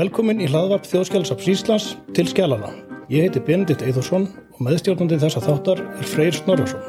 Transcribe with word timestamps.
Velkomin 0.00 0.38
í 0.40 0.46
hlaðvarp 0.48 0.86
Þjóðskjálasaps 0.88 1.48
Íslands 1.52 1.86
til 2.16 2.22
Skjálana. 2.30 2.70
Ég 3.12 3.26
heiti 3.26 3.40
Benedikt 3.44 3.82
Eithórsson 3.84 4.22
og 4.54 4.60
meðstjórnandi 4.64 5.18
þessa 5.20 5.42
þáttar 5.44 5.82
er 5.84 6.06
Freyr 6.08 6.32
Snorrason. 6.32 6.80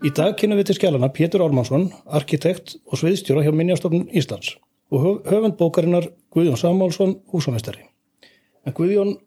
Í 0.00 0.14
dag 0.16 0.38
kynum 0.40 0.56
við 0.56 0.70
til 0.70 0.78
Skjálana 0.78 1.12
Pétur 1.12 1.44
Ármannsson, 1.44 1.90
arkitekt 2.06 2.78
og 2.88 3.02
sviðstjóra 3.02 3.44
hjá 3.44 3.52
Minjastofnun 3.52 4.08
Íslands 4.08 4.54
og 4.88 5.04
höf 5.04 5.28
höfund 5.34 5.58
bókarinnar 5.60 6.08
Guðjón 6.32 6.56
Samálsson, 6.62 7.18
húsamestari. 7.28 7.84
En 8.64 8.72
Guðjón 8.72 9.18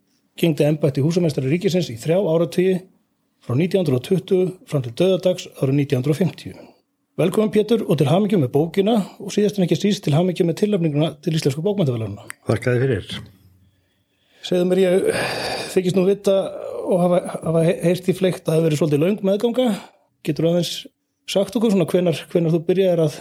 gengdi 0.41 0.65
ennbætti 0.65 1.05
húsamestari 1.05 1.53
ríkisins 1.53 1.91
í 1.93 1.99
þrjá 2.01 2.17
áratíi 2.17 2.79
frá 3.51 3.59
1920 3.59 4.51
fram 4.69 4.83
til 4.85 4.93
döðadags 4.95 5.47
árið 5.59 5.81
1950. 5.83 6.55
Velkomin 7.19 7.51
Pétur 7.51 7.83
og 7.83 7.97
til 7.99 8.07
hamingjum 8.07 8.45
með 8.45 8.53
bókina 8.53 8.95
og 9.19 9.33
síðast 9.35 9.59
en 9.59 9.65
ekki 9.65 9.77
síst 9.79 10.05
til 10.05 10.15
hamingjum 10.15 10.47
með 10.47 10.61
tillöfninguna 10.61 11.09
til 11.21 11.35
Íslensku 11.35 11.63
bókmæntavælarna. 11.65 12.23
Þakkaði 12.47 12.83
fyrir. 12.85 13.09
Segðu 14.47 14.69
mér 14.69 14.81
ég 14.85 15.09
þykist 15.73 15.99
nú 15.99 16.05
vita 16.07 16.37
og 16.87 17.03
hafa, 17.03 17.19
hafa 17.43 17.65
heyrt 17.67 18.07
í 18.07 18.15
fleikt 18.15 18.47
að 18.47 18.55
það 18.55 18.65
verið 18.69 18.81
svolítið 18.81 19.03
laung 19.03 19.27
meðganga. 19.27 19.67
Getur 20.25 20.47
þú 20.47 20.53
aðeins 20.53 20.73
sagt 21.35 21.59
okkur 21.59 21.75
svona 21.75 21.89
hvenar, 21.91 22.23
hvenar 22.31 22.55
þú 22.55 22.63
byrjaðir 22.71 23.03
að 23.09 23.19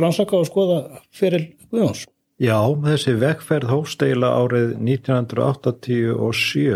rannsaka 0.00 0.40
og 0.40 0.48
skoða 0.48 0.80
fyrir 1.12 1.50
Guðjóns? 1.68 2.06
Já, 2.42 2.58
þessi 2.82 3.12
vekkferð 3.22 3.70
hósteila 3.70 4.32
árið 4.34 4.72
1987 4.82 6.72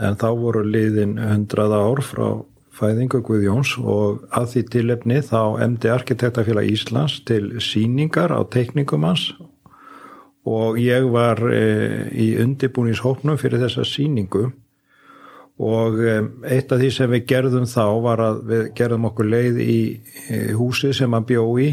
en 0.00 0.14
þá 0.16 0.30
voru 0.32 0.62
liðin 0.64 1.18
100 1.20 1.74
ár 1.76 2.00
frá 2.00 2.40
fæðingu 2.72 3.20
Guðjóns 3.26 3.74
og 3.82 4.22
að 4.32 4.46
því 4.54 4.62
tilefni 4.72 5.18
þá 5.26 5.60
emdi 5.66 5.92
Arkitektafélag 5.92 6.70
Íslands 6.72 7.18
til 7.28 7.60
síningar 7.60 8.32
á 8.32 8.40
teikningum 8.48 9.04
hans 9.04 9.26
og 10.48 10.80
ég 10.80 11.04
var 11.12 11.36
e, 11.52 12.08
í 12.16 12.40
undibúningshóknum 12.40 13.36
fyrir 13.42 13.60
þessa 13.66 13.84
síningu 13.84 14.48
og 15.60 16.00
e, 16.00 16.16
eitt 16.48 16.72
af 16.72 16.80
því 16.80 16.90
sem 16.96 17.12
við 17.12 17.28
gerðum 17.34 17.68
þá 17.68 17.84
var 18.08 18.24
að 18.24 18.40
við 18.54 18.64
gerðum 18.80 19.04
okkur 19.12 19.28
leið 19.36 19.60
í 19.66 20.00
e, 20.32 20.56
húsi 20.56 20.96
sem 20.96 21.12
að 21.12 21.28
bjó 21.34 21.44
í 21.60 21.70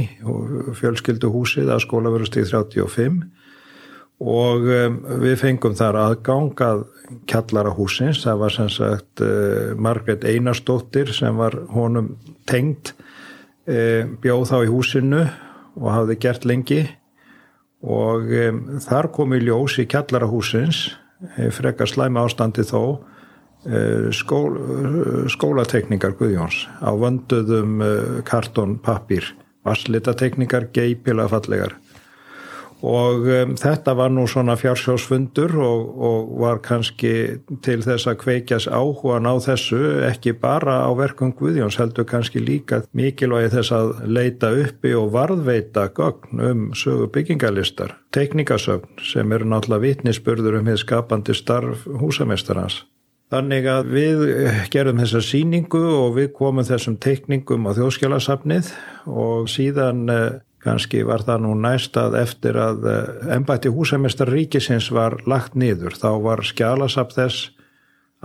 fjölskyldu 0.83 1.31
húsið 1.31 1.71
að 1.71 1.85
skólaverustíð 1.87 2.51
35 2.51 3.36
og 4.17 4.63
um, 4.65 5.01
við 5.21 5.35
fengum 5.43 5.75
þar 5.77 5.99
aðgang 6.01 6.61
að 6.65 6.85
kjallara 7.29 7.73
húsins, 7.77 8.23
það 8.23 8.39
var 8.41 8.55
sem 8.55 8.69
sagt 8.73 9.21
uh, 9.21 9.75
Margret 9.77 10.25
Einarstóttir 10.25 11.11
sem 11.13 11.37
var 11.37 11.55
honum 11.73 12.15
tengd 12.49 12.95
uh, 13.69 14.09
bjóð 14.23 14.47
þá 14.49 14.57
í 14.63 14.71
húsinu 14.73 15.21
og 15.77 15.91
hafði 15.93 16.17
gert 16.25 16.47
lengi. 16.49 16.81
Og 17.85 18.31
um, 18.33 18.63
þar 18.81 19.11
kom 19.13 19.37
í 19.37 19.43
ljós 19.43 19.77
í 19.83 19.85
kjallara 19.85 20.29
húsins 20.29 20.87
uh, 21.37 21.51
frekar 21.53 21.89
slæma 21.89 22.25
ástandi 22.25 22.65
þó 22.65 23.03
skól, 24.15 24.53
skólatekningar 25.33 26.13
Guðjóns. 26.15 26.61
Á 26.79 26.93
vönduðum 26.95 27.81
kartonpapír 28.23 29.25
vasslitatekningar 29.67 30.69
geipila 30.71 31.25
fallegar 31.27 31.75
og 32.85 33.25
um, 33.25 33.53
þetta 33.57 33.95
var 33.97 34.11
nú 34.13 34.27
svona 34.29 34.57
fjársjósfundur 34.59 35.55
og, 35.57 35.85
og 35.97 36.33
var 36.41 36.61
kannski 36.65 37.13
til 37.65 37.77
þess 37.85 38.09
að 38.09 38.19
kveikjas 38.21 38.67
áhugan 38.69 39.29
á 39.29 39.33
þessu 39.41 39.79
ekki 40.07 40.35
bara 40.37 40.83
á 40.85 40.91
verkum 40.97 41.33
Guðjóns 41.37 41.79
heldur 41.81 42.05
kannski 42.09 42.43
líka 42.43 42.83
mikilvægi 42.97 43.53
þess 43.55 43.73
að 43.73 43.93
leita 44.05 44.51
uppi 44.53 44.93
og 44.97 45.09
varðveita 45.15 45.87
gögn 45.97 46.43
um 46.51 46.67
sögu 46.77 47.09
byggingalistar 47.13 47.97
teknikasögn 48.13 49.01
sem 49.03 49.33
eru 49.33 49.49
náttúrulega 49.49 49.87
vitnisspörður 49.87 50.61
um 50.61 50.69
hér 50.69 50.79
skapandi 50.81 51.35
starf 51.37 51.87
húsamestarans. 52.01 52.83
Þannig 53.27 53.65
að 53.67 53.89
við 53.91 54.21
gerum 54.71 55.01
þessa 55.01 55.19
síningu 55.25 55.81
og 55.83 56.13
við 56.15 56.29
komum 56.37 56.63
þessum 56.63 56.95
teikningum 57.03 57.65
á 57.67 57.75
þjóðskjálasafnið 57.75 58.69
og 59.11 59.49
síðan 59.51 60.05
Kanski 60.67 61.03
var 61.07 61.23
það 61.23 61.45
nú 61.45 61.53
næst 61.63 61.95
að 61.99 62.17
eftir 62.19 62.57
að 62.59 62.87
ennbætti 63.37 63.71
húsamestar 63.71 64.31
ríkisins 64.33 64.89
var 64.91 65.15
lagt 65.29 65.55
niður. 65.55 65.95
Þá 65.95 66.09
var 66.25 66.43
skjálasafn 66.43 67.15
þess 67.15 67.49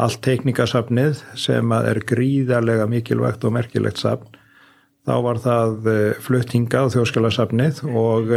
allt 0.03 0.22
teikningasafnið 0.25 1.20
sem 1.38 1.75
er 1.76 2.00
gríðarlega 2.08 2.88
mikilvægt 2.91 3.44
og 3.47 3.54
merkilegt 3.54 4.02
safn. 4.02 4.26
Þá 5.06 5.14
var 5.22 5.41
það 5.42 5.88
fluttinga 6.22 6.84
á 6.86 6.92
þjóðskjálasafnið 6.94 7.82
og 7.91 8.34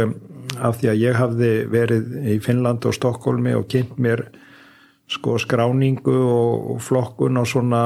af 0.56 0.80
því 0.80 0.90
að 0.90 1.02
ég 1.02 1.18
hafði 1.18 1.52
verið 1.70 2.16
í 2.26 2.38
Finnland 2.42 2.86
og 2.86 2.94
Stokkólmi 2.96 3.54
og 3.58 3.68
kynnt 3.70 3.98
mér 4.02 4.26
sko 5.10 5.36
skráningu 5.38 6.14
og 6.26 6.80
flokkun 6.82 7.38
og 7.38 7.46
svona 7.46 7.82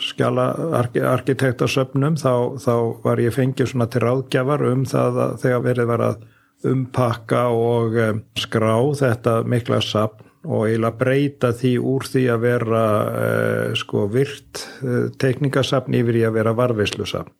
skjala 0.00 0.46
arkitektasöfnum 0.80 2.16
þá, 2.16 2.56
þá 2.56 2.74
var 3.04 3.20
ég 3.20 3.36
fengið 3.36 3.72
svona 3.72 3.88
til 3.92 4.04
ráðgjafar 4.06 4.64
um 4.70 4.86
það 4.88 5.20
að 5.26 5.34
þegar 5.44 5.66
verið 5.68 5.90
var 5.92 6.04
að 6.08 6.24
umpakka 6.64 7.42
og 7.52 7.98
um, 8.00 8.22
skrá 8.40 8.76
þetta 8.96 9.42
mikla 9.44 9.82
sapn 9.84 10.30
og 10.44 10.66
eiginlega 10.68 11.00
breyta 11.00 11.52
því 11.56 11.72
úr 11.80 12.08
því 12.08 12.24
að 12.32 12.42
vera 12.44 12.84
uh, 13.04 13.70
sko 13.76 14.08
virt 14.12 14.64
uh, 14.84 15.08
teknikasapn 15.20 15.96
yfir 16.00 16.20
í 16.22 16.26
að 16.28 16.38
vera 16.40 16.56
varveislusapn 16.56 17.32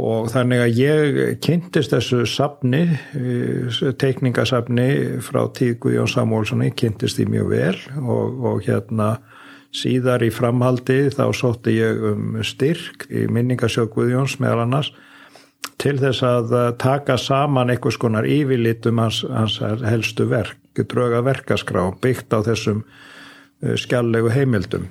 og 0.00 0.30
þannig 0.32 0.62
að 0.64 0.78
ég 0.80 1.16
kynntist 1.44 1.92
þessu 1.92 2.22
sapni, 2.28 2.86
teikningasapni 4.00 4.88
frá 5.24 5.44
tíð 5.52 5.76
Guðjón 5.84 6.08
Samúlssoni, 6.08 6.70
kynntist 6.72 7.18
því 7.18 7.28
mjög 7.34 7.50
vel. 7.52 7.76
Og, 8.00 8.38
og 8.48 8.62
hérna 8.64 9.10
síðar 9.72 10.24
í 10.24 10.30
framhaldi 10.32 11.06
þá 11.12 11.26
sótti 11.36 11.76
ég 11.78 12.02
um 12.12 12.40
styrk 12.44 13.06
í 13.12 13.26
minningasjók 13.32 13.92
Guðjóns 13.96 14.38
meðal 14.40 14.66
annars 14.66 14.92
til 15.82 15.96
þess 15.98 16.22
að 16.24 16.52
taka 16.80 17.16
saman 17.18 17.72
einhvers 17.72 17.98
konar 18.00 18.26
yfirlitum 18.28 19.00
hans, 19.02 19.22
hans 19.26 19.58
helstu 19.60 20.28
verk, 20.30 20.58
dröga 20.76 21.22
verkaskrá 21.26 21.88
byggt 22.02 22.36
á 22.36 22.38
þessum 22.46 22.84
skjallegu 23.80 24.30
heimildum 24.32 24.88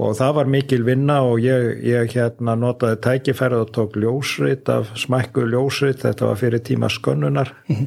og 0.00 0.14
það 0.16 0.32
var 0.38 0.48
mikil 0.50 0.86
vinna 0.86 1.18
og 1.26 1.42
ég, 1.44 1.82
ég 1.84 2.14
hérna 2.16 2.54
notaði 2.58 3.00
tækifærið 3.04 3.64
og 3.66 3.74
tók 3.76 3.98
ljósrit 4.00 4.70
af 4.72 4.94
smækku 4.98 5.44
ljósrit, 5.52 6.00
þetta 6.04 6.30
var 6.30 6.40
fyrir 6.40 6.64
tíma 6.64 6.88
skönnunar 6.88 7.52
-hmm. 7.68 7.86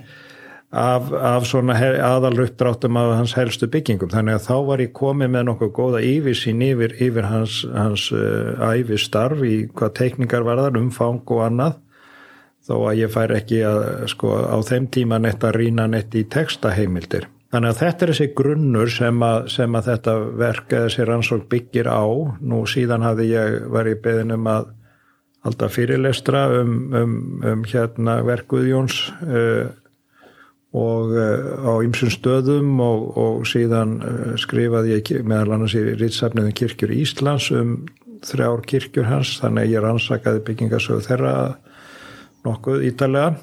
af, 0.72 1.12
af 1.12 1.46
svona 1.46 1.74
aðaluppdráttum 1.74 2.98
af 2.98 3.16
hans 3.18 3.34
helstu 3.34 3.68
byggingum, 3.68 4.10
þannig 4.10 4.36
að 4.36 4.48
þá 4.48 4.66
var 4.66 4.80
ég 4.80 4.94
komið 4.94 5.30
með 5.30 5.44
nokkuð 5.44 5.72
góða 5.72 6.02
yfirsýn 6.02 6.62
yfir, 6.62 6.94
yfir 7.00 7.24
hans, 7.24 7.66
hans 7.74 8.12
uh, 8.12 8.74
æfistarf 8.74 9.42
í 9.42 9.68
hvað 9.74 9.94
teikningar 9.94 10.44
var 10.44 10.58
þar, 10.58 10.78
umfang 10.78 11.22
og 11.26 11.42
annað. 11.42 11.74
Þó 12.66 12.90
að 12.90 12.98
ég 12.98 13.12
fær 13.14 13.32
ekki 13.32 13.62
að 13.62 14.08
sko 14.08 14.28
á 14.42 14.58
þeim 14.66 14.88
tíma 14.88 15.20
neitt 15.20 15.44
að 15.44 15.56
rína 15.56 15.88
neitt 15.88 16.16
í 16.16 16.24
textaheimildir 16.24 17.28
Þannig 17.56 17.72
að 17.72 17.78
þetta 17.80 18.04
er 18.04 18.10
þessi 18.12 18.26
grunnur 18.36 18.90
sem 18.92 19.22
að, 19.24 19.46
sem 19.54 19.76
að 19.80 19.86
þetta 19.88 20.14
verk 20.42 20.74
eða 20.74 20.88
þessi 20.90 21.04
rannsók 21.08 21.46
byggir 21.54 21.88
á. 21.88 22.04
Nú 22.44 22.58
síðan 22.68 23.06
ég 23.24 23.54
verið 23.72 24.02
beðin 24.04 24.36
um 24.36 24.50
að 24.52 24.74
halda 25.46 25.70
fyrirlestra 25.72 26.42
um, 26.60 26.76
um, 26.92 27.16
um 27.48 27.64
hérna 27.70 28.18
verkuðjóns 28.28 28.98
uh, 29.24 29.72
og 30.76 31.16
uh, 31.16 31.64
á 31.64 31.74
ymsum 31.86 32.12
stöðum 32.12 32.76
og, 32.84 33.08
og 33.24 33.48
síðan 33.48 34.02
uh, 34.04 34.36
skrifaði 34.42 34.98
ég 34.98 35.24
meðal 35.24 35.56
annars 35.56 35.78
í 35.80 35.86
rýtsafniðum 35.96 36.60
kirkjur 36.60 36.92
Íslands 36.98 37.54
um 37.56 37.78
þrjár 38.26 38.68
kirkjur 38.68 39.08
hans 39.08 39.38
þannig 39.40 39.70
að 39.70 39.78
ég 39.78 39.86
rannsakaði 39.86 40.44
byggingasögu 40.50 41.08
þeirra 41.08 41.36
nokkuð 42.44 42.84
ítalega 42.90 43.38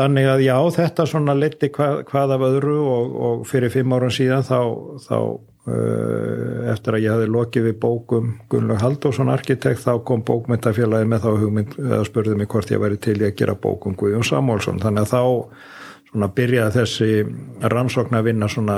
Þannig 0.00 0.26
að 0.32 0.42
já, 0.46 0.56
þetta 0.78 1.06
svona 1.08 1.36
leti 1.36 1.68
hvað, 1.74 2.02
hvað 2.08 2.34
af 2.36 2.44
öðru 2.46 2.76
og, 2.88 3.16
og 3.26 3.40
fyrir 3.48 3.72
fimm 3.72 3.92
árum 3.92 4.12
síðan 4.14 4.46
þá, 4.46 4.60
þá 5.04 5.16
uh, 5.20 6.70
eftir 6.72 6.96
að 6.96 7.04
ég 7.04 7.16
hafi 7.16 7.28
lokið 7.34 7.66
við 7.68 7.76
bókum 7.82 8.30
Gunnlaug 8.52 8.80
Haldósson 8.80 9.32
arkitekt 9.32 9.84
þá 9.84 9.92
kom 10.08 10.24
bókmyndafélagi 10.24 11.10
með 11.10 11.26
þá 11.26 11.30
hugmynd 11.42 11.76
eða 11.82 12.00
spurði 12.08 12.38
mig 12.40 12.48
hvort 12.54 12.72
ég 12.72 12.80
væri 12.80 13.00
til 13.02 13.18
í 13.18 13.28
að 13.28 13.36
gera 13.42 13.58
bókum 13.60 13.98
Guðjón 14.00 14.26
Samúlsson. 14.30 14.80
Þannig 14.80 15.04
að 15.04 15.12
þá 15.12 15.22
svona 16.10 16.32
byrjaði 16.34 16.74
þessi 16.74 17.10
rannsókn 17.70 18.18
að 18.18 18.28
vinna 18.30 18.48
svona 18.50 18.76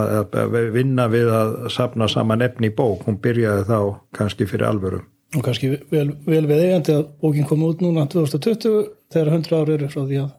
að, 0.00 0.36
að 0.40 0.60
vinna 0.74 1.06
við 1.12 1.30
að 1.36 1.56
sapna 1.74 2.08
saman 2.10 2.42
efni 2.48 2.72
í 2.72 2.76
bók. 2.76 3.04
Hún 3.06 3.20
byrjaði 3.22 3.68
þá 3.68 3.78
kannski 4.16 4.48
fyrir 4.50 4.70
alvöru. 4.72 5.04
Og 5.36 5.44
kannski 5.44 5.76
vel, 5.92 6.08
vel 6.26 6.44
við 6.48 6.66
eigandi 6.66 6.96
að 6.96 7.04
bókin 7.22 7.48
kom 7.48 7.62
út 7.64 7.84
núna 7.84 8.08
2020 8.10 8.88
þegar 9.12 9.36
100 9.38 9.60
ári 9.60 9.76
eru 9.78 9.92
frá 9.92 10.02
því 10.02 10.24
að 10.24 10.32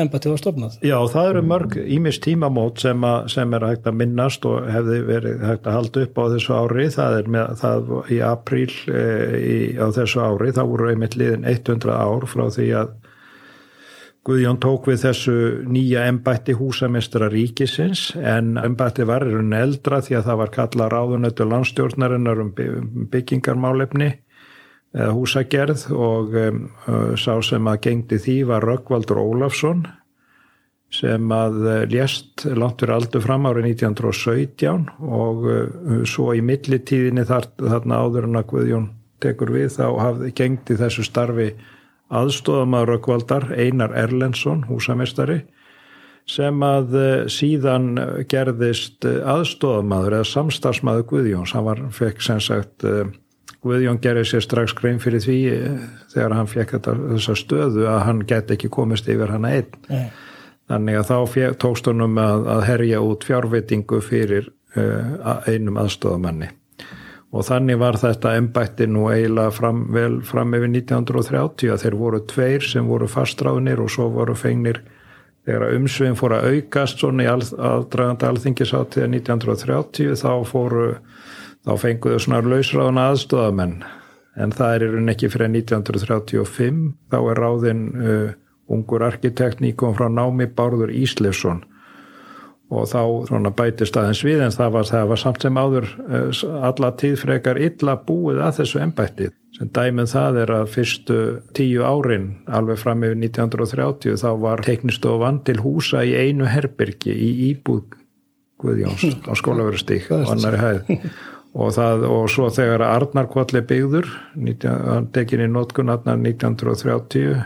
embætti 0.00 0.30
var 0.32 0.40
stofnað. 0.40 0.78
Já, 0.86 0.96
það 1.12 1.28
eru 1.30 1.42
mörg 1.50 1.76
ímist 1.82 2.22
tímamót 2.24 2.80
sem, 2.80 3.04
a, 3.04 3.26
sem 3.32 3.52
er 3.56 3.66
hægt 3.68 3.88
að 3.88 3.98
minnast 4.00 4.46
og 4.48 4.68
hefði 4.72 5.02
verið 5.08 5.44
hægt 5.44 5.68
að 5.68 5.78
halda 5.78 6.06
upp 6.06 6.20
á 6.20 6.24
þessu 6.34 6.56
ári, 6.56 6.88
það 6.96 7.18
er 7.18 7.30
með 7.36 7.54
það 7.60 7.92
í 8.08 8.18
apríl 8.24 8.72
e, 8.88 9.04
í, 9.36 9.56
á 9.76 9.86
þessu 9.92 10.24
ári, 10.24 10.56
það 10.56 10.72
voru 10.72 10.90
einmitt 10.92 11.18
liðin 11.20 11.48
100 11.48 11.92
ár 11.92 12.28
frá 12.30 12.46
því 12.56 12.68
að 12.82 12.98
Guðjón 14.22 14.60
tók 14.62 14.84
við 14.86 15.00
þessu 15.02 15.32
nýja 15.66 16.04
embætti 16.06 16.54
húsamestra 16.54 17.26
ríkisins. 17.26 18.12
En 18.14 18.52
embætti 18.54 19.02
var 19.02 19.24
erun 19.26 19.50
eldra 19.50 19.98
því 19.98 20.14
að 20.14 20.28
það 20.28 20.38
var 20.38 20.52
kalla 20.54 20.86
ráðunötu 20.92 21.46
landstjórnarinnar 21.50 22.44
um 22.44 22.52
byggingarmálefni. 23.10 24.12
eða 24.12 24.31
húsagerð 24.92 25.86
og 25.96 26.34
um, 26.36 26.62
sá 27.16 27.34
sem 27.44 27.68
að 27.68 27.82
gengdi 27.86 28.18
því 28.20 28.36
var 28.50 28.66
Röggvaldur 28.68 29.22
Ólafsson 29.22 29.86
sem 30.92 31.30
að 31.32 31.62
lést 31.88 32.44
langt 32.52 32.82
fyrir 32.82 32.98
aldur 32.98 33.24
fram 33.24 33.48
árið 33.48 33.70
1917 33.70 34.90
og 35.08 35.46
uh, 35.48 36.02
svo 36.08 36.34
í 36.36 36.42
millitíðinni 36.44 37.24
þar, 37.28 37.48
þarna 37.56 38.02
áður 38.04 38.28
en 38.28 38.42
að 38.42 38.50
Guðjón 38.52 38.90
tekur 39.24 39.54
við 39.54 39.70
þá 39.78 39.86
hafði 40.02 40.34
gengdi 40.36 40.76
þessu 40.76 41.06
starfi 41.06 41.48
aðstofamæður 42.12 42.92
Röggvaldar 42.92 43.48
Einar 43.56 43.94
Erlendsson, 43.96 44.66
húsamestari 44.68 45.40
sem 46.28 46.60
að 46.62 46.92
síðan 47.32 47.96
gerðist 48.30 49.06
aðstofamæður 49.08 50.18
eða 50.20 50.28
samstagsmæður 50.28 51.08
Guðjóns, 51.08 51.54
hann 51.56 51.64
var, 51.66 51.80
fekk 51.96 52.20
sem 52.22 52.42
sagt 52.44 52.84
Guðjón 53.62 54.00
gerði 54.02 54.24
sér 54.26 54.42
strax 54.42 54.74
grein 54.74 54.98
fyrir 55.02 55.22
því 55.22 55.38
eh, 55.52 55.82
þegar 56.10 56.34
hann 56.34 56.50
fekk 56.50 56.76
þessa 56.82 57.36
stöðu 57.38 57.86
að 57.90 58.00
hann 58.08 58.24
get 58.26 58.50
ekki 58.50 58.70
komist 58.72 59.10
yfir 59.10 59.30
hann 59.30 59.46
einn. 59.46 59.70
Nei. 59.90 60.08
Þannig 60.72 60.98
að 60.98 61.10
þá 61.10 61.54
tókst 61.60 61.86
honum 61.90 62.18
að, 62.18 62.48
að 62.48 62.64
herja 62.70 63.02
út 63.04 63.26
fjárvitingu 63.28 63.98
fyrir 64.00 64.46
uh, 64.78 65.42
einum 65.44 65.76
aðstofamanni. 65.82 66.48
Og 67.32 67.44
þannig 67.48 67.78
var 67.80 67.98
þetta 68.00 68.34
embætti 68.38 68.86
nú 68.88 69.06
eiginlega 69.10 69.52
fram, 69.56 69.82
vel 69.92 70.20
fram 70.24 70.54
yfir 70.56 70.70
1930 70.70 71.72
að 71.72 71.84
þeir 71.84 71.96
voru 72.00 72.20
tveir 72.28 72.64
sem 72.64 72.88
voru 72.88 73.08
fastráðnir 73.10 73.80
og 73.84 73.92
svo 73.92 74.08
voru 74.12 74.36
fengnir 74.38 74.82
þegar 75.46 75.76
umsveginn 75.76 76.18
fór 76.18 76.36
að 76.36 76.48
aukast 76.52 77.02
svona 77.02 77.24
í 77.24 77.30
aðdragandi 77.32 78.28
alþingisáttiða 78.28 79.08
1930 79.16 80.18
þá 80.20 80.32
fóru 80.48 80.86
þá 81.66 81.72
fenguðu 81.78 82.22
svona 82.22 82.42
lausráðuna 82.46 83.08
aðstofamenn 83.12 83.82
en 84.42 84.54
það 84.56 84.76
er 84.76 84.86
í 84.86 84.92
raun 84.94 85.12
ekki 85.12 85.30
fyrir 85.32 85.52
1935 85.52 86.80
þá 87.12 87.18
er 87.20 87.42
ráðinn 87.42 87.84
uh, 87.92 88.30
ungur 88.72 89.04
arkitekt 89.04 89.60
nýkom 89.62 89.94
frá 89.98 90.08
námi 90.08 90.48
Bárður 90.48 90.94
Íslefsson 90.96 91.62
og 92.72 92.86
þá 92.88 93.52
bætist 93.52 93.96
aðeins 94.00 94.22
við 94.24 94.46
en 94.46 94.54
það 94.54 94.70
var, 94.78 94.86
það 94.88 95.10
var 95.10 95.20
samt 95.20 95.44
sem 95.44 95.58
áður 95.60 95.88
uh, 96.06 96.42
alla 96.70 96.92
tíð 96.96 97.16
frekar 97.20 97.60
illa 97.60 97.98
búið 98.00 98.40
að 98.46 98.62
þessu 98.62 98.80
embætti. 98.80 99.28
Sem 99.52 99.68
dæmið 99.76 100.08
það 100.14 100.38
er 100.40 100.52
að 100.56 100.70
fyrstu 100.72 101.18
tíu 101.52 101.82
árin 101.84 102.30
alveg 102.48 102.80
fram 102.80 103.04
yfir 103.04 103.18
1930 103.20 104.16
þá 104.22 104.30
var 104.40 104.64
teknistofan 104.64 105.42
til 105.44 105.58
húsa 105.60 106.06
í 106.08 106.14
einu 106.16 106.48
herbyrgi 106.48 107.12
í 107.12 107.28
Íbúð 107.50 107.98
Guðjóns 108.62 109.04
á 109.28 109.32
skólaverustík 109.36 110.08
og 110.14 110.32
annari 110.32 110.62
hæð 110.62 110.96
og, 111.52 111.72
það, 111.76 112.06
og 112.08 112.28
svo 112.32 112.48
þegar 112.52 112.84
Arnarkvalli 112.86 113.62
byggður 113.68 114.08
hann 114.62 115.10
tekin 115.14 115.44
í 115.44 115.48
nótkunn 115.52 115.92
1930 115.92 117.42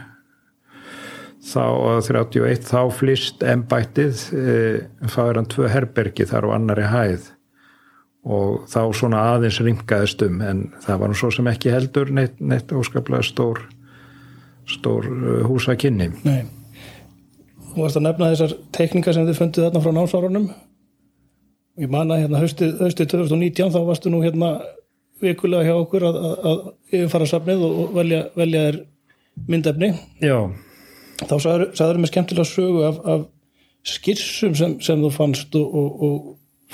þá, 1.47 1.65
31, 2.07 2.67
þá 2.67 2.83
flist 2.95 3.47
embættið 3.47 4.27
e, 4.35 4.59
fáir 5.11 5.41
hann 5.41 5.49
tvö 5.51 5.71
herbergi 5.71 6.27
þar 6.29 6.51
á 6.51 6.57
annari 6.57 6.91
hæð. 6.91 7.33
Og 8.27 8.65
þá 8.67 8.81
svona 8.99 9.23
aðeins 9.37 9.61
ringaðist 9.63 10.23
um 10.27 10.41
en 10.43 10.65
það 10.83 11.03
var 11.03 11.15
svo 11.19 11.31
sem 11.35 11.47
ekki 11.51 11.71
heldur 11.71 12.11
neitt, 12.11 12.41
neitt 12.43 12.75
óskaplega 12.75 13.23
stór 13.27 13.63
stór 14.67 15.07
e, 15.07 15.41
húsakynni. 15.47 16.11
Nei. 16.27 16.47
Þú 17.73 17.85
varst 17.85 18.01
að 18.01 18.07
nefna 18.09 18.33
þessar 18.33 18.57
tekningar 18.75 19.15
sem 19.15 19.29
þið 19.29 19.39
fundið 19.39 19.69
þarna 19.69 19.85
frá 19.85 19.95
námsárunum 19.95 20.49
ég 21.81 21.93
manna 21.93 22.19
hérna 22.21 22.41
haustið, 22.41 22.79
haustið 22.81 23.13
2019 23.13 23.73
þá 23.75 23.81
varstu 23.87 24.13
nú 24.13 24.23
hérna 24.25 24.57
vikulega 25.23 25.69
hjá 25.69 25.77
okkur 25.81 26.07
að, 26.09 26.19
að, 26.19 26.37
að 26.51 26.61
yfirfara 26.93 27.29
safnið 27.31 27.65
og 27.67 27.95
velja, 27.97 28.23
velja 28.37 28.65
þér 28.67 28.79
myndefni 29.47 29.91
Já. 30.25 30.39
þá 31.23 31.35
sagður 31.37 32.01
mér 32.01 32.13
skemmtilega 32.13 32.49
sögu 32.49 32.85
af, 32.89 33.01
af 33.05 33.27
skissum 33.87 34.57
sem, 34.59 34.77
sem 34.83 35.03
þú 35.05 35.13
fannst 35.15 35.57
og, 35.59 35.77
og, 35.77 36.05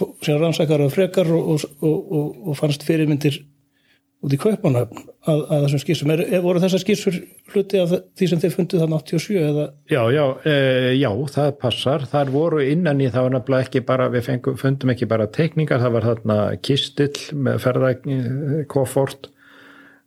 og 0.02 0.14
sem 0.24 0.38
rannsækar 0.40 0.86
af 0.86 0.94
frekar 0.94 1.30
og, 1.36 1.66
og 1.82 2.54
fannst 2.58 2.86
fyrirmyndir 2.86 3.42
út 4.22 4.34
í 4.34 4.40
kaupanöfn 4.40 5.11
að, 5.28 5.42
að 5.46 5.64
þessum 5.66 5.82
skissum. 5.82 6.12
Er, 6.14 6.22
voru 6.44 6.62
þessar 6.62 6.82
skissur 6.82 7.18
hluti 7.52 7.80
af 7.82 7.94
því 8.18 8.28
sem 8.30 8.42
þið 8.42 8.54
fundið 8.56 8.84
þann 8.84 8.96
87 8.98 9.42
eða? 9.42 9.66
Já, 9.92 10.00
já, 10.14 10.24
e, 10.48 10.54
já, 10.98 11.10
það 11.36 11.50
passar. 11.62 12.06
Það 12.12 12.32
voru 12.36 12.62
innan 12.66 13.02
í 13.02 13.10
það 13.12 13.28
var 13.28 13.36
nefnilega 13.36 13.68
ekki 13.68 13.84
bara, 13.92 14.08
við 14.12 14.26
fengum, 14.28 14.58
fundum 14.60 14.94
ekki 14.94 15.10
bara 15.10 15.28
tekningar, 15.38 15.82
það 15.82 15.96
var 15.96 16.08
þarna 16.10 16.38
kistill 16.68 17.26
með 17.48 17.60
ferðarkoffort 17.66 19.30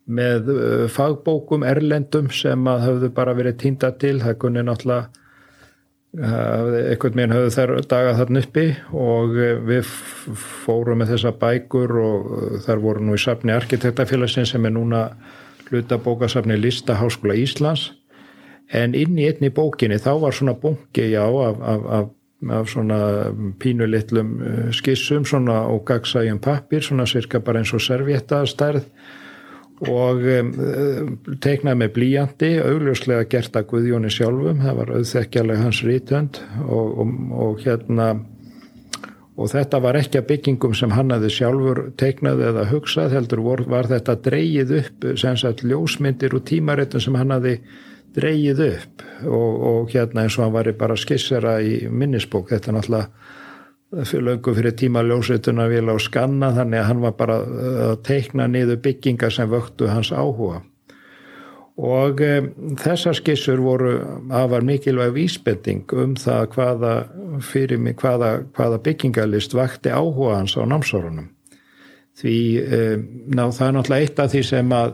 með 0.05 0.49
e, 0.53 0.63
fagbókum 0.93 1.65
erlendum 1.65 2.27
sem 2.33 2.67
að 2.69 2.89
höfðu 2.89 3.13
bara 3.15 3.37
verið 3.37 3.61
týnda 3.63 3.93
til, 4.01 4.17
það 4.21 4.41
kunni 4.43 4.65
náttúrulega 4.65 5.23
einhvern 6.15 7.17
veginn 7.17 7.33
höfðu 7.35 7.51
þær 7.55 7.71
daga 7.91 8.13
þarna 8.19 8.41
uppi 8.45 8.65
og 8.95 9.35
eh, 9.39 9.57
við 9.67 9.89
fórum 10.65 11.01
með 11.01 11.15
þessa 11.15 11.33
bækur 11.41 11.93
og 11.99 12.29
eh, 12.37 12.57
þar 12.65 12.83
voru 12.83 13.05
nú 13.05 13.17
í 13.17 13.21
safni 13.21 13.55
arkitektafélagsins 13.55 14.53
sem 14.53 14.67
er 14.67 14.75
núna 14.75 15.01
hlutabókasafni 15.69 16.57
Lista 16.59 16.95
Háskóla 16.99 17.35
Íslands. 17.39 17.89
En 18.73 18.95
inn 18.97 19.17
í 19.19 19.27
einni 19.27 19.51
bókinni 19.53 19.97
þá 20.01 20.13
var 20.23 20.33
svona 20.33 20.55
bungi 20.57 21.09
já 21.11 21.23
af, 21.25 21.59
af, 21.61 21.85
af, 21.97 22.07
af 22.59 22.71
svona 22.71 22.99
pínulittlum 23.61 24.31
eh, 24.39 24.71
skissum 24.75 25.27
svona 25.27 25.65
og 25.71 25.83
gagsægjum 25.89 26.39
pappir 26.39 26.85
svona 26.85 27.05
cirka 27.09 27.43
bara 27.43 27.61
eins 27.61 27.73
og 27.75 27.83
servietta 27.83 28.45
stærð 28.49 28.87
og 29.83 30.21
um, 30.23 30.51
teiknaði 31.43 31.79
með 31.81 31.91
blíjandi 31.97 32.51
augljóslega 32.63 33.25
gert 33.31 33.57
að 33.59 33.67
Guðjóni 33.73 34.11
sjálfum. 34.13 34.61
Það 34.63 34.79
var 34.79 34.93
auðþekkjarlega 34.95 35.65
hans 35.65 35.81
rítönd 35.83 36.39
og, 36.63 36.93
og, 37.03 37.17
og 37.45 37.65
hérna 37.65 38.07
og 39.35 39.49
þetta 39.51 39.81
var 39.83 39.99
ekki 39.99 40.21
að 40.21 40.29
byggingum 40.29 40.75
sem 40.79 40.93
hann 40.95 41.11
aði 41.11 41.31
sjálfur 41.35 41.81
teiknaði 41.99 42.47
eða 42.53 42.69
hugsað 42.69 43.17
heldur 43.17 43.43
vor, 43.43 43.65
var 43.67 43.89
þetta 43.91 44.15
dreyið 44.23 44.71
upp 44.79 45.09
sem 45.19 45.35
sagt 45.39 45.65
ljósmyndir 45.67 46.37
og 46.37 46.45
tímaréttum 46.47 47.03
sem 47.03 47.17
hann 47.19 47.35
aði 47.35 47.57
dreyið 48.15 48.61
upp. 48.69 49.03
Og, 49.27 49.51
og 49.69 49.91
hérna 49.91 50.23
eins 50.23 50.37
og 50.39 50.45
hann 50.45 50.55
var 50.55 50.71
bara 50.79 50.95
skissera 50.99 51.57
í 51.59 51.81
minnisbók. 51.91 52.53
Þetta 52.53 52.71
er 52.71 52.77
náttúrulega 53.95 54.25
löngu 54.29 54.53
fyrir 54.55 54.75
tíma 54.77 55.03
ljósveituna 55.05 55.67
vil 55.71 55.89
á 55.89 55.95
skanna 55.99 56.51
þannig 56.55 56.79
að 56.81 56.87
hann 56.89 57.03
var 57.03 57.13
bara 57.19 57.37
að 57.89 57.99
teikna 58.07 58.47
niður 58.47 58.81
byggingar 58.85 59.33
sem 59.33 59.49
vöktu 59.49 59.87
hans 59.91 60.11
áhuga. 60.11 60.61
Og 61.75 62.21
e, 62.23 62.35
þessar 62.79 63.17
skissur 63.17 63.59
voru 63.59 63.95
afar 64.31 64.63
mikilvæg 64.63 65.15
vísbending 65.15 65.91
um 65.91 66.15
það 66.15 66.45
hvaða, 66.55 66.93
mig, 67.77 67.95
hvaða, 67.99 68.29
hvaða 68.55 68.83
byggingalist 68.83 69.55
vakti 69.55 69.91
áhuga 69.91 70.37
hans 70.39 70.55
á 70.55 70.63
námsórunum 70.63 71.31
því 72.15 72.37
e, 72.63 72.77
ná, 73.27 73.49
það 73.51 73.65
er 73.67 73.73
náttúrulega 73.75 74.05
eitt 74.05 74.21
af 74.23 74.31
því 74.31 74.43
sem 74.47 74.69
að 74.71 74.93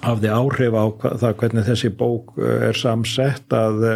hafði 0.00 0.30
áhrif 0.32 0.76
á 0.78 0.84
það 1.20 1.38
hvernig 1.40 1.66
þessi 1.66 1.90
bók 1.98 2.36
eh, 2.38 2.68
er 2.70 2.78
samsett 2.78 3.56
að 3.56 3.86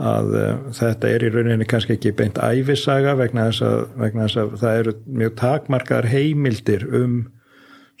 að 0.00 0.32
uh, 0.38 0.48
þetta 0.72 1.10
er 1.12 1.26
í 1.26 1.30
rauninni 1.34 1.68
kannski 1.68 1.98
ekki 1.98 2.14
beint 2.16 2.40
æfisaga 2.40 3.12
vegna 3.18 3.50
þess, 3.50 3.62
að, 3.66 3.84
vegna 4.00 4.26
þess 4.26 4.40
að 4.40 4.56
það 4.62 4.80
eru 4.80 4.94
mjög 5.20 5.38
takmarkaðar 5.42 6.10
heimildir 6.12 6.86
um 6.96 7.22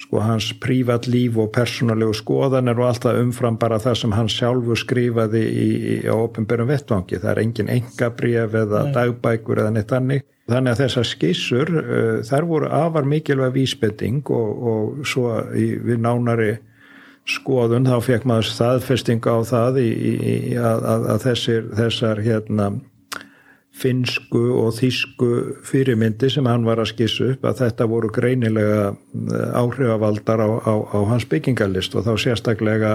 sko 0.02 0.22
hans 0.24 0.48
prívat 0.58 1.06
líf 1.06 1.36
og 1.38 1.52
persónulegu 1.54 2.14
skoðanir 2.16 2.80
og 2.80 2.88
allt 2.88 3.04
það 3.04 3.20
umfram 3.22 3.58
bara 3.60 3.78
það 3.82 3.98
sem 4.00 4.14
hann 4.16 4.30
sjálfu 4.32 4.76
skrifaði 4.80 5.42
í, 5.46 5.68
í, 5.76 5.96
á 6.08 6.16
ofinbjörnum 6.16 6.72
vettvangi. 6.72 7.20
Það 7.22 7.30
er 7.34 7.42
engin 7.44 7.70
engabrjöf 7.76 8.56
eða 8.64 8.82
Nei. 8.88 8.92
dagbækur 8.96 9.62
eða 9.62 9.74
neitt 9.76 9.94
annig. 9.94 10.26
Þannig 10.50 10.72
að 10.72 10.80
þessar 10.82 11.06
skissur, 11.06 11.70
uh, 11.78 12.18
þær 12.26 12.48
voru 12.50 12.72
afar 12.74 13.06
mikilvæg 13.06 13.54
vísbending 13.60 14.32
og, 14.34 14.66
og 14.72 15.06
svo 15.06 15.36
í, 15.54 15.68
við 15.84 16.02
nánari 16.02 16.52
skoðun 17.28 17.86
þá 17.86 17.98
fekk 18.02 18.24
maður 18.26 18.48
staðfesting 18.50 19.26
á 19.28 19.36
það 19.46 19.82
í, 19.82 19.90
í, 19.92 20.34
að, 20.58 20.86
að, 20.94 21.04
að 21.14 21.22
þessir, 21.26 21.68
þessar 21.78 22.22
hérna, 22.24 22.68
finsku 23.82 24.42
og 24.58 24.74
þísku 24.76 25.28
fyrirmyndi 25.64 26.28
sem 26.30 26.46
hann 26.50 26.66
var 26.66 26.82
að 26.82 26.90
skissa 26.90 27.30
upp 27.32 27.46
að 27.48 27.62
þetta 27.62 27.88
voru 27.88 28.10
greinilega 28.12 28.90
eh, 28.92 29.48
áhrifavaldar 29.56 30.44
á, 30.44 30.48
á, 30.60 30.74
á 30.92 30.98
hans 31.08 31.24
byggingalist 31.30 31.96
og 31.96 32.04
þá 32.08 32.12
sérstaklega 32.20 32.94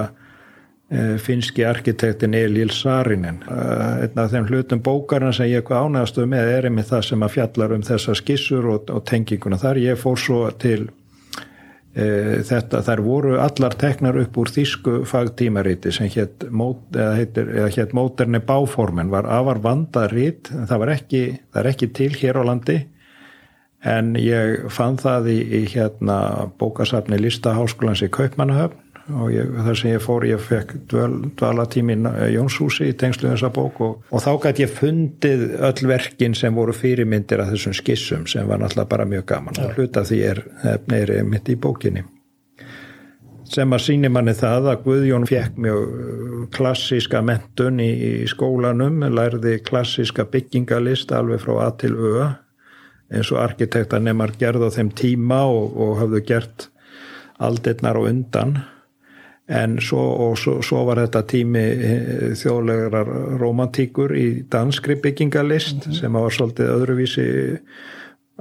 Eh, 0.91 1.17
finski 1.19 1.65
arkitektin 1.67 2.33
Elil 2.33 2.69
Sarinen 2.71 3.41
eh, 3.51 4.05
einn 4.05 4.19
af 4.21 4.29
þeim 4.31 4.45
hlutum 4.47 4.79
bókarna 4.79 5.33
sem 5.35 5.49
ég 5.51 5.59
eitthvað 5.59 5.83
ánægastuð 5.83 6.29
með 6.31 6.51
er 6.53 6.67
einmitt 6.69 6.87
það 6.87 7.01
sem 7.09 7.25
að 7.27 7.33
fjallar 7.33 7.73
um 7.75 7.83
þessa 7.83 8.15
skissur 8.15 8.69
og, 8.71 8.93
og 8.95 9.01
tenginguna. 9.09 9.59
Þar 9.59 9.81
ég 9.83 9.99
fór 9.99 10.15
svo 10.23 10.37
til 10.63 10.85
þetta, 11.97 12.83
þær 12.85 13.01
voru 13.01 13.37
allar 13.41 13.73
teknar 13.79 14.19
upp 14.21 14.37
úr 14.37 14.51
þýsku 14.53 14.99
fagtímariti 15.09 15.89
sem 15.95 16.11
hétt 16.13 16.45
móterni 17.97 18.41
báformen 18.45 19.09
var 19.09 19.25
afar 19.25 19.61
vandarít 19.63 20.51
það 20.51 20.83
var 20.83 20.93
ekki, 20.93 21.23
það 21.49 21.61
er 21.63 21.71
ekki 21.71 21.89
til 21.97 22.11
hér 22.19 22.37
á 22.37 22.43
landi. 22.51 22.77
En 23.87 24.15
ég 24.19 24.67
fann 24.73 24.97
það 24.99 25.29
í, 25.31 25.37
í 25.41 25.61
hérna 25.69 26.17
bókasafni 26.59 27.19
Listaháskólans 27.21 28.01
í 28.05 28.09
Kaupmannahöfn 28.13 28.86
og 29.13 29.29
ég, 29.31 29.51
þar 29.65 29.79
sem 29.79 29.91
ég 29.93 30.03
fór 30.03 30.25
ég 30.27 30.41
fekk 30.43 30.73
dval, 30.91 31.13
dvalatímin 31.39 32.09
Jónshúsi 32.33 32.89
í 32.91 32.97
tengslu 32.99 33.29
þessa 33.31 33.51
bók 33.55 33.79
og, 33.85 33.95
og 34.11 34.23
þá 34.23 34.29
gæti 34.47 34.65
ég 34.65 34.73
fundið 34.75 35.45
öll 35.69 35.89
verkin 35.91 36.35
sem 36.37 36.55
voru 36.55 36.75
fyrirmyndir 36.75 37.43
af 37.43 37.53
þessum 37.53 37.77
skissum 37.77 38.27
sem 38.27 38.47
var 38.49 38.61
náttúrulega 38.61 38.91
bara 38.91 39.07
mjög 39.07 39.25
gaman. 39.31 39.59
Og 39.63 39.79
hluta 39.79 40.03
því 40.07 40.21
er 40.31 40.43
neyri 40.91 41.21
mitt 41.27 41.49
í 41.51 41.57
bókinni. 41.59 42.03
Sem 43.47 43.71
að 43.71 43.85
síni 43.85 44.09
manni 44.11 44.33
það 44.35 44.73
að 44.73 44.81
Guðjón 44.83 45.27
fekk 45.29 45.61
mjög 45.63 46.49
klassíska 46.55 47.21
mentun 47.23 47.79
í, 47.79 47.91
í 47.93 48.11
skólanum, 48.27 49.05
lærði 49.07 49.61
klassíska 49.63 50.27
byggingalist 50.27 51.13
alveg 51.15 51.45
frá 51.45 51.53
A 51.63 51.71
til 51.79 51.95
Ö 51.95 52.27
eins 53.07 53.29
og 53.31 53.39
arkitekta 53.39 53.99
nefnar 54.03 54.33
gerð 54.39 54.67
á 54.67 54.69
þeim 54.75 54.91
tíma 54.91 55.45
og, 55.47 55.77
og 55.79 55.93
hafðu 56.01 56.23
gert 56.27 56.67
aldeirnar 57.39 57.99
og 57.99 58.09
undan 58.09 58.57
en 59.47 59.77
svo, 59.79 60.01
og 60.27 60.37
svo, 60.39 60.57
svo 60.65 60.83
var 60.89 60.99
þetta 61.05 61.21
tími 61.31 61.63
eh, 61.63 62.33
þjóðlegar 62.35 63.11
romantíkur 63.39 64.11
í 64.17 64.27
danskri 64.51 64.97
byggingalist 65.03 65.85
mm 65.85 65.91
-hmm. 65.91 65.99
sem 66.01 66.13
var 66.13 66.33
svolítið 66.35 66.73
öðruvísi 66.73 67.27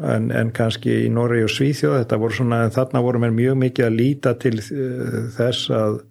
en, 0.02 0.30
en 0.30 0.50
kannski 0.50 1.06
í 1.06 1.12
Norri 1.12 1.44
og 1.44 1.50
Svíþjóð 1.50 2.00
þetta 2.00 2.18
voru 2.18 2.34
svona, 2.34 2.58
þarna 2.70 3.02
voru 3.02 3.18
mér 3.18 3.30
mjög 3.30 3.56
mikið 3.56 3.86
að 3.86 3.98
líta 4.00 4.34
til 4.34 4.58
eh, 4.58 5.30
þess 5.38 5.70
að 5.70 6.02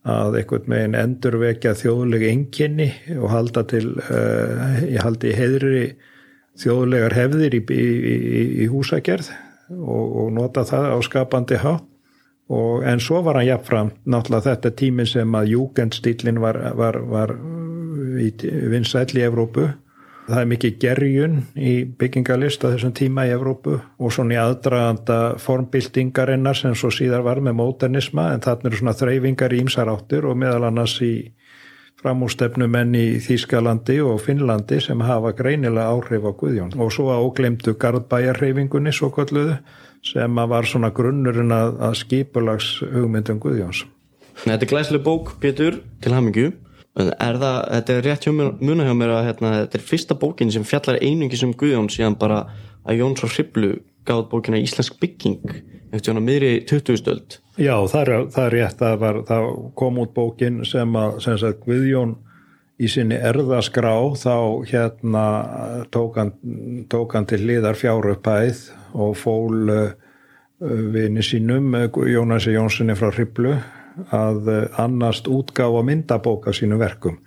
að 0.00 0.38
einhvern 0.40 0.72
veginn 0.72 0.96
endurvekja 0.96 1.74
þjóðlega 1.76 2.30
enginni 2.32 2.88
og 3.20 3.28
halda 3.34 3.66
til 3.68 3.98
uh, 4.00 4.80
ég 4.88 5.02
haldi 5.04 5.34
heðri 5.36 5.82
þjóðlegar 6.56 7.12
hefðir 7.12 7.56
í, 7.58 7.60
í, 7.60 7.84
í, 7.84 8.44
í 8.64 8.68
húsagerð 8.72 9.28
og, 9.76 10.06
og 10.24 10.32
nota 10.32 10.64
það 10.64 10.88
á 10.96 10.98
skapandi 11.04 11.60
hátt 11.60 11.89
Og, 12.50 12.82
en 12.82 12.98
svo 13.02 13.20
var 13.22 13.38
hann 13.38 13.46
jafnfram 13.46 13.92
náttúrulega 14.10 14.50
þetta 14.50 14.72
tími 14.78 15.06
sem 15.06 15.36
að 15.38 15.52
júgendstílinn 15.52 16.40
var, 16.42 16.58
var, 16.78 16.98
var 17.06 17.36
vinsæll 18.72 19.20
í 19.20 19.24
Evrópu. 19.26 19.68
Það 20.30 20.40
er 20.40 20.48
mikið 20.50 20.74
gerjun 20.82 21.36
í 21.58 21.72
byggingalist 21.98 22.62
á 22.62 22.70
þessum 22.70 22.92
tíma 22.94 23.24
í 23.26 23.32
Evrópu 23.34 23.78
og 23.78 24.12
svona 24.14 24.36
í 24.36 24.38
aðdraganda 24.38 25.18
formbildingarinnar 25.42 26.58
sem 26.58 26.74
svo 26.78 26.90
síðar 26.94 27.24
var 27.26 27.40
með 27.42 27.56
móternisma 27.58 28.28
en 28.34 28.44
þarna 28.44 28.70
eru 28.70 28.78
svona 28.78 28.94
þreyfingar 28.98 29.54
í 29.56 29.62
ímsaráttur 29.64 30.28
og 30.30 30.38
meðal 30.38 30.68
annars 30.68 30.98
í 31.02 31.14
framústefnumenn 32.00 32.96
í 32.96 33.04
Þýskalandi 33.24 33.98
og 34.04 34.20
Finnlandi 34.24 34.80
sem 34.82 35.02
hafa 35.04 35.34
greinilega 35.36 35.92
áhrif 35.92 36.24
á 36.24 36.32
Guðjón 36.32 36.74
og 36.80 36.92
svo 36.94 37.10
að 37.12 37.26
óglemdu 37.28 37.76
Garðbæjarreifingunni 37.80 38.92
svo 38.96 39.10
kalluðu 39.14 39.58
sem 40.06 40.40
að 40.40 40.52
var 40.54 40.68
svona 40.68 40.90
grunnurinn 40.96 41.52
að, 41.52 41.76
að 41.84 41.98
skipulags 42.00 42.70
hugmyndum 42.80 43.40
Guðjóns. 43.42 43.84
Þetta 44.40 44.64
er 44.64 44.70
glæslega 44.70 45.04
bók, 45.04 45.34
Pétur, 45.42 45.82
til 46.00 46.14
hamingju. 46.16 46.52
Er 46.96 47.36
það, 47.38 47.58
þetta 47.74 47.94
er 47.94 48.06
rétt 48.08 48.28
muna 48.32 48.86
hjá 48.88 48.94
mér 48.96 49.12
að 49.14 49.26
hérna, 49.28 49.50
þetta 49.62 49.78
er 49.78 49.84
fyrsta 49.90 50.16
bókin 50.18 50.52
sem 50.52 50.64
fjallar 50.66 50.98
einungi 51.04 51.38
sem 51.38 51.52
Guðjón 51.52 51.90
síðan 51.92 52.16
bara 52.18 52.46
að 52.88 53.02
Jóns 53.02 53.24
og 53.26 53.34
Hriblu 53.34 53.74
gáð 54.08 54.24
bókina 54.32 54.60
Íslensk 54.60 54.96
bygging 55.02 55.44
eftir 55.90 56.12
svona 56.12 56.24
miðri 56.24 56.52
20. 56.68 56.98
stöld. 57.00 57.38
Já, 57.58 57.74
það 57.90 58.00
er, 58.00 58.10
það 58.34 58.44
er 58.46 58.54
rétt 58.56 58.82
að 58.86 58.98
var, 59.02 59.22
það 59.28 59.46
kom 59.78 60.02
út 60.02 60.12
bókin 60.16 60.60
sem 60.68 60.98
að 60.98 61.16
sem 61.24 61.38
sagt, 61.40 61.64
Guðjón 61.66 62.14
í 62.80 62.88
sinni 62.88 63.18
erðaskrá 63.18 63.92
þá 64.16 64.36
hérna 64.70 65.24
tók 65.92 66.20
hann, 66.20 66.32
tók 66.88 67.16
hann 67.16 67.28
til 67.28 67.42
liðar 67.44 67.76
fjárupæð 67.76 68.62
og 68.96 69.16
fól 69.18 69.74
uh, 69.74 69.90
vini 70.60 71.24
sínum, 71.24 71.74
Jónasi 72.08 72.54
Jónssoni 72.54 72.96
frá 72.96 73.10
Hriblu, 73.12 73.56
að 74.14 74.48
uh, 74.48 74.62
annast 74.80 75.28
útgáfa 75.28 75.82
myndabóka 75.86 76.54
sínum 76.56 76.80
verkum. 76.80 77.18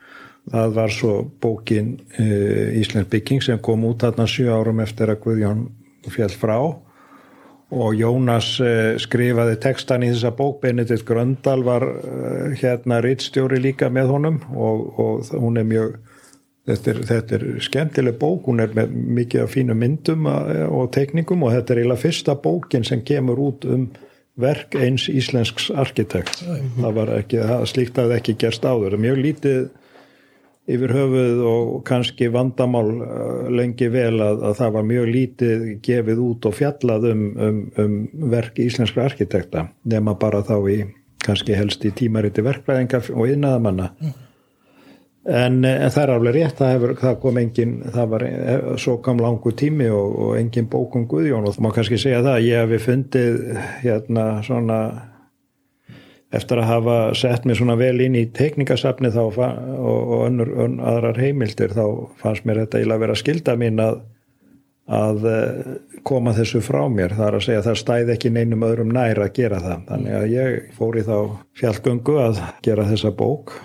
Það 0.51 0.73
var 0.75 0.91
svo 0.91 1.13
bókin 1.43 1.93
uh, 2.17 2.79
Íslands 2.79 3.11
bygging 3.11 3.43
sem 3.45 3.61
kom 3.63 3.85
út 3.87 4.01
þarna 4.03 4.25
7 4.27 4.49
árum 4.55 4.81
eftir 4.83 5.13
að 5.13 5.21
Guðjón 5.27 5.67
fjall 6.09 6.33
frá 6.33 6.57
og 6.63 6.81
Jónas 7.97 8.55
eh, 8.63 8.95
skrifaði 9.01 9.57
textan 9.61 10.05
í 10.05 10.11
þessa 10.11 10.33
bók 10.37 10.61
Benedikt 10.61 11.05
Gröndal 11.07 11.63
var 11.65 11.85
eh, 11.89 12.55
hérna 12.61 13.01
rittstjóri 13.03 13.61
líka 13.63 13.89
með 13.93 14.13
honum 14.13 14.41
og, 14.53 14.99
og 14.99 15.31
hún 15.33 15.61
er 15.61 15.67
mjög 15.69 15.95
þetta 16.69 16.91
er, 16.93 17.01
þetta 17.09 17.37
er 17.37 17.45
skemmtileg 17.65 18.17
bók 18.21 18.47
hún 18.47 18.63
er 18.63 18.73
með 18.77 18.95
mikið 19.19 19.45
af 19.45 19.53
fínu 19.55 19.77
myndum 19.77 20.27
eh, 20.29 20.65
og 20.67 20.91
tekningum 20.95 21.45
og 21.47 21.55
þetta 21.55 21.73
er 21.75 21.83
eiginlega 21.83 22.05
fyrsta 22.05 22.37
bókin 22.39 22.87
sem 22.87 23.03
kemur 23.05 23.41
út 23.49 23.67
um 23.69 23.87
verk 24.39 24.73
eins 24.73 25.05
íslensks 25.13 25.67
arkitekt. 25.77 26.39
Það 26.79 26.95
var 26.95 27.11
ekki, 27.19 27.37
það 27.45 27.65
slíkt 27.69 27.99
að 28.01 28.07
það 28.07 28.15
ekki 28.17 28.37
gerst 28.41 28.63
áður, 28.65 28.95
mjög 29.01 29.19
lítið 29.21 29.59
yfir 30.63 30.93
höfuð 30.95 31.39
og 31.43 31.71
kannski 31.87 32.29
vandamál 32.31 32.89
uh, 33.03 33.47
lengi 33.51 33.89
vel 33.91 34.15
að, 34.23 34.43
að 34.47 34.57
það 34.61 34.75
var 34.77 34.85
mjög 34.87 35.09
lítið 35.11 35.63
gefið 35.83 36.21
út 36.23 36.47
og 36.47 36.55
fjallað 36.55 37.07
um, 37.11 37.23
um, 37.35 37.63
um 37.83 37.95
verk 38.31 38.61
íslenskra 38.63 39.09
arkitekta 39.09 39.67
nema 39.91 40.15
bara 40.19 40.43
þá 40.47 40.55
í 40.71 40.77
kannski 41.23 41.55
helst 41.57 41.83
í 41.87 41.91
tímariti 41.95 42.43
verklæðingar 42.45 43.11
og 43.11 43.27
yðnaðamanna 43.33 43.89
mm. 43.91 44.13
en, 45.35 45.59
en 45.67 45.91
það 45.91 46.03
er 46.03 46.13
alveg 46.15 46.37
rétt 46.37 46.59
það, 46.59 46.73
hefur, 46.77 46.95
það 47.03 47.21
kom 47.25 47.39
engin, 47.43 47.77
það 47.95 48.11
var 48.15 48.25
eh, 48.29 48.67
svo 48.85 48.97
kam 49.03 49.23
langu 49.23 49.55
tími 49.59 49.89
og, 49.91 50.19
og 50.27 50.35
engin 50.39 50.69
bókum 50.71 51.07
Guðjón 51.11 51.47
og 51.49 51.57
þú 51.57 51.65
má 51.67 51.73
kannski 51.75 51.99
segja 51.99 52.23
það 52.23 52.45
ég 52.47 52.63
hefi 52.63 52.85
fundið 52.87 53.41
hérna 53.83 54.29
svona 54.47 54.79
eftir 56.33 56.61
að 56.61 56.69
hafa 56.69 56.97
sett 57.17 57.45
mér 57.45 57.59
svona 57.59 57.75
vel 57.79 57.99
inn 58.01 58.17
í 58.17 58.25
teknikasafni 58.33 59.11
þá 59.13 59.21
og, 59.25 59.43
og 59.85 60.25
önnur, 60.27 60.51
ön, 60.65 60.79
aðrar 60.81 61.19
heimildir 61.21 61.75
þá 61.75 61.85
fannst 62.21 62.47
mér 62.49 62.63
þetta 62.63 62.81
íla 62.83 62.97
að 62.97 63.05
vera 63.05 63.17
skilda 63.19 63.55
mín 63.59 63.81
að, 63.83 64.01
að 64.89 65.29
eh, 65.29 65.53
koma 66.07 66.33
þessu 66.35 66.63
frá 66.65 66.81
mér. 66.91 67.15
Það 67.17 67.27
er 67.27 67.37
að 67.37 67.45
segja 67.47 67.61
að 67.61 67.69
það 67.69 67.79
stæði 67.83 68.15
ekki 68.15 68.33
neinum 68.33 68.67
öðrum 68.67 68.93
nær 68.95 69.23
að 69.23 69.33
gera 69.37 69.61
það. 69.63 69.87
Þannig 69.91 70.19
að 70.19 70.27
ég 70.33 70.59
fór 70.77 70.99
í 70.99 71.07
þá 71.07 71.17
fjallgöngu 71.61 72.19
að 72.25 72.43
gera 72.65 72.89
þessa 72.91 73.15
bók 73.23 73.57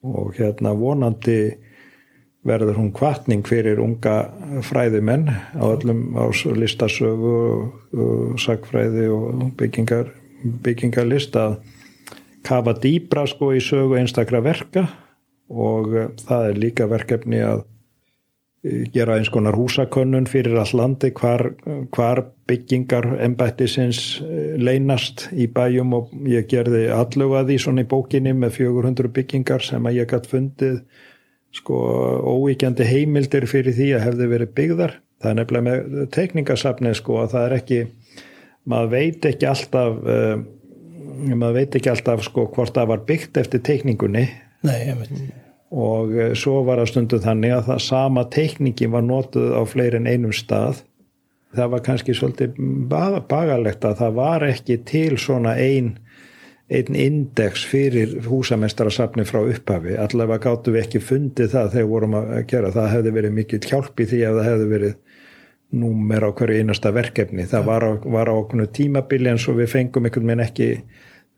og 0.00 0.32
hérna 0.38 0.72
vonandi 0.76 1.40
verður 2.46 2.78
hún 2.80 2.92
kvartning 2.96 3.44
fyrir 3.44 3.82
unga 3.84 4.30
fræðimenn 4.64 5.26
á 5.28 5.64
öllum 5.68 6.16
á 6.16 6.24
listasögu 6.32 7.34
og 7.92 8.38
sagfræði 8.40 9.10
og 9.12 9.50
byggingar 9.60 10.08
byggingarlist 10.64 11.36
að 11.36 11.58
kafa 12.46 12.74
dýbra 12.80 13.26
sko 13.28 13.52
í 13.56 13.60
sögu 13.64 13.98
einstakra 14.00 14.42
verka 14.44 14.86
og 15.50 15.92
eh, 15.96 16.08
það 16.24 16.48
er 16.48 16.62
líka 16.64 16.88
verkefni 16.90 17.42
að 17.44 17.62
eh, 18.64 18.86
gera 18.94 19.18
eins 19.18 19.30
konar 19.32 19.58
húsakönnun 19.58 20.28
fyrir 20.30 20.58
all 20.60 20.72
landi 20.78 21.12
hvar, 21.16 21.50
hvar 21.94 22.24
byggingar 22.50 23.12
ennbættisins 23.26 24.20
eh, 24.24 24.56
leynast 24.60 25.28
í 25.32 25.50
bæjum 25.50 25.94
og 25.98 26.14
ég 26.30 26.48
gerði 26.50 26.86
alluga 26.94 27.44
því 27.48 27.60
svona 27.64 27.84
í 27.84 27.90
bókinni 27.90 28.34
með 28.36 28.60
400 28.60 29.14
byggingar 29.18 29.66
sem 29.66 29.86
að 29.86 30.02
ég 30.02 30.10
gætt 30.10 30.30
fundið 30.30 30.82
sko 31.54 31.76
óíkjandi 32.30 32.86
heimildir 32.86 33.48
fyrir 33.50 33.74
því 33.74 33.94
að 33.96 34.04
hefði 34.06 34.26
verið 34.30 34.52
byggðar. 34.54 34.92
Það 35.20 35.30
er 35.30 35.38
nefnilega 35.40 35.66
með 35.66 36.04
tekningasafni 36.14 36.92
sko 36.96 37.16
að 37.24 37.32
það 37.34 37.46
er 37.46 37.54
ekki 37.56 37.80
maður 38.70 38.92
veit 38.94 39.26
ekki 39.28 39.48
alltaf 39.50 39.98
uh, 39.98 40.36
maður 41.34 41.60
veit 41.60 41.78
ekki 41.78 41.92
alltaf 41.92 42.24
sko 42.26 42.46
hvort 42.54 42.74
það 42.76 42.92
var 42.92 43.06
byggt 43.08 43.40
eftir 43.40 43.62
teikningunni. 43.66 44.26
Nei, 44.66 44.78
og 45.70 46.14
eh, 46.18 46.32
svo 46.38 46.60
var 46.66 46.82
að 46.82 46.90
stundu 46.92 47.20
þannig 47.22 47.54
að 47.56 47.66
það 47.70 47.82
sama 47.86 48.26
teikningi 48.34 48.90
var 48.90 49.04
notuð 49.06 49.54
á 49.54 49.62
fleiri 49.68 50.00
en 50.00 50.10
einum 50.10 50.34
stað. 50.34 50.84
Það 51.56 51.72
var 51.72 51.82
kannski 51.86 52.14
svolítið 52.14 52.58
bagalegt 53.30 53.84
að 53.86 53.96
það 54.04 54.16
var 54.18 54.46
ekki 54.46 54.76
til 54.86 55.18
svona 55.18 55.56
ein 55.58 55.96
einn 56.70 56.94
index 56.94 57.64
fyrir 57.66 58.12
húsamestarasafni 58.28 59.24
frá 59.26 59.40
upphafi, 59.42 59.96
allavega 59.98 60.44
gáttu 60.44 60.74
við 60.74 60.84
ekki 60.84 61.00
fundið 61.02 61.50
það 61.56 61.72
þegar 61.72 61.88
vorum 61.90 62.14
að 62.20 62.28
gera. 62.52 62.70
Það 62.76 62.92
hefði 62.92 63.14
verið 63.16 63.34
mikill 63.38 63.62
hjálp 63.64 64.02
í 64.02 64.06
því 64.12 64.20
að 64.28 64.38
það 64.38 64.48
hefði 64.50 64.68
verið 64.74 64.94
númer 65.70 66.26
á 66.26 66.30
hverju 66.34 66.62
einasta 66.62 66.92
verkefni. 66.94 67.46
Það 67.50 67.66
var 67.68 67.86
á, 67.86 67.90
var 68.04 68.30
á 68.30 68.34
okkur 68.34 68.66
tímabili 68.74 69.30
en 69.30 69.38
svo 69.38 69.54
við 69.58 69.70
fengum 69.74 70.08
einhvern 70.08 70.32
veginn 70.32 70.44
ekki 70.46 70.68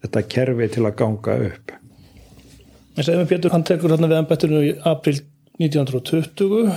þetta 0.02 0.24
kerfi 0.34 0.68
til 0.72 0.86
að 0.86 0.96
ganga 1.02 1.36
upp. 1.48 1.74
En 2.92 3.04
við 3.08 3.28
Pétur, 3.30 3.52
hann 3.54 3.64
tekur 3.64 3.94
hérna 3.94 4.08
við 4.10 4.20
embættinu 4.20 4.62
í 4.66 4.72
april 4.88 5.20
1920 5.60 6.72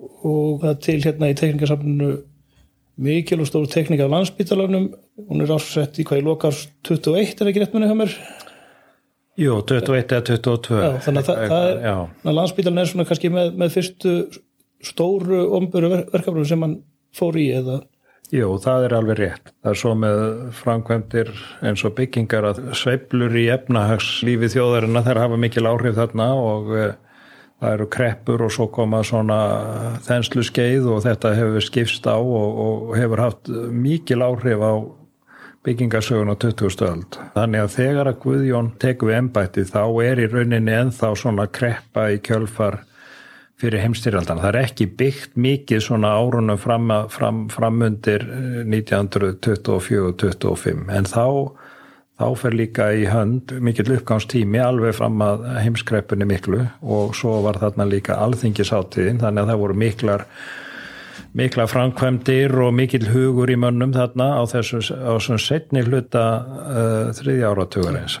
og 0.00 0.60
það 0.62 0.76
til 0.84 0.98
hérna 1.04 1.30
í 1.30 1.36
teknikasafninu 1.36 2.10
mikil 3.00 3.40
og 3.40 3.48
stóru 3.48 3.68
teknik 3.70 4.00
af 4.04 4.12
landsbítalarnum 4.12 4.90
hún 5.28 5.44
er 5.44 5.52
ásett 5.54 6.00
í 6.00 6.04
hvað 6.08 6.20
í 6.20 6.24
lokars 6.26 6.62
21 6.84 7.40
er 7.40 7.50
ekki 7.50 7.62
rétt 7.62 7.74
munið 7.76 7.92
hjá 7.92 7.98
mér? 8.00 8.14
Jú, 9.40 9.56
21 9.64 10.14
eða 10.16 10.24
22 10.28 10.80
Já, 10.80 10.90
þannig 11.06 11.22
að 11.22 11.28
það, 11.30 11.42
það 11.52 11.66
er, 11.70 11.82
Já. 11.86 12.32
landsbítalan 12.40 12.82
er 12.82 12.90
svona 12.90 13.08
kannski 13.08 13.32
með, 13.32 13.52
með 13.62 13.76
fyrstu 13.76 14.14
stóru 14.84 15.42
omböru 15.56 15.92
verkefnum 15.92 16.48
sem 16.48 16.64
hann 16.64 16.76
fór 17.16 17.38
í 17.40 17.48
eða 17.60 17.80
Jú, 18.30 18.52
það 18.62 18.84
er 18.86 18.92
alveg 18.94 19.16
rétt. 19.18 19.48
Það 19.58 19.72
er 19.72 19.78
svo 19.80 19.92
með 19.98 20.20
framkvæmdir 20.54 21.30
eins 21.66 21.82
og 21.86 21.96
byggingar 21.96 22.46
að 22.52 22.60
sveiflur 22.78 23.32
í 23.34 23.48
efnahagslífi 23.50 24.50
þjóðarina 24.52 25.02
þær 25.02 25.18
hafa 25.24 25.38
mikil 25.42 25.64
áhrif 25.66 25.96
þarna 25.96 26.28
og 26.38 26.70
e, 26.70 26.84
það 27.58 27.74
eru 27.74 27.88
kreppur 27.96 28.44
og 28.46 28.52
svo 28.54 28.68
koma 28.70 29.00
svona 29.06 29.40
þenslu 30.06 30.44
skeið 30.46 30.86
og 30.94 31.02
þetta 31.08 31.34
hefur 31.40 31.66
skipst 31.66 32.06
á 32.06 32.14
og, 32.22 32.62
og 32.66 32.94
hefur 33.00 33.24
haft 33.24 33.50
mikil 33.74 34.22
áhrif 34.22 34.62
á 34.62 34.74
byggingasögun 35.66 36.30
á 36.30 36.36
20. 36.38 36.86
öld. 36.86 37.18
Þannig 37.34 37.64
að 37.64 37.74
þegar 37.80 38.12
að 38.12 38.20
Guðjón 38.22 38.70
tekur 38.80 39.10
við 39.10 39.18
embætti 39.24 39.66
þá 39.68 39.82
er 40.06 40.22
í 40.22 40.30
rauninni 40.30 40.78
enþá 40.78 41.10
svona 41.18 41.50
kreppa 41.50 42.06
í 42.14 42.22
kjölfar 42.22 42.84
fyrir 43.60 43.82
heimstyrjaldan. 43.84 44.40
Það 44.42 44.50
er 44.50 44.58
ekki 44.64 44.86
byggt 45.00 45.32
mikið 45.40 45.80
svona 45.84 46.10
árunum 46.16 46.58
fram, 46.60 46.86
fram, 47.12 47.38
framundir 47.52 48.22
1924-25 48.70 50.94
en 50.96 51.04
þá, 51.08 51.26
þá 52.20 52.28
fer 52.40 52.52
líka 52.56 52.84
í 52.96 53.04
hönd 53.10 53.44
mikill 53.60 53.92
uppgámstími 53.98 54.60
alveg 54.64 54.92
fram 54.96 55.16
að 55.24 55.38
heimskreppunni 55.66 56.26
miklu 56.30 56.60
og 56.80 57.14
svo 57.18 57.32
var 57.44 57.56
þarna 57.60 57.84
líka 57.90 58.12
alþingisáttiðin 58.24 59.22
þannig 59.22 59.42
að 59.44 59.50
það 59.52 59.62
voru 59.66 59.76
miklar 59.84 60.22
mikla 61.36 61.64
framkvæmdir 61.70 62.50
og 62.64 62.70
mikill 62.74 63.06
hugur 63.12 63.48
í 63.52 63.56
mönnum 63.60 63.92
þarna 63.94 64.26
á 64.40 64.42
þessu, 64.50 64.78
á 64.90 65.14
þessum 65.14 65.38
setni 65.38 65.80
hluta 65.86 66.24
uh, 66.40 67.12
þriðja 67.14 67.50
áratugur 67.52 67.96
eins. 68.00 68.16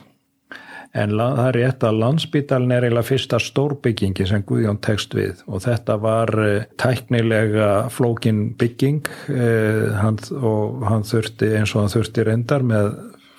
En 0.90 1.12
það 1.14 1.44
er 1.44 1.56
rétt 1.56 1.84
að 1.86 2.00
landsbítalinn 2.02 2.72
er 2.74 2.86
eiginlega 2.88 3.06
fyrsta 3.06 3.38
stórbyggingi 3.38 4.24
sem 4.26 4.42
Guðjón 4.46 4.80
tekst 4.82 5.14
við. 5.14 5.44
Og 5.46 5.62
þetta 5.62 5.96
var 6.02 6.32
uh, 6.34 6.64
tæknilega 6.82 7.70
flókin 7.94 8.48
bygging 8.58 9.06
uh, 9.30 9.94
hann, 10.00 10.18
og 10.34 10.82
hann 10.90 11.06
þurfti 11.06 11.52
eins 11.60 11.76
og 11.76 11.84
hann 11.84 11.94
þurfti 11.94 12.26
reyndar 12.26 12.66
með 12.66 12.90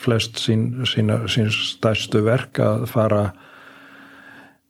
flest 0.02 0.40
sín, 0.42 0.86
sín, 0.88 1.12
sín 1.30 1.52
stærstu 1.52 2.24
verk 2.26 2.62
að 2.64 2.88
fara 2.90 3.26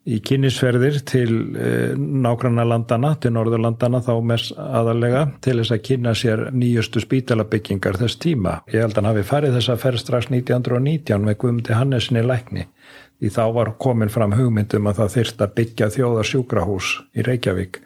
í 0.09 0.17
kynnisferðir 0.25 0.97
til 1.05 1.29
eh, 1.61 1.91
nágranna 1.95 2.63
landana, 2.65 3.13
til 3.21 3.33
norðurlandana 3.35 4.01
þá 4.01 4.13
mest 4.25 4.55
aðalega 4.57 5.27
til 5.45 5.59
þess 5.59 5.75
að 5.75 5.83
kynna 5.85 6.15
sér 6.17 6.47
nýjustu 6.55 7.03
spítalabyggingar 7.03 7.99
þess 8.01 8.17
tíma. 8.21 8.57
Ég 8.73 8.81
held 8.81 8.95
að 8.95 9.01
hann 9.01 9.11
hafi 9.11 9.27
farið 9.29 9.59
þess 9.59 9.73
að 9.73 9.85
ferð 9.85 10.01
strax 10.01 10.31
1919 10.33 11.27
með 11.27 11.37
Guðmundi 11.43 11.77
Hannesinni 11.77 12.25
lækni. 12.25 12.65
Því 13.21 13.33
þá 13.35 13.43
var 13.53 13.73
komin 13.77 14.09
fram 14.09 14.33
hugmyndum 14.33 14.89
að 14.89 15.03
það 15.03 15.15
þyrst 15.19 15.45
að 15.45 15.55
byggja 15.59 15.91
þjóðarsjúkrahús 15.93 16.91
í 17.13 17.25
Reykjavík. 17.27 17.81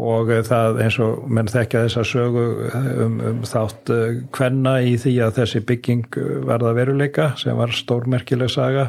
Og 0.00 0.30
það 0.48 0.78
eins 0.80 0.96
og 1.04 1.26
menn 1.28 1.50
þekkja 1.52 1.82
þessa 1.84 2.06
sögu 2.08 2.46
um, 2.72 3.18
um 3.28 3.42
þátt 3.44 3.92
hvenna 4.32 4.78
í 4.80 4.94
því 4.96 5.12
að 5.26 5.34
þessi 5.42 5.60
bygging 5.68 6.16
verða 6.48 6.72
veruleika 6.78 7.26
sem 7.36 7.60
var 7.60 7.76
stórmerkileg 7.76 8.48
saga 8.48 8.88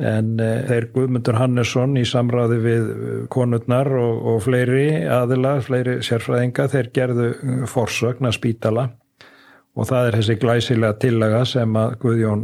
en 0.00 0.32
uh, 0.40 0.62
þeir 0.68 0.88
Guðmundur 0.94 1.38
Hannesson 1.38 1.98
í 2.00 2.06
samráði 2.08 2.60
við 2.64 2.88
konurnar 3.32 3.90
og, 4.00 4.24
og 4.34 4.40
fleiri 4.46 4.86
aðila, 5.10 5.58
fleiri 5.64 6.00
sérfræðinga, 6.06 6.68
þeir 6.72 6.90
gerðu 6.96 7.28
forsögn 7.70 8.30
að 8.30 8.36
spítala. 8.38 8.88
Og 9.78 9.86
það 9.86 10.08
er 10.08 10.16
þessi 10.18 10.34
glæsilega 10.42 10.96
tillaga 11.00 11.40
sem 11.46 11.76
að 11.78 11.92
Guðjón 12.02 12.40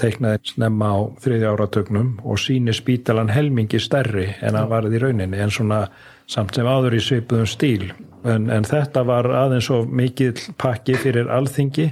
teiknaði 0.00 0.40
snemma 0.48 0.86
á 0.96 0.98
þriðja 1.20 1.50
áratögnum 1.52 2.08
og 2.24 2.40
síni 2.40 2.72
spítalan 2.74 3.28
helmingi 3.30 3.78
stærri 3.84 4.30
en 4.40 4.56
að 4.56 4.70
varði 4.72 4.96
í 4.96 5.02
rauninni 5.02 5.42
en 5.44 5.52
svona 5.52 5.82
samt 6.24 6.56
sem 6.56 6.66
áður 6.66 6.96
í 6.96 7.02
svipuðum 7.04 7.50
stíl. 7.52 7.90
En, 8.24 8.48
en 8.48 8.64
þetta 8.64 9.04
var 9.04 9.28
aðeins 9.28 9.68
svo 9.68 9.82
mikill 9.84 10.38
pakki 10.56 10.96
fyrir 10.96 11.28
alþingi 11.28 11.90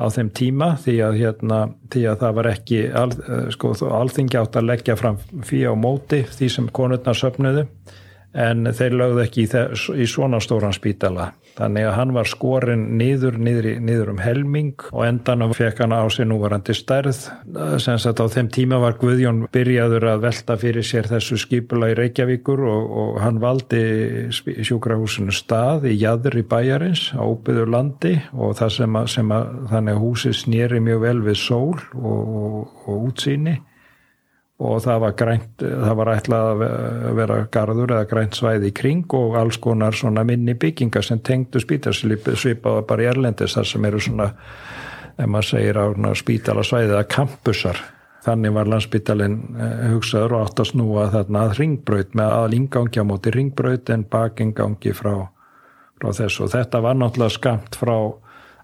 á 0.00 0.06
þeim 0.08 0.30
tíma 0.36 0.70
því 0.80 0.96
að, 1.04 1.18
hérna, 1.20 1.58
því 1.92 2.04
að 2.10 2.20
það 2.22 2.36
var 2.38 2.50
ekki 2.54 2.80
al, 2.96 3.08
sko, 3.54 3.72
alþingi 4.00 4.40
átt 4.40 4.56
að 4.56 4.70
leggja 4.72 4.96
fram 4.98 5.18
fyrir 5.44 5.74
á 5.74 5.76
móti 5.76 6.22
því 6.24 6.48
sem 6.56 6.70
konurnar 6.80 7.18
söpnuðu 7.18 7.66
en 8.34 8.68
þeir 8.76 8.96
lögðu 8.98 9.22
ekki 9.24 9.44
í, 9.46 9.48
í 10.02 10.06
svona 10.08 10.40
stóran 10.42 10.74
spítala. 10.74 11.32
Þannig 11.58 11.88
að 11.88 11.96
hann 11.96 12.12
var 12.14 12.28
skorin 12.30 12.84
niður, 12.96 13.36
niður, 13.42 13.66
niður 13.82 14.12
um 14.14 14.20
helming 14.22 14.84
og 14.92 15.02
endan 15.04 15.44
fekk 15.56 15.82
hann 15.82 15.92
á 15.92 16.06
sig 16.12 16.28
núvarandi 16.30 16.74
stærð. 16.76 17.26
Sem 17.82 17.98
sagt 18.00 18.22
á 18.22 18.26
þeim 18.30 18.50
tíma 18.54 18.78
var 18.80 18.96
Guðjón 19.00 19.42
byrjaður 19.52 20.06
að 20.12 20.24
velta 20.28 20.56
fyrir 20.60 20.86
sér 20.86 21.10
þessu 21.10 21.40
skipula 21.42 21.90
í 21.90 21.96
Reykjavíkur 21.98 22.62
og, 22.70 22.92
og 23.02 23.20
hann 23.24 23.40
valdi 23.42 23.82
sjúkrahúsinu 24.30 25.34
stað 25.34 25.88
í 25.90 25.96
jæðri 25.98 26.44
bæjarins 26.46 27.10
á 27.18 27.22
óbyður 27.26 27.74
landi 27.74 28.14
og 28.32 28.54
það 28.60 28.76
sem 28.78 29.00
að, 29.00 29.10
sem 29.16 29.34
að 29.34 29.50
þannig 29.74 29.98
að 29.98 30.04
húsi 30.06 30.36
snýri 30.36 30.80
mjög 30.84 31.02
vel 31.04 31.18
við 31.26 31.40
sól 31.40 31.76
og, 31.98 32.22
og, 32.40 32.78
og 32.86 33.10
útsýni 33.10 33.58
og 34.60 34.82
það 34.84 34.98
var 35.04 35.14
grænt, 35.16 35.62
það 35.62 35.94
var 35.96 36.10
ætlað 36.14 36.50
að 36.50 37.14
vera 37.16 37.38
garður 37.52 37.94
eða 37.96 38.08
grænt 38.10 38.36
svæði 38.36 38.68
í 38.68 38.74
kring 38.76 39.14
og 39.16 39.38
alls 39.40 39.56
konar 39.62 39.96
svona 39.96 40.24
minni 40.28 40.54
byggingar 40.60 41.06
sem 41.06 41.22
tengdu 41.24 41.62
spítarslipi 41.62 42.36
svipaða 42.36 42.84
bara 42.88 43.06
í 43.06 43.08
Erlendis 43.08 43.56
þar 43.56 43.70
sem 43.70 43.88
eru 43.88 44.02
svona, 44.04 44.28
ef 45.16 45.30
maður 45.30 45.50
segir 45.54 45.80
á 45.80 46.12
spítala 46.18 46.66
svæði 46.66 46.92
eða 46.92 47.08
kampusar 47.08 47.80
þannig 48.24 48.52
var 48.52 48.68
landsbítalinn 48.68 49.36
hugsaður 49.94 50.36
og 50.36 50.48
átt 50.48 50.62
að 50.62 50.70
snúa 50.74 51.06
þarna 51.14 51.44
að 51.46 51.54
ringbraut 51.60 52.16
með 52.18 52.34
að 52.36 52.56
ingangi 52.58 53.00
á 53.00 53.04
móti 53.08 53.32
ringbraut 53.34 53.92
en 53.94 54.04
bakingangi 54.12 54.92
frá, 54.96 55.14
frá 55.96 56.08
þessu. 56.18 56.44
Og 56.44 56.52
þetta 56.52 56.82
var 56.84 56.98
náttúrulega 57.00 57.36
skamt 57.36 57.78
frá 57.80 57.96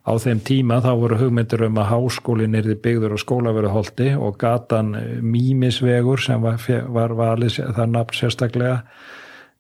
Á 0.07 0.13
þeim 0.23 0.41
tíma 0.47 0.79
þá 0.85 0.93
voru 1.01 1.19
hugmyndir 1.19 1.65
um 1.67 1.79
að 1.83 1.89
háskólinn 1.91 2.55
er 2.55 2.69
byggður 2.79 3.17
á 3.17 3.19
skólaveruholti 3.19 4.13
og 4.15 4.37
gatan 4.39 4.95
Mímisvegur 5.23 6.23
sem 6.23 6.43
var, 6.43 6.61
var 6.95 7.15
valið 7.19 7.59
það 7.75 7.91
nafn 7.91 8.15
sérstaklega 8.15 8.77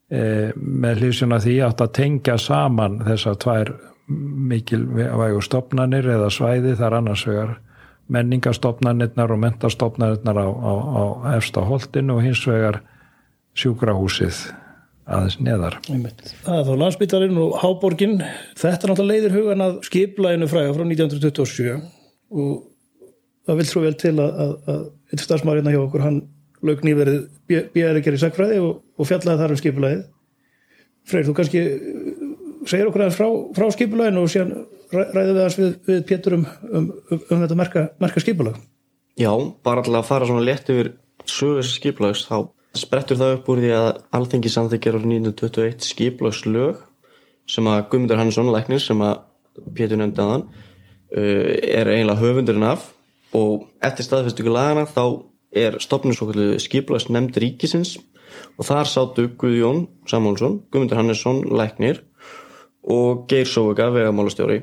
e, 0.06 0.52
með 0.54 1.02
hlýsjuna 1.02 1.40
því 1.42 1.56
átt 1.66 1.82
að 1.82 1.94
tengja 1.98 2.36
saman 2.38 3.00
þessar 3.08 3.40
tvær 3.42 3.72
mikilvægur 4.06 5.42
stopnarnir 5.42 6.06
eða 6.14 6.30
svæði 6.30 6.76
þar 6.78 7.00
annars 7.00 7.26
vegar 7.26 7.56
menningastofnarnirnar 8.14 9.34
og 9.34 9.40
mentastofnarnirnar 9.42 10.38
á, 10.38 10.46
á, 10.46 10.72
á 10.78 11.02
efsta 11.34 11.66
holtinu 11.66 12.20
og 12.20 12.22
hins 12.22 12.44
vegar 12.46 12.84
sjúkrahúsið 13.58 14.44
aðeins 15.06 15.36
neðar. 15.42 15.78
Það 15.86 16.56
er 16.56 16.64
þá 16.66 16.72
landsbyttarinn 16.82 17.42
og 17.42 17.58
Háborgin. 17.62 18.16
Þetta 18.58 18.86
er 18.88 18.92
náttúrulega 18.92 19.12
leiðir 19.12 19.36
hugan 19.36 19.64
að 19.66 19.76
skiplæginu 19.86 20.48
fræða 20.50 20.74
frá 20.74 20.84
1927 20.86 21.76
og 22.36 22.56
það 23.46 23.60
vil 23.60 23.68
svo 23.70 23.82
vel 23.84 23.94
til 24.00 24.14
að, 24.18 24.40
að, 24.42 24.54
að 24.72 24.80
eitt 25.12 25.22
starfsmárið 25.22 25.70
hjá 25.70 25.80
okkur, 25.84 26.02
hann 26.02 26.20
lög 26.66 26.82
nýverið 26.86 27.18
bjæri 27.46 27.92
að 27.92 28.04
gera 28.04 28.18
í 28.18 28.22
sagfræði 28.22 28.60
og, 28.64 28.78
og 28.96 29.08
fjallaði 29.08 29.42
þar 29.42 29.54
um 29.54 29.60
skiplægið 29.60 30.04
Freyr, 31.06 31.26
þú 31.28 31.34
kannski 31.38 31.60
segir 32.66 32.88
okkur 32.88 33.04
aðeins 33.04 33.18
frá, 33.20 33.28
frá 33.54 33.66
skiplæginu 33.76 34.24
og 34.24 34.32
síðan 34.32 34.54
ræðum 34.90 35.36
við 35.36 35.42
aðeins 35.42 35.58
við, 35.60 35.76
við 35.86 36.00
Pétur 36.08 36.38
um, 36.38 36.46
um, 36.66 36.88
um, 37.12 37.20
um 37.20 37.44
þetta 37.44 37.58
merka, 37.58 37.84
merka 38.02 38.22
skiplæg 38.24 38.58
Já, 39.16 39.30
bara 39.64 39.84
alltaf 39.84 40.00
að 40.00 40.08
fara 40.08 40.28
svona 40.28 40.44
létt 40.44 40.72
yfir 40.72 40.92
sögur 41.30 41.68
skiplægs 41.68 42.26
þá 42.26 42.48
sprettur 42.80 43.18
það 43.20 43.38
upp 43.38 43.48
úr 43.52 43.62
því 43.62 43.72
að 43.76 43.88
alþengi 44.18 44.52
samþykjar 44.52 44.98
árið 44.98 45.08
1921 45.16 45.86
skiplagslög 45.86 46.82
sem 47.50 47.68
að 47.70 47.84
Guðmundur 47.92 48.20
Hannesson 48.20 48.52
læknir 48.52 48.82
sem 48.82 49.02
að 49.04 49.22
Pétur 49.76 49.96
nefndi 49.96 50.20
að 50.20 50.32
hann 50.34 50.44
uh, 50.44 51.52
er 51.64 51.88
eiginlega 51.88 52.20
höfundurinn 52.20 52.66
af. 52.68 52.90
Og 53.36 53.66
eftir 53.84 54.06
staðfestöku 54.06 54.52
lagana 54.52 54.84
þá 54.88 55.22
er 55.56 55.78
stopnum 55.80 56.14
svo 56.16 56.28
kallu 56.30 56.60
skiplags 56.60 57.08
nefnd 57.08 57.38
ríkisins 57.40 57.96
og 58.58 58.68
þar 58.68 58.90
sátu 58.90 59.30
Guðjón 59.40 59.86
Samúlsson, 60.08 60.60
Guðmundur 60.68 61.00
Hannesson 61.00 61.42
læknir 61.56 62.02
og 62.84 63.26
Geir 63.30 63.48
Sóvega 63.48 63.88
vegamálastjóri. 63.94 64.60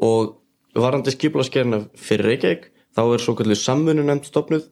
Og 0.00 0.36
varandi 0.74 1.12
skiplagsgerna 1.12 1.84
fyrir 1.98 2.32
Reykjavík 2.32 2.68
þá 2.96 3.02
er 3.04 3.22
svo 3.22 3.36
kallu 3.38 3.56
samfunnu 3.58 4.04
nefnd 4.06 4.28
stopnuð 4.30 4.68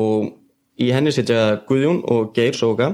og 0.00 0.32
Í 0.80 0.90
henni 0.90 1.12
sitja 1.14 1.60
Guðjón 1.68 2.00
og 2.10 2.32
Geir 2.34 2.56
Sóka 2.58 2.88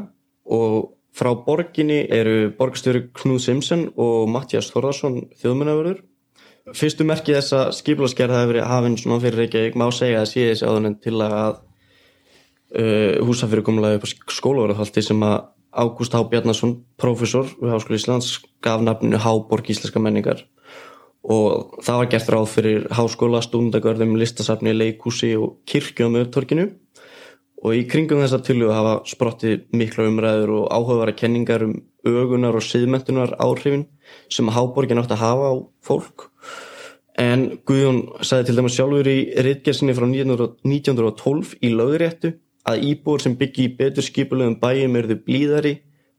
og 0.45 0.93
frá 1.16 1.31
borginni 1.47 2.03
eru 2.12 2.51
borgstjóri 2.59 3.07
Knúð 3.16 3.40
Simsen 3.47 3.87
og 3.97 4.29
Mattias 4.31 4.69
Þorðarsson 4.73 5.23
þjóðmennavörður. 5.40 6.03
Fyrstu 6.77 7.07
merkið 7.09 7.38
þessa 7.40 7.62
skiplaskerð 7.75 8.37
hafi 8.37 8.51
verið 8.53 8.69
hafinn 8.69 8.99
svona 9.01 9.23
fyrir 9.23 9.45
Reykjavík 9.45 9.79
má 9.81 9.88
segja 9.97 10.21
að 10.21 10.29
sé 10.31 10.45
þessi 10.51 10.69
áðan 10.69 10.99
til 11.01 11.16
að 11.25 11.57
uh, 11.57 13.16
húsafyrirkomlega 13.27 13.99
upp 13.99 14.07
á 14.07 14.09
skólaverðarhaldi 14.37 15.07
sem 15.09 15.27
að 15.27 15.40
Ágúst 15.71 16.14
H. 16.19 16.25
Bjarnason, 16.27 16.81
profesor 16.99 17.47
við 17.61 17.71
Háskóli 17.71 18.01
Íslands, 18.01 18.31
gaf 18.59 18.81
nafninu 18.83 19.21
Háborg 19.23 19.71
Íslenska 19.71 20.03
menningar 20.03 20.43
og 21.21 21.81
það 21.85 21.99
var 22.01 22.09
gert 22.14 22.31
ráð 22.33 22.47
fyrir 22.49 22.87
háskóla, 22.97 23.43
stúndagörðum, 23.45 24.16
listasafni, 24.16 24.73
leikúsi 24.73 25.35
og 25.37 25.59
kirkju 25.69 26.09
á 26.09 26.14
möðutorkinu 26.14 26.71
og 27.61 27.77
í 27.77 27.85
kringum 27.90 28.23
þessa 28.23 28.40
tilhuga 28.44 28.77
hafa 28.79 28.94
sprottið 29.11 29.66
mikla 29.77 30.09
umræður 30.09 30.55
og 30.59 30.68
áhugavara 30.73 31.16
kenningar 31.16 31.66
um 31.66 31.75
ögunar 32.09 32.57
og 32.57 32.64
siðmentunar 32.64 33.35
áhrifin 33.42 33.87
sem 34.33 34.49
Háborgin 34.49 35.03
átt 35.03 35.12
að 35.12 35.23
hafa 35.25 35.53
á 35.53 35.55
fólk. 35.85 36.31
En 37.20 37.61
Guðjón 37.68 38.01
sagði 38.25 38.49
til 38.49 38.57
dæmis 38.57 38.79
sjálfur 38.79 39.11
í 39.12 39.18
rittgersinni 39.44 39.96
frá 39.96 40.07
1912 40.09 41.55
í 41.61 41.73
lögréttu 41.75 42.33
að 42.70 42.85
íbúur 42.88 43.20
sem 43.20 43.37
byggi 43.37 43.68
í 43.68 43.73
betur 43.77 44.07
skipulegum 44.07 44.57
bæjum 44.61 44.96
erðu 44.96 45.20
blíðari, 45.27 45.75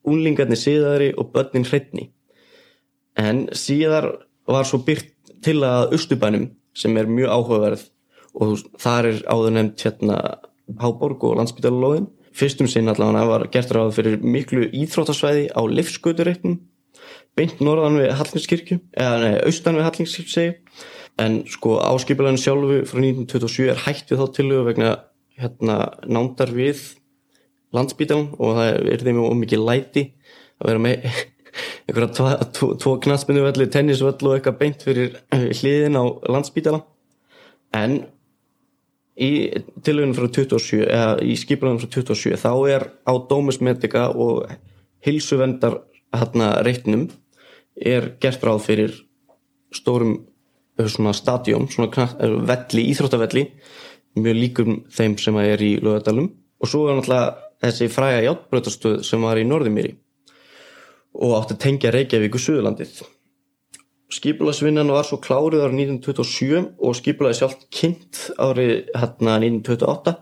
unlingarnir 0.05 0.59
siðari 0.59 1.11
og 1.17 1.33
börnin 1.33 1.65
hreitni 1.65 2.11
en 3.17 3.47
síðar 3.55 4.07
var 4.47 4.67
svo 4.67 4.81
byrt 4.85 5.11
til 5.43 5.61
að 5.65 5.95
Östubænum 5.97 6.49
sem 6.77 6.95
er 6.97 7.09
mjög 7.09 7.33
áhugaverð 7.35 7.83
og 8.41 8.63
þar 8.79 9.09
er 9.09 9.21
áður 9.27 9.55
nefnt 9.57 9.83
hérna 9.85 10.17
Háborg 10.79 11.23
og 11.27 11.39
landsbytalalóðin 11.39 12.09
fyrstum 12.37 12.69
sinn 12.71 12.89
allavega 12.91 13.27
var 13.27 13.47
gert 13.51 13.73
ráð 13.75 13.95
fyrir 13.97 14.21
miklu 14.23 14.67
íþrótasvæði 14.69 15.49
á 15.51 15.61
livsgötureitnum 15.67 16.59
beint 17.37 17.59
norðan 17.63 17.99
við 17.99 18.13
Hallingskirkju 18.19 18.79
eða 18.91 19.19
nei, 19.23 19.35
austan 19.47 19.77
við 19.79 19.87
Hallingskirkju 19.87 20.47
en 21.21 21.41
sko 21.51 21.77
áskipilegin 21.83 22.39
sjálfu 22.39 22.81
frá 22.89 23.01
1927 23.03 23.69
er 23.73 23.83
hægt 23.85 24.11
við 24.11 24.21
þá 24.21 24.35
tilögu 24.37 24.67
vegna 24.69 24.93
hérna 25.39 25.77
nándar 26.07 26.53
við 26.55 26.81
landsbytalum 27.75 28.33
og 28.39 28.57
það 28.59 28.89
er 28.93 29.05
þeim 29.05 29.21
og 29.25 29.37
mikið 29.41 29.67
læti 29.67 30.05
að 30.61 30.71
vera 30.71 30.83
með 30.85 31.05
einhverja 31.87 32.09
tvo, 32.15 32.31
tvo, 32.55 32.71
tvo 32.79 32.95
knastmyndu 33.03 33.43
velli, 33.43 33.67
tennisvöll 33.71 34.15
og 34.15 34.37
eitthvað 34.37 34.59
beint 34.59 34.83
fyrir 34.87 35.19
hliðin 35.31 35.99
á 35.99 36.03
landsbítala 36.31 36.83
en 37.75 38.01
í 39.19 39.31
tilögunum 39.83 40.15
frá 40.15 40.27
27 40.31 40.85
eða 40.87 41.13
í 41.23 41.35
skipunum 41.39 41.79
frá 41.81 41.89
27 41.91 42.39
þá 42.39 42.51
er 42.71 42.87
á 43.03 43.13
dómusmedika 43.29 44.09
og 44.15 44.51
hilsuvendar 45.05 45.81
hérna 46.15 46.53
reitnum 46.65 47.09
er 47.75 48.13
gert 48.21 48.43
ráð 48.43 48.65
fyrir 48.67 48.97
stórum 49.71 50.19
svona 50.81 51.13
stadjum, 51.13 51.67
svona 51.69 51.91
knast, 51.93 52.17
velli, 52.21 52.87
íþróttavelli 52.91 53.45
mjög 54.17 54.37
líkum 54.37 54.79
þeim 54.91 55.17
sem 55.21 55.37
er 55.43 55.61
í 55.63 55.75
lögadalum 55.83 56.31
og 56.61 56.69
svo 56.69 56.87
er 56.87 56.97
náttúrulega 56.97 57.51
þessi 57.61 57.89
fræga 57.91 58.23
hjáttbröðarstöð 58.25 59.01
sem 59.05 59.23
var 59.23 59.39
í 59.39 59.45
Norðumýri 59.47 59.93
og 61.21 61.35
átti 61.37 61.57
að 61.57 61.61
tengja 61.65 61.91
Reykjavík 61.93 62.37
og 62.37 62.43
Suðurlandið. 62.43 63.01
Skipulagsvinnan 64.11 64.91
var 64.91 65.07
svo 65.07 65.21
klárið 65.23 65.63
árið 65.65 65.77
1927 65.85 66.65
og 66.83 66.97
skipulaði 66.99 67.37
sjálf 67.39 67.61
kynnt 67.71 68.25
árið 68.35 68.73
hérna 68.91 69.37
1928 69.39 70.17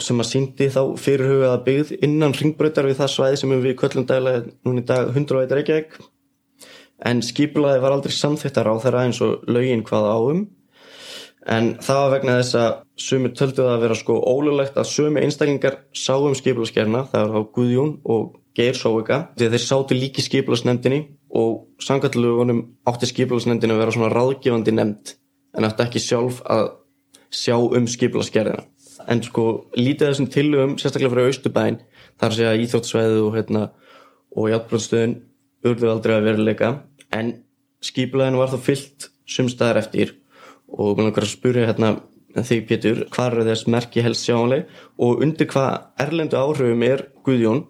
sem 0.00 0.22
að 0.22 0.28
síndi 0.30 0.68
þá 0.72 0.80
fyrirhugaða 0.98 1.58
byggð 1.66 1.90
innan 2.06 2.32
ringbröytar 2.34 2.88
við 2.88 2.96
það 3.02 3.12
svæði 3.12 3.40
sem 3.42 3.52
við 3.52 3.76
köllum 3.82 4.06
dæla 4.08 4.32
núni 4.64 4.84
dag 4.88 5.10
100 5.12 5.42
veitar 5.42 5.60
Reykjavík. 5.60 5.98
En 7.04 7.20
skipulaði 7.22 7.82
var 7.82 7.94
aldrei 7.94 8.14
samþittar 8.16 8.70
á 8.72 8.74
þeirra 8.80 9.04
eins 9.04 9.20
og 9.24 9.44
laugin 9.50 9.84
hvaða 9.84 10.16
áum 10.16 10.42
en 11.52 11.72
það 11.82 12.00
var 12.00 12.12
vegna 12.14 12.36
þess 12.38 12.58
að 12.58 12.74
sumi 13.02 13.32
töldu 13.34 13.64
það 13.64 13.72
að 13.74 13.84
vera 13.84 13.98
sko 13.98 14.18
ólulegt 14.20 14.78
að 14.78 14.90
sumi 14.92 15.24
einstaklingar 15.24 15.80
sáum 15.92 16.36
skipulagsgerna 16.38 17.04
það 17.10 17.32
var 17.32 17.42
á 17.42 17.50
Guðjón 17.56 17.96
og 18.14 18.36
Geir 18.56 18.76
Sóvika 18.76 19.22
þegar 19.38 19.54
þeir 19.56 19.64
sátu 19.64 19.96
líki 19.96 20.24
skipilagsnefndinni 20.24 21.00
og 21.40 21.82
sangallugunum 21.82 22.62
átti 22.88 23.08
skipilagsnefndinni 23.08 23.76
að 23.76 23.82
vera 23.84 23.96
svona 23.96 24.12
ráðgefandi 24.12 24.76
nefnd 24.76 25.14
en 25.56 25.68
átti 25.68 25.86
ekki 25.86 26.02
sjálf 26.02 26.42
að 26.52 26.68
sjá 27.32 27.56
um 27.56 27.88
skipilagsgerðina 27.88 28.66
en 29.10 29.22
sko 29.24 29.46
lítið 29.78 30.10
þessum 30.10 30.28
tilugum 30.32 30.76
sérstaklega 30.78 31.14
fyrir 31.14 31.30
Austubæn 31.30 31.80
þar 32.20 32.36
sé 32.36 32.48
að 32.48 32.64
íþjóttsveðu 32.66 33.22
og 33.26 33.36
hérna 33.38 33.64
og 34.36 34.48
játbröðstöðun 34.52 35.16
urðu 35.68 35.90
aldrei 35.90 36.16
að 36.16 36.28
veruleika 36.28 36.70
en 37.14 37.34
skipilaginu 37.84 38.40
var 38.40 38.52
þá 38.52 38.58
fyllt 38.68 39.08
sumstaðar 39.28 39.82
eftir. 39.82 40.16
Og 40.72 40.96
mér 40.96 41.10
langar 41.10 41.26
að 41.26 41.34
spyrja 41.34 41.68
hérna 41.68 41.92
þig 42.32 42.64
Pétur, 42.68 43.02
hvað 43.12 43.42
er 43.42 43.48
þess 43.50 43.68
merki 43.68 44.04
helst 44.04 44.24
sjáanleg 44.24 44.70
og 45.04 45.20
undir 45.24 45.50
hvað 45.50 45.82
erlendu 46.00 46.38
áhrifum 46.40 46.84
er 46.86 47.04
Guðjón 47.26 47.66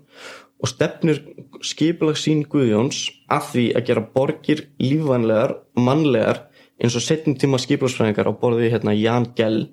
og 0.62 0.70
stefnir 0.70 1.20
skipilags 1.66 2.22
sín 2.26 2.44
Guðjóns 2.46 3.08
af 3.32 3.50
því 3.52 3.66
að 3.76 3.86
gera 3.88 4.04
borgir 4.14 4.64
lífvænlegar 4.82 5.56
og 5.58 5.84
mannlegar 5.88 6.44
eins 6.82 6.96
og 6.98 7.04
setjum 7.04 7.36
tíma 7.38 7.60
skipilagsfræðingar 7.62 8.30
á 8.30 8.34
borði 8.38 8.70
hérna 8.72 8.94
Jan 8.94 9.32
Gell 9.36 9.66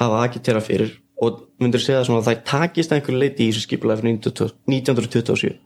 hafa 0.00 0.24
agitera 0.24 0.62
fyrir. 0.64 0.96
Og 1.20 1.42
myndir 1.60 1.82
segja 1.84 2.04
svona 2.06 2.22
að 2.22 2.30
það 2.30 2.44
takist 2.48 2.92
einhverju 2.96 3.20
leiti 3.20 3.44
í 3.44 3.50
þessu 3.52 3.66
skipilagi 3.66 4.00
fyrir 4.00 4.14
1927 4.16 5.58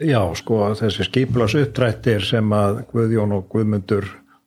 Já, 0.00 0.22
sko, 0.32 0.62
þessi 0.78 1.04
skipilags 1.04 1.58
uppdrættir 1.60 2.24
sem 2.24 2.54
að 2.56 2.78
Guðjón 2.88 3.34
og 3.36 3.50
Guðmundur 3.52 4.06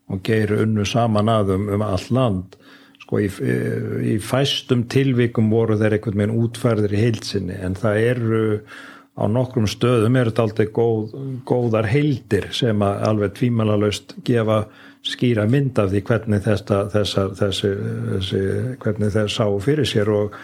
og 0.10 0.24
Geir 0.26 0.56
unnu 0.64 0.86
saman 0.90 1.30
aðum 1.30 1.68
um 1.76 1.84
all 1.86 2.08
land 2.10 2.58
sko 3.04 3.22
í, 3.22 3.28
í 3.30 4.16
fæstum 4.24 4.88
tilvikum 4.90 5.52
voru 5.54 5.78
þeir 5.78 6.00
einhvern 6.00 6.24
veginn 6.24 6.42
útfærðir 6.42 6.96
í 6.96 7.04
heilsinni 7.04 7.60
en 7.62 7.78
það 7.78 8.00
eru 8.08 8.42
á 9.14 9.24
nokkrum 9.30 9.68
stöðum 9.70 10.18
er 10.18 10.32
þetta 10.32 10.46
aldrei 10.48 10.68
góð, 10.74 11.14
góðar 11.46 11.88
heildir 11.92 12.50
sem 12.56 12.82
að 12.82 13.06
alveg 13.10 13.36
tvímanalaust 13.38 14.16
gefa 14.26 14.64
skýra 15.06 15.46
mynd 15.50 15.78
af 15.82 15.92
því 15.92 16.02
hvernig 16.08 16.44
þessa, 16.46 16.84
þessa, 16.94 17.26
þessi, 17.38 17.72
þessi, 18.10 18.44
hvernig 18.82 19.14
þeir 19.14 19.34
sá 19.36 19.46
fyrir 19.62 19.90
sér. 19.90 20.10
Og 20.16 20.38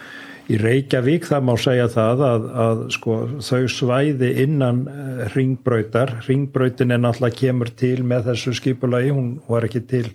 í 0.50 0.58
Reykjavík 0.60 1.26
það 1.26 1.46
má 1.48 1.52
segja 1.62 1.88
það 1.90 2.24
að, 2.28 2.46
að 2.66 2.84
sko, 2.94 3.16
þau 3.42 3.64
svæði 3.74 4.30
innan 4.44 4.84
eh, 4.90 5.24
ringbröytar, 5.34 6.18
ringbröytin 6.28 6.94
er 6.94 7.02
náttúrulega 7.02 7.40
kemur 7.40 7.72
til 7.82 7.96
með 8.06 8.30
þessu 8.30 8.54
skipulagi, 8.60 9.14
hún 9.16 9.34
var 9.50 9.66
ekki 9.66 9.82
til 9.90 10.06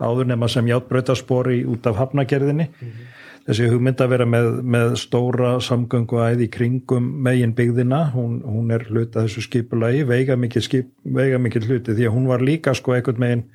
áður 0.00 0.30
nema 0.32 0.48
sem 0.48 0.66
játbröytarspori 0.70 1.62
út 1.68 1.86
af 1.86 1.98
hafnagerðinni 2.00 2.70
mm 2.70 2.90
-hmm 2.90 3.09
þessi 3.50 3.70
hugmynd 3.72 4.00
að 4.00 4.12
vera 4.14 4.26
með, 4.30 4.50
með 4.62 4.92
stóra 5.02 5.54
samgöngu 5.64 6.20
æði 6.22 6.50
kringum 6.54 7.06
megin 7.26 7.54
byggðina, 7.58 8.04
hún, 8.14 8.40
hún 8.46 8.70
er 8.74 8.86
hluta 8.88 9.24
þessu 9.24 9.42
skipulagi, 9.48 10.04
veiga 10.06 10.36
mikið, 10.38 10.66
skip, 10.66 10.92
veiga 11.02 11.40
mikið 11.42 11.66
hluti 11.66 11.96
því 11.96 12.06
að 12.06 12.14
hún 12.14 12.28
var 12.30 12.44
líka 12.46 12.76
sko 12.78 12.94
einhvern 12.94 13.24
megin 13.24 13.48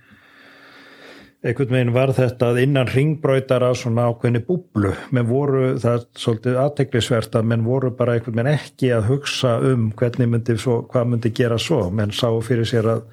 einhvern 1.45 1.75
veginn 1.75 1.93
var 1.93 2.11
þetta 2.17 2.49
að 2.51 2.59
innan 2.63 2.89
ringbröytara 2.89 3.69
svona 3.77 4.07
ákveðni 4.09 4.41
búblu. 4.47 4.95
Menn 5.13 5.27
voru, 5.29 5.75
það 5.81 5.99
er 5.99 6.05
svolítið 6.17 6.59
aðteglisvert 6.63 7.37
að 7.37 7.47
menn 7.51 7.65
voru 7.67 7.91
bara 7.95 8.15
einhvern 8.17 8.39
veginn 8.39 8.53
ekki 8.55 8.91
að 8.95 9.09
hugsa 9.11 9.55
um 9.69 9.91
hvernig 9.97 10.31
myndi 10.31 10.57
svo, 10.61 10.79
hvað 10.89 11.09
myndi 11.13 11.33
gera 11.37 11.59
svo, 11.61 11.83
menn 11.93 12.13
sá 12.15 12.27
fyrir 12.45 12.65
sér 12.69 12.89
að, 12.95 13.05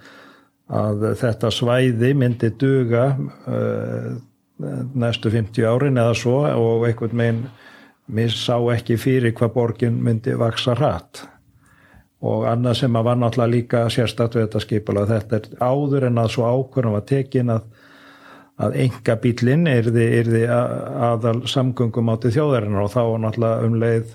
að 0.81 1.07
þetta 1.21 1.53
svæði 1.53 2.14
myndi 2.16 2.53
duga 2.57 3.11
uh, 3.21 4.14
næstu 4.94 5.31
50 5.33 5.66
árin 5.68 6.01
eða 6.01 6.14
svo 6.18 6.38
og 6.46 6.87
einhvern 6.88 7.18
veginn 7.18 7.44
mér 8.12 8.35
sá 8.35 8.57
ekki 8.75 8.98
fyrir 9.01 9.35
hvað 9.37 9.55
borgin 9.55 10.01
myndi 10.03 10.35
vaksa 10.38 10.75
hratt. 10.79 11.25
Og 12.22 12.44
annað 12.46 12.83
sem 12.83 12.96
að 12.96 13.07
var 13.09 13.18
náttúrulega 13.18 13.51
líka 13.51 13.87
sérstaklega 13.90 14.46
þetta 14.46 14.61
skipula 14.62 15.07
þetta 15.11 15.38
er 15.38 15.48
áður 15.59 16.07
en 16.07 16.20
að 16.22 16.35
svo 16.37 16.51
ákvörðum 16.51 16.98
var 16.98 17.09
tekin 17.09 17.55
að 17.57 17.64
að 18.62 18.77
enga 18.85 19.16
bílinn 19.22 19.66
er 19.70 19.88
því 19.88 20.42
aðal 20.53 21.38
samgöngum 21.51 22.11
átti 22.12 22.33
þjóðarinnar 22.35 22.85
og 22.85 22.92
þá 22.92 23.03
náttúrulega 23.25 23.68
um 23.68 23.79
leið 23.81 24.12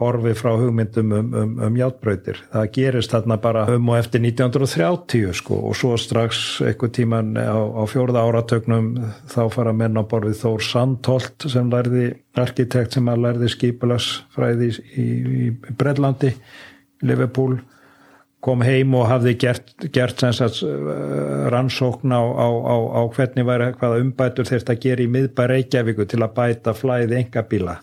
horfið 0.00 0.38
frá 0.38 0.50
hugmyndum 0.58 1.12
um, 1.14 1.34
um, 1.38 1.50
um 1.68 1.76
játbröytir. 1.78 2.40
Það 2.50 2.70
gerist 2.74 3.12
þarna 3.14 3.36
bara 3.42 3.66
um 3.70 3.92
og 3.92 3.98
eftir 4.00 4.24
1930 4.24 5.36
sko 5.38 5.58
og 5.68 5.76
svo 5.78 5.94
strax 6.00 6.40
eitthvað 6.66 6.94
tíman 6.98 7.36
á, 7.38 7.54
á 7.54 7.82
fjórða 7.90 8.24
áratögnum 8.26 8.88
þá 9.30 9.42
fara 9.54 9.74
menn 9.76 9.94
á 9.94 10.02
borfið 10.02 10.40
Þór 10.40 10.66
Sandholt 10.66 11.46
sem 11.52 11.70
lærði 11.70 12.08
arkitekt 12.34 12.98
sem 12.98 13.12
að 13.12 13.22
lærði 13.28 13.52
skipilagsfræði 13.54 14.72
í, 14.98 15.06
í 15.46 15.46
Brellandi, 15.78 16.34
Liverpool 17.06 17.60
kom 18.44 18.60
heim 18.66 18.92
og 18.98 19.06
hafði 19.08 19.38
gert, 19.40 19.72
gert 19.94 20.20
sagt, 20.20 20.58
rannsókn 21.54 22.12
á, 22.12 22.20
á, 22.20 22.48
á, 22.50 22.76
á 22.98 23.00
hvernig 23.14 23.46
væri 23.46 23.70
hvaða 23.78 24.02
umbætur 24.02 24.50
þeirst 24.50 24.74
að 24.74 24.82
gera 24.82 25.06
í 25.06 25.10
miðbæ 25.14 25.46
Reykjavíku 25.54 26.04
til 26.10 26.20
að 26.20 26.34
bæta 26.36 26.74
flæði 26.76 27.22
engabíla 27.22 27.78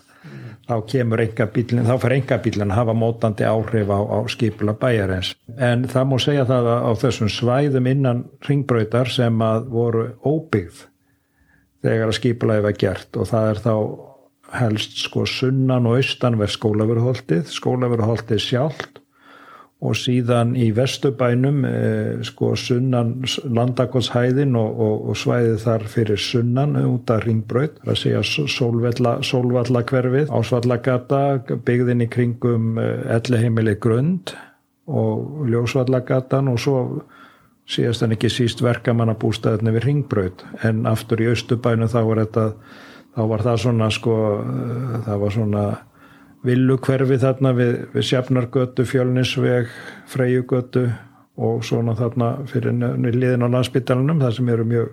þá 0.68 0.76
kemur 0.92 1.22
engabílinn, 1.24 1.86
þá 1.88 1.96
fær 2.02 2.14
engabílinn 2.16 2.70
að 2.70 2.78
hafa 2.78 2.94
mótandi 2.96 3.46
áhrif 3.48 3.90
á, 3.90 3.98
á 3.98 4.18
skipula 4.30 4.76
bæjarins. 4.78 5.34
En 5.58 5.84
það 5.90 6.08
múi 6.10 6.22
segja 6.22 6.46
það 6.48 6.70
að 6.72 6.86
á 6.86 6.92
þessum 7.02 7.32
svæðum 7.32 7.90
innan 7.90 8.24
ringbröytar 8.46 9.10
sem 9.12 9.44
að 9.44 9.68
voru 9.74 10.06
óbyggð 10.22 10.86
þegar 11.82 12.08
að 12.08 12.18
skipulaði 12.20 12.66
var 12.68 12.78
gert 12.78 13.18
og 13.18 13.28
það 13.32 13.50
er 13.50 13.62
þá 13.66 13.74
helst 14.52 14.98
sko 15.00 15.24
sunnan 15.28 15.88
og 15.88 15.98
austan 15.98 16.36
verð 16.40 16.54
skólaveruholtið, 16.58 17.46
skólaveruholtið 17.50 18.42
sjálft 18.44 19.01
og 19.82 19.96
síðan 19.98 20.52
í 20.54 20.68
vestubænum 20.76 21.64
eh, 21.66 22.20
sko 22.26 22.52
sunnan 22.58 23.16
landakotshæðin 23.42 24.54
og, 24.58 24.78
og, 24.86 25.08
og 25.10 25.18
svæðið 25.18 25.56
þar 25.64 25.86
fyrir 25.90 26.22
sunnan 26.22 26.76
út 26.84 27.10
af 27.10 27.24
ringbröð, 27.26 27.80
það 27.88 27.98
segja 27.98 28.22
sólvalla, 28.56 29.16
sólvalla 29.26 29.82
hverfið, 29.88 30.30
ásvallagata, 30.30 31.22
byggðin 31.66 32.06
í 32.06 32.08
kringum 32.12 32.78
eh, 32.78 33.02
elleheimili 33.16 33.74
grund 33.82 34.36
og 34.86 35.48
ljósvallagatan 35.50 36.50
og 36.52 36.62
svo 36.62 36.78
síðast 37.72 38.06
en 38.06 38.14
ekki 38.14 38.30
síst 38.30 38.62
verkamannabústæðinni 38.62 39.74
við 39.76 39.86
ringbröð 39.88 40.46
en 40.66 40.86
aftur 40.90 41.22
í 41.22 41.30
austubænum 41.32 41.90
þá 41.90 42.00
var 42.06 42.22
þetta, 42.24 42.46
þá 43.16 43.22
var 43.34 43.44
það 43.48 43.64
svona 43.66 43.90
sko, 43.98 44.18
eh, 44.42 45.00
það 45.08 45.24
var 45.26 45.40
svona 45.40 45.64
villu 46.46 46.78
hverfi 46.82 47.18
þarna 47.22 47.52
við, 47.56 47.76
við 47.94 48.08
Sjafnargötu, 48.08 48.86
Fjölnisveg, 48.88 49.70
Freyjugötu 50.10 50.88
og 51.42 51.62
svona 51.64 51.94
þarna 51.98 52.34
fyrir 52.50 52.76
liðin 53.14 53.46
á 53.46 53.48
landsbytalanum 53.54 54.20
það 54.22 54.36
sem 54.38 54.50
eru 54.52 54.66
mjög 54.68 54.90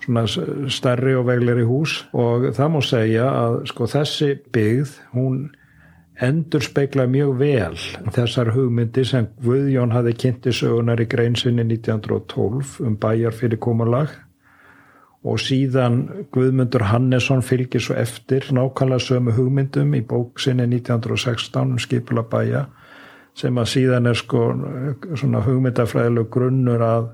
svona 0.00 0.24
stærri 0.72 1.14
og 1.16 1.26
vegleri 1.28 1.64
hús. 1.68 2.00
Og 2.16 2.50
það 2.56 2.74
má 2.74 2.80
segja 2.84 3.30
að 3.30 3.56
sko 3.70 3.88
þessi 3.90 4.30
byggð 4.52 4.94
hún 5.14 5.40
endur 6.20 6.64
speikla 6.64 7.06
mjög 7.08 7.36
vel 7.40 7.76
þessar 8.12 8.52
hugmyndi 8.52 9.06
sem 9.08 9.28
Guðjón 9.40 9.94
hafi 9.94 10.12
kynnti 10.20 10.52
sögunar 10.52 11.00
í 11.00 11.08
greinsinni 11.08 11.64
1912 11.64 12.80
um 12.84 12.98
bæjar 13.00 13.36
fyrir 13.36 13.60
komalag 13.62 14.12
og 15.24 15.40
síðan 15.40 16.26
Guðmundur 16.32 16.86
Hannesson 16.88 17.42
fylgir 17.44 17.82
svo 17.84 17.96
eftir 18.00 18.46
nákvæmlega 18.56 19.04
sömu 19.04 19.34
hugmyndum 19.36 19.92
í 19.98 20.00
bóksinni 20.00 20.64
1916 20.64 21.74
um 21.74 21.80
skipula 21.82 22.24
bæja 22.24 22.66
sem 23.36 23.58
að 23.60 23.68
síðan 23.74 24.08
er 24.10 24.16
sko 24.18 24.46
svona 25.14 25.42
hugmyndafræðileg 25.44 26.30
grunnur 26.32 26.84
að 26.84 27.10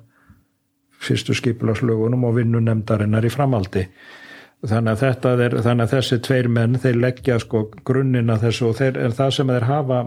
fyrstu 1.02 1.34
skipulaslögunum 1.36 2.24
og 2.24 2.38
vinnunemdarinnar 2.38 3.26
í 3.26 3.32
framaldi. 3.32 3.84
Þannig 4.66 5.02
að 5.02 5.42
er, 5.44 5.58
þannig 5.62 5.84
að 5.84 5.92
þessi 5.92 6.18
tveir 6.24 6.48
menn 6.48 6.78
þeir 6.80 6.96
leggja 7.02 7.36
sko 7.42 7.66
grunnina 7.84 8.38
þessu 8.40 8.70
og 8.70 8.78
þeir, 8.78 9.02
það 9.14 9.34
sem 9.36 9.52
þeir 9.52 9.66
hafa 9.68 9.98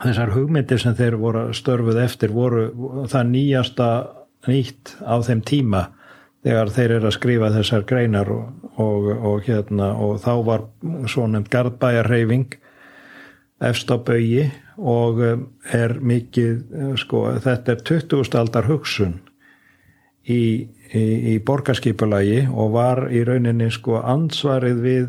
þessar 0.00 0.34
hugmyndir 0.36 0.80
sem 0.80 0.94
þeir 0.96 1.16
voru 1.20 1.48
störfuð 1.56 1.98
eftir 2.04 2.32
voru 2.32 2.68
það 3.10 3.32
nýjasta 3.32 3.88
nýtt 4.46 4.94
á 5.02 5.16
þeim 5.26 5.42
tíma 5.48 5.82
þegar 6.44 6.72
þeir 6.74 6.96
eru 6.96 7.10
að 7.10 7.16
skrifa 7.16 7.52
þessar 7.54 7.86
greinar 7.88 8.32
og, 8.32 8.66
og, 8.80 9.08
og, 9.12 9.38
hérna, 9.46 9.92
og 10.00 10.20
þá 10.24 10.32
var 10.46 10.66
svo 11.10 11.26
nefnd 11.28 11.50
Garðbæjarreyfing 11.52 12.56
efst 13.70 13.92
á 13.92 13.96
baui 14.00 14.46
og 14.80 15.20
um, 15.20 15.42
er 15.76 15.98
mikið 16.00 16.94
sko, 17.00 17.26
þetta 17.44 17.74
er 17.74 17.82
20. 17.84 18.38
aldar 18.40 18.70
hugsun 18.70 19.18
í, 20.24 20.40
í, 20.96 21.04
í 21.34 21.38
borgarskipulagi 21.44 22.46
og 22.48 22.76
var 22.78 23.04
í 23.12 23.20
rauninni 23.28 23.68
sko 23.74 24.00
ansvarið 24.00 24.80
við 24.86 25.04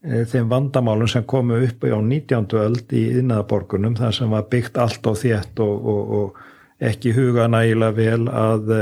e, 0.00 0.24
þeim 0.32 0.48
vandamálum 0.48 1.10
sem 1.12 1.28
komu 1.28 1.60
upp 1.66 1.84
á 1.84 2.00
19. 2.00 2.48
öld 2.64 2.96
í 2.96 3.04
innæðaborgunum 3.20 4.00
þar 4.00 4.16
sem 4.16 4.32
var 4.32 4.48
byggt 4.48 4.80
allt 4.80 5.04
á 5.04 5.12
þétt 5.12 5.60
og 5.60 6.40
ekki 6.84 7.12
huga 7.16 7.50
nægilega 7.52 7.96
vel 8.00 8.28
að 8.32 8.76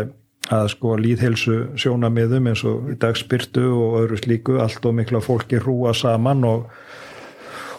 að 0.52 0.72
sko 0.74 0.96
líðhelsu 1.00 1.58
sjónamiðum 1.80 2.50
eins 2.50 2.64
og 2.68 2.92
í 2.92 2.98
dagspyrtu 3.00 3.64
og 3.72 4.02
öðru 4.02 4.20
slíku 4.20 4.58
allt 4.62 4.84
og 4.88 4.98
mikla 4.98 5.22
fólki 5.24 5.60
hrúa 5.62 5.94
saman 5.96 6.44
og, 6.48 6.68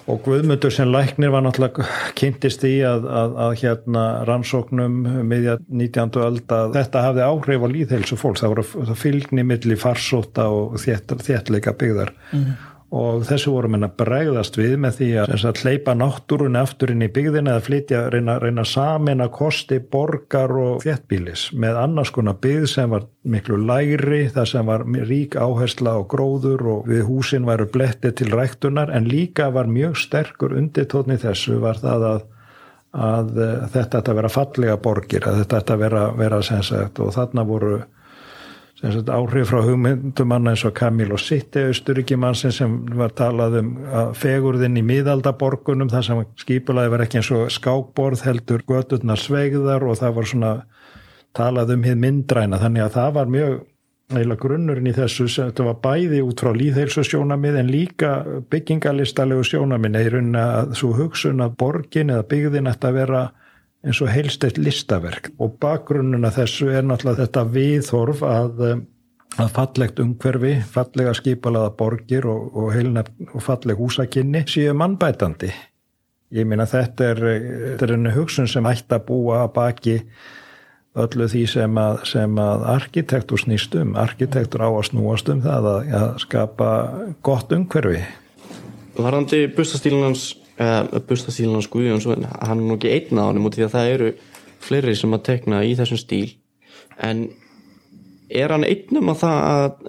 og 0.09 0.19
Guðmundur 0.25 0.73
sem 0.73 0.89
læknir 0.91 1.31
var 1.33 1.45
náttúrulega 1.45 1.85
kynntist 2.19 2.65
í 2.67 2.75
að, 2.87 3.07
að, 3.07 3.37
að 3.45 3.55
hérna 3.61 4.03
rannsóknum 4.27 4.99
miðja 5.29 5.57
19. 5.69 6.19
öld 6.25 6.57
að 6.57 6.77
þetta 6.79 7.07
hafði 7.07 7.25
áhrif 7.29 7.65
á 7.65 7.67
líðhelsu 7.77 8.19
fólks, 8.19 8.43
það 8.43 8.55
voru 8.55 8.99
fylgni 8.99 9.47
millir 9.47 9.81
farsóta 9.81 10.49
og 10.51 10.77
þéttleika 10.81 11.75
byggðar 11.77 12.15
mm 12.31 12.69
og 12.93 13.23
þessu 13.25 13.51
vorum 13.55 13.73
henn 13.73 13.87
að 13.87 13.95
bregðast 14.03 14.57
við 14.59 14.75
með 14.83 14.97
því 14.99 15.07
að, 15.23 15.31
að 15.49 15.61
hleypa 15.63 15.95
náttúrunni 15.97 16.59
aftur 16.61 16.91
inn 16.93 17.01
í 17.01 17.09
byggðina 17.13 17.55
eða 17.55 17.63
flytja, 17.65 18.01
reyna, 18.13 18.35
reyna 18.41 18.65
samin 18.69 19.23
að 19.23 19.31
kosti 19.39 19.79
borgar 19.95 20.53
og 20.61 20.83
þéttbílis 20.85 21.47
með 21.57 21.79
annars 21.81 22.11
konar 22.13 22.37
byggð 22.43 22.67
sem 22.69 22.93
var 22.93 23.07
miklu 23.23 23.57
læri, 23.65 24.27
það 24.35 24.49
sem 24.51 24.69
var 24.69 24.85
rík 25.09 25.39
áhersla 25.41 25.95
og 26.03 26.05
gróður 26.13 26.67
og 26.75 26.91
við 26.91 27.01
húsin 27.07 27.49
væru 27.49 27.65
blettið 27.73 28.13
til 28.19 28.29
ræktunar. 28.33 28.93
En 28.93 29.09
líka 29.09 29.49
var 29.55 29.71
mjög 29.71 29.97
sterkur 30.03 30.53
undirtótni 30.59 31.17
þessu 31.23 31.57
var 31.63 31.81
það 31.81 32.07
að, 32.11 32.23
að 33.09 33.33
þetta 33.73 34.03
ætti 34.03 34.13
að 34.13 34.21
vera 34.21 34.33
fallega 34.37 34.77
borgir, 34.85 35.25
að 35.25 35.41
þetta 35.41 35.63
ætti 35.63 35.77
að 35.77 35.83
vera, 35.87 36.05
vera 36.21 36.41
sensagt 36.45 37.01
og 37.01 37.13
þarna 37.17 37.49
voru 37.49 37.81
áhrif 38.83 39.47
frá 39.47 39.61
hugmyndumanna 39.63 40.51
eins 40.51 40.65
og 40.67 40.73
Kamil 40.75 41.13
og 41.15 41.21
Sitti 41.23 41.61
austuríkimansin 41.69 42.51
sem 42.51 42.73
var 42.99 43.13
talað 43.15 43.59
um 43.61 43.69
fegurðin 44.19 44.79
í 44.79 44.83
miðaldaborgunum 44.83 45.91
þar 45.91 46.07
sem 46.07 46.23
skipulaði 46.43 46.91
var 46.91 47.03
ekki 47.05 47.21
eins 47.21 47.31
og 47.31 47.51
skákborð 47.53 48.25
heldur 48.27 48.65
göturnar 48.67 49.21
sveigðar 49.21 49.85
og 49.87 50.01
það 50.01 50.17
var 50.17 50.29
svona 50.33 50.55
talað 51.33 51.77
um 51.77 51.85
hið 51.87 52.01
myndræna. 52.01 52.59
Þannig 52.59 52.83
að 52.83 52.97
það 52.97 53.13
var 53.17 53.31
mjög 53.37 53.61
eila 54.13 54.35
grunnurinn 54.37 54.89
í 54.91 54.95
þessu 54.95 55.29
sem 55.31 55.47
þetta 55.49 55.69
var 55.69 55.79
bæði 55.83 56.19
út 56.25 56.43
frá 56.43 56.51
líðheilsu 56.53 57.05
sjónamið 57.07 57.59
en 57.61 57.71
líka 57.71 58.11
byggingalistalegu 58.51 59.45
sjónamið 59.47 59.95
neyrun 59.95 60.35
að 60.37 60.75
svo 60.77 60.91
hugsun 60.97 61.41
að 61.45 61.55
borgin 61.63 62.11
eða 62.13 62.27
byggðin 62.29 62.69
ætti 62.69 62.89
að 62.89 62.99
vera 62.99 63.23
eins 63.83 63.99
og 64.03 64.11
heilst 64.13 64.43
eitt 64.47 64.59
listaverk 64.61 65.31
og 65.43 65.57
bakgrunnuna 65.61 66.31
þessu 66.33 66.69
er 66.71 66.85
náttúrulega 66.87 67.25
þetta 67.25 67.43
viðhorf 67.51 68.23
að, 68.27 68.61
eh, 68.69 68.83
að 69.43 69.51
fallegt 69.57 69.99
umhverfi, 70.03 70.53
fallega 70.75 71.15
skipalaða 71.17 71.73
borgir 71.79 72.27
og, 72.29 72.55
og, 72.55 73.01
og 73.33 73.43
falleg 73.43 73.79
húsakinni 73.79 74.45
séu 74.47 74.75
mannbætandi. 74.77 75.51
Ég 76.33 76.47
minna 76.49 76.65
þetta 76.65 77.11
er, 77.11 77.19
þetta 77.73 77.85
er 77.85 77.93
einu 77.97 78.13
hugsun 78.15 78.47
sem 78.49 78.65
ætti 78.65 78.95
að 78.95 79.05
búa 79.11 79.43
baki 79.53 79.99
öllu 80.97 81.27
því 81.29 81.43
sem 81.49 81.77
að, 81.77 81.99
sem 82.09 82.39
að 82.41 82.65
arkitektur 82.73 83.41
snýst 83.41 83.75
um. 83.77 83.93
Arkitektur 83.99 84.63
á 84.65 84.69
að 84.69 84.87
snúast 84.89 85.29
um 85.29 85.41
það 85.43 85.69
að, 85.69 85.91
að 85.99 86.09
skapa 86.23 86.69
gott 87.25 87.53
umhverfi. 87.53 88.01
Varandi 88.97 89.45
bustastílunans 89.53 90.25
uh, 90.37 90.42
bustastílun 91.07 91.59
á 91.59 91.63
Guðjóns 91.73 92.07
hann 92.07 92.59
er 92.59 92.63
nú 92.63 92.77
ekki 92.77 92.91
einn 92.93 93.21
á 93.21 93.23
hann 93.29 93.41
mútið 93.43 93.67
að 93.67 93.75
það 93.77 93.93
eru 93.93 94.11
fleiri 94.63 94.95
sem 94.95 95.15
að 95.15 95.25
tekna 95.29 95.63
í 95.67 95.73
þessum 95.79 95.99
stíl. 96.01 96.35
En 97.03 97.27
er 98.33 98.53
hann 98.53 98.65
einnum 98.67 99.11
að 99.13 99.23
það 99.23 99.39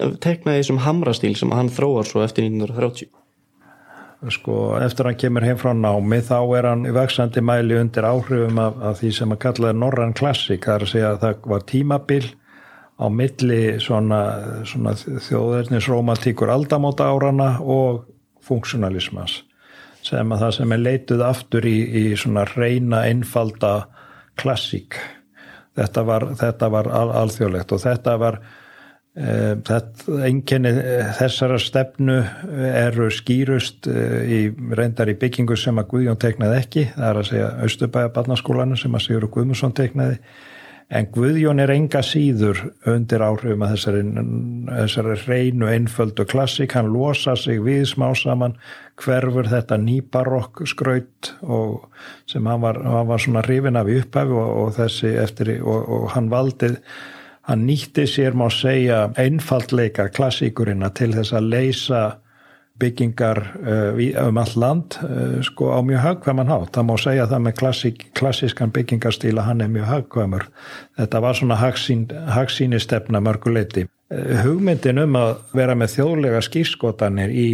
að 0.04 0.16
tekna 0.24 0.56
þessum 0.58 0.80
hamrastíl 0.84 1.34
sem 1.38 1.52
hann 1.54 1.70
þróar 1.72 2.08
svo 2.08 2.24
eftir 2.24 2.48
1930 2.48 3.12
sko 4.32 4.78
eftir 4.80 5.08
hann 5.08 5.18
kemur 5.20 5.44
heim 5.44 5.58
frá 5.60 5.72
námi 5.76 6.20
þá 6.24 6.38
er 6.58 6.68
hann 6.70 6.86
í 6.88 6.92
vaksandi 6.94 7.42
mæli 7.44 7.76
undir 7.76 8.06
áhrifum 8.08 8.60
af, 8.62 8.78
af 8.80 9.00
því 9.00 9.10
sem 9.18 9.34
að 9.34 9.40
kallaði 9.42 9.78
Norran 9.80 10.14
Classic. 10.16 10.60
Það 10.60 10.74
er 10.74 10.86
að 10.86 10.92
segja 10.92 11.10
að 11.10 11.20
það 11.24 11.48
var 11.52 11.66
tímabil 11.68 12.24
á 12.94 13.06
milli 13.10 13.62
svona, 13.82 14.20
svona 14.70 14.94
þjóðverðnisromantíkur 14.96 16.52
aldamóta 16.54 17.10
árana 17.10 17.56
og 17.60 18.04
funksjonalismas 18.44 19.42
sem 20.04 20.34
að 20.34 20.42
það 20.44 20.56
sem 20.58 20.74
er 20.74 20.82
leituð 20.82 21.24
aftur 21.24 21.68
í, 21.68 21.76
í 21.84 22.04
svona 22.18 22.44
reyna 22.54 23.04
einfalda 23.08 23.74
klassík. 24.40 24.98
Þetta 25.74 26.04
var, 26.06 26.28
þetta 26.38 26.68
var 26.70 26.90
al, 26.94 27.08
alþjóðlegt 27.22 27.72
og 27.74 27.82
þetta 27.82 28.14
var 28.20 28.38
e, 28.38 29.26
þetta, 29.66 30.18
enginni 30.28 30.72
þessara 31.18 31.58
stefnu 31.62 32.18
eru 32.70 33.08
skýrust 33.14 33.88
e, 33.90 34.04
í 34.24 34.40
reyndar 34.76 35.10
í 35.10 35.16
byggingu 35.18 35.58
sem 35.58 35.80
að 35.82 35.90
Guðjón 35.94 36.20
teiknaði 36.22 36.60
ekki, 36.60 36.88
það 36.94 37.08
er 37.10 37.22
að 37.22 37.30
segja 37.30 37.52
Östubæja 37.66 38.12
barnaskólanu 38.14 38.78
sem 38.78 38.94
að 38.94 39.06
Sigur 39.08 39.30
Guðmusson 39.34 39.74
teiknaði 39.74 40.20
en 40.88 41.08
Guðjón 41.14 41.62
er 41.62 41.72
enga 41.74 42.02
síður 42.04 42.60
undir 42.90 43.22
áhrifum 43.24 43.64
að 43.64 43.74
þessari, 43.74 44.02
þessari 44.68 45.16
reynu 45.24 45.70
einföldu 45.70 46.26
klassík, 46.28 46.74
hann 46.76 46.92
losa 46.92 47.36
sig 47.40 47.62
við 47.64 47.86
smá 47.94 48.10
saman, 48.18 48.56
hverfur 49.00 49.48
þetta 49.50 49.78
nýbarokk 49.80 50.64
skraut 50.70 51.32
og 51.42 51.88
sem 52.30 52.46
hann 52.46 52.62
var, 52.62 52.80
hann 52.84 53.10
var 53.10 53.22
svona 53.22 53.42
hrifin 53.46 53.80
af 53.80 53.90
í 53.90 53.98
upphafi 54.02 54.36
og, 54.38 54.54
og 54.62 54.74
þessi 54.78 55.14
eftir 55.24 55.56
og, 55.62 55.88
og 55.88 56.08
hann 56.14 56.30
valdið 56.32 56.78
hann 57.48 57.64
nýtti 57.68 58.06
sér 58.08 58.36
má 58.36 58.46
segja 58.52 59.08
einfaldleika 59.20 60.08
klassíkurina 60.14 60.90
til 60.96 61.12
þess 61.16 61.34
að 61.36 61.50
leysa 61.52 62.04
byggingar 62.78 63.38
uh, 63.62 64.26
um 64.28 64.38
all 64.38 64.54
land 64.56 64.96
uh, 65.02 65.40
sko 65.42 65.70
á 65.70 65.78
mjög 65.86 66.00
hagkvæman 66.02 66.50
hátt. 66.50 66.72
Það 66.74 66.86
má 66.88 66.94
segja 66.98 67.26
það 67.30 67.42
með 67.46 67.56
klassik, 67.60 68.06
klassískan 68.18 68.72
byggingarstíla 68.74 69.44
hann 69.46 69.62
er 69.62 69.70
mjög 69.70 69.90
hagkvæmur. 69.92 70.46
Þetta 70.98 71.20
var 71.22 71.38
svona 71.38 71.58
hagsín, 71.60 72.08
hagsíni 72.10 72.80
stefna 72.82 73.20
mörguleiti. 73.22 73.86
Uh, 74.10 74.40
hugmyndin 74.42 74.98
um 75.04 75.18
að 75.20 75.36
vera 75.54 75.76
með 75.78 75.94
þjóðlega 75.98 76.40
skýrskotanir 76.48 77.30
í 77.30 77.48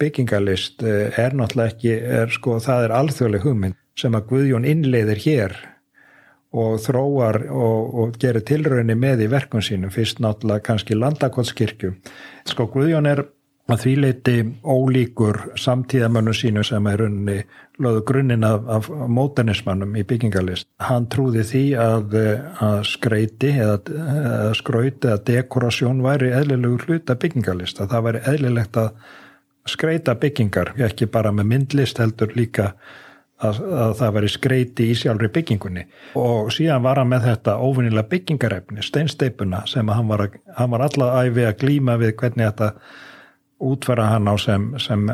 byggingalist 0.00 0.82
er 0.84 1.36
náttúrulega 1.36 1.74
ekki, 1.74 1.92
er, 2.20 2.32
sko, 2.32 2.56
það 2.64 2.86
er 2.86 2.96
alþjóðleg 2.96 3.44
hugmynd 3.44 3.76
sem 4.00 4.16
að 4.16 4.30
Guðjón 4.30 4.64
innleiðir 4.68 5.20
hér 5.20 5.56
og 6.56 6.80
þróar 6.82 7.44
og, 7.52 7.92
og 8.00 8.16
gerir 8.18 8.42
tilraunni 8.46 8.96
með 8.98 9.26
í 9.26 9.28
verkun 9.30 9.62
sínum, 9.62 9.92
fyrst 9.94 10.22
náttúrulega 10.24 10.64
kannski 10.66 10.96
landakotskirkju. 10.96 11.92
Sko 12.48 12.66
Guðjón 12.72 13.06
er 13.10 13.22
að 13.74 13.84
því 13.84 13.94
leiti 14.04 14.36
ólíkur 14.64 15.38
samtíðamönnum 15.60 16.36
sínu 16.36 16.64
sem 16.66 16.86
er 16.90 17.04
unni 17.06 17.36
löðu 17.80 18.02
grunninn 18.08 18.44
af, 18.44 18.66
af 18.68 18.88
móternismannum 18.90 19.96
í 19.96 20.04
byggingalist. 20.08 20.68
Hann 20.84 21.08
trúði 21.12 21.44
því 21.48 21.64
að, 21.80 22.16
að 22.60 22.80
skreiti 22.90 23.52
eða, 23.56 23.78
eða 23.96 24.54
skrauti 24.58 25.08
eða 25.08 25.20
dekorasjón 25.30 26.02
væri 26.04 26.32
eðlilegur 26.36 26.86
hluta 26.88 27.16
byggingalist, 27.20 27.80
að 27.80 27.94
það 27.94 28.08
væri 28.08 28.24
eðlilegt 28.34 28.80
að 28.80 28.90
skreita 29.68 30.16
byggingar, 30.18 30.74
ekki 30.88 31.08
bara 31.12 31.32
með 31.34 31.50
myndlist 31.52 32.00
heldur 32.00 32.32
líka 32.36 32.72
að, 33.40 33.60
að 33.60 33.92
það 34.00 34.16
væri 34.16 34.30
skreiti 34.32 34.88
í 34.90 34.96
sjálfri 34.98 35.30
byggingunni 35.34 35.84
og 36.18 36.50
síðan 36.54 36.84
var 36.84 37.00
hann 37.00 37.10
með 37.12 37.28
þetta 37.28 37.56
óvinnilega 37.60 38.08
byggingarefni, 38.10 38.84
steinsteipuna 38.84 39.62
sem 39.70 39.88
hann 39.92 40.10
var, 40.10 40.26
hann 40.56 40.74
var 40.74 40.86
alltaf 40.86 41.14
æfi 41.22 41.46
að 41.48 41.56
glýma 41.62 41.96
við 42.00 42.16
hvernig 42.20 42.50
þetta 42.50 42.72
útfæra 43.60 44.08
hann 44.14 44.28
á 44.30 44.34
sem, 44.40 44.66
sem 44.80 45.04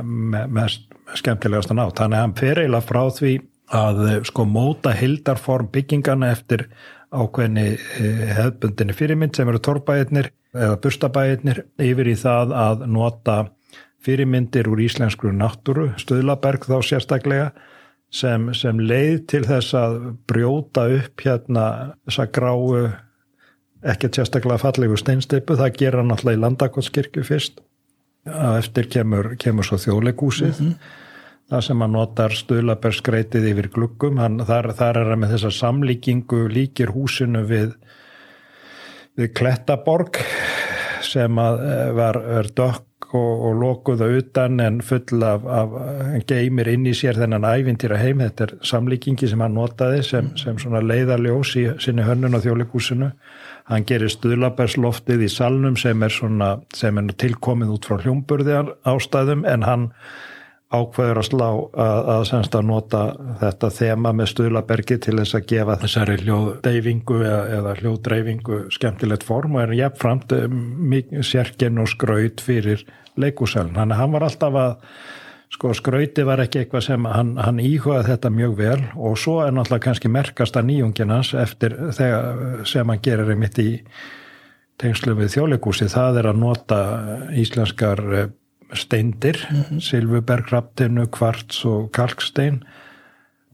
mest 0.55 0.87
skemmtilegast 1.19 1.73
að 1.73 1.81
ná. 1.81 1.85
Þannig 1.91 2.19
að 2.19 2.25
hann 2.25 2.37
fer 2.39 2.61
eiginlega 2.63 2.87
frá 2.87 3.03
því 3.19 3.35
að 3.77 4.03
sko 4.29 4.45
móta 4.47 4.93
hildarform 4.95 5.71
byggingana 5.75 6.31
eftir 6.35 6.69
ákveðni 7.15 7.67
eh, 7.75 8.25
hefðbundinni 8.37 8.95
fyrirmynd 8.97 9.39
sem 9.39 9.49
eru 9.51 9.61
torrbæðirnir 9.63 10.31
eða 10.57 10.79
burstabæðirnir 10.83 11.63
yfir 11.83 12.11
í 12.11 12.17
það 12.19 12.55
að 12.57 12.85
nota 12.91 13.37
fyrirmyndir 14.07 14.69
úr 14.71 14.83
íslenskru 14.85 15.33
náttúru, 15.35 15.91
stöðlaberg 15.99 16.67
þá 16.69 16.77
sérstaklega 16.87 17.49
sem, 18.15 18.53
sem 18.55 18.79
leið 18.79 19.19
til 19.33 19.43
þess 19.47 19.75
að 19.79 19.97
brjóta 20.31 20.87
upp 20.95 21.25
hérna 21.27 21.67
þessa 22.07 22.29
gráu 22.35 22.87
ekkert 23.87 24.19
sérstaklega 24.19 24.63
fallegu 24.63 24.99
steinsteipu, 24.99 25.59
það 25.59 25.81
gera 25.81 26.05
náttúrulega 26.07 26.39
í 26.39 26.43
Landakotskirkju 26.45 27.27
fyrst 27.27 27.61
eftir 28.27 28.89
kemur, 28.91 29.35
kemur 29.39 29.67
svo 29.67 29.79
þjóðleikúsið 29.81 30.61
mm 30.61 30.71
-hmm. 30.71 30.95
það 31.51 31.67
sem 31.69 31.81
hann 31.81 31.93
notar 31.93 32.35
stöðlaberskreitið 32.35 33.51
yfir 33.53 33.69
gluggum 33.75 34.19
hann, 34.19 34.41
þar, 34.47 34.73
þar 34.75 35.03
er 35.03 35.13
hann 35.13 35.23
með 35.25 35.37
þessa 35.37 35.51
samlíkingu 35.61 36.49
líkir 36.49 36.95
húsinu 36.95 37.45
við 37.47 37.77
við 39.17 39.33
Klettaborg 39.37 40.21
sem 41.07 41.39
að 41.41 41.63
eh, 41.65 41.89
var, 41.97 42.19
var 42.21 42.51
dökk 42.57 43.15
og, 43.15 43.45
og 43.49 43.59
lokuða 43.61 44.09
utan 44.19 44.61
en 44.61 44.81
full 44.85 45.23
af, 45.25 45.47
af 45.47 45.75
geymir 46.29 46.69
inn 46.73 46.87
í 46.91 46.95
sér 46.97 47.19
þennan 47.21 47.47
ævintýra 47.47 47.99
heim, 48.01 48.21
þetta 48.25 48.49
er 48.49 48.55
samlíkingi 48.67 49.29
sem 49.31 49.41
hann 49.41 49.55
notaði 49.57 50.03
sem, 50.07 50.33
sem 50.39 50.59
svona 50.59 50.83
leiðaljós 50.85 51.55
í 51.61 51.67
sinni 51.83 52.07
hönnun 52.07 52.37
á 52.37 52.41
þjóðleikúsinu 52.45 53.13
Hann 53.67 53.87
gerir 53.89 54.13
stuðlabærsloftið 54.13 55.27
í 55.27 55.33
salnum 55.33 55.75
sem 55.81 56.03
er, 56.07 56.13
svona, 56.15 56.53
sem 56.77 56.99
er 57.01 57.11
tilkomið 57.19 57.75
út 57.75 57.89
frá 57.89 57.99
hljómburði 58.05 58.61
ástæðum 58.87 59.43
en 59.49 59.67
hann 59.67 59.87
ákveður 60.75 61.21
að 61.21 61.27
slá 61.29 61.47
að, 61.47 62.09
að, 62.13 62.31
að 62.43 62.65
nota 62.67 63.01
þetta 63.41 63.71
þema 63.75 64.13
með 64.19 64.31
stuðlabergi 64.33 64.99
til 65.03 65.15
þess 65.21 65.39
að 65.39 65.45
gefa 65.53 65.77
þessari 65.83 66.17
hljóðdeyfingu 66.25 67.19
eða, 67.23 67.43
eða 67.59 67.75
hljóðdreyfingu 67.81 68.59
skemmtilegt 68.75 69.27
form 69.27 69.59
og 69.59 69.63
er 69.63 69.77
jafnframt 69.79 70.35
eh, 70.35 71.21
sérkinn 71.27 71.79
og 71.83 71.91
skraut 71.93 72.43
fyrir 72.43 72.83
leikúsælun. 73.17 73.77
Þannig 73.79 73.95
að 73.95 74.03
hann 74.03 74.17
var 74.17 74.27
alltaf 74.27 74.59
að 74.63 74.75
sko 75.53 75.73
skrauti 75.77 76.25
var 76.27 76.43
ekki 76.43 76.63
eitthvað 76.63 76.85
sem 76.89 77.09
hann, 77.09 77.37
hann 77.39 77.61
íhugaði 77.63 78.11
þetta 78.11 78.33
mjög 78.35 78.57
vel 78.59 78.79
og 78.95 79.19
svo 79.21 79.39
er 79.45 79.55
náttúrulega 79.55 79.87
kannski 79.89 80.11
merkasta 80.13 80.63
nýjunginans 80.67 81.33
eftir 81.39 81.77
þegar 81.97 82.65
sem 82.69 82.93
hann 82.93 83.03
gerir 83.05 83.31
einmitt 83.35 83.61
í 83.63 83.71
tengslu 84.83 85.15
við 85.17 85.37
þjóðleikúsi 85.37 85.89
það 85.93 86.21
er 86.21 86.31
að 86.33 86.43
nota 86.43 86.81
íslenskar 87.39 88.03
eh, 88.13 88.27
steindir, 88.75 89.39
mm 89.47 89.63
-hmm. 89.63 89.81
silfubergraptinu, 89.81 91.07
kvarts 91.07 91.65
og 91.65 91.93
kalkstein 91.95 92.65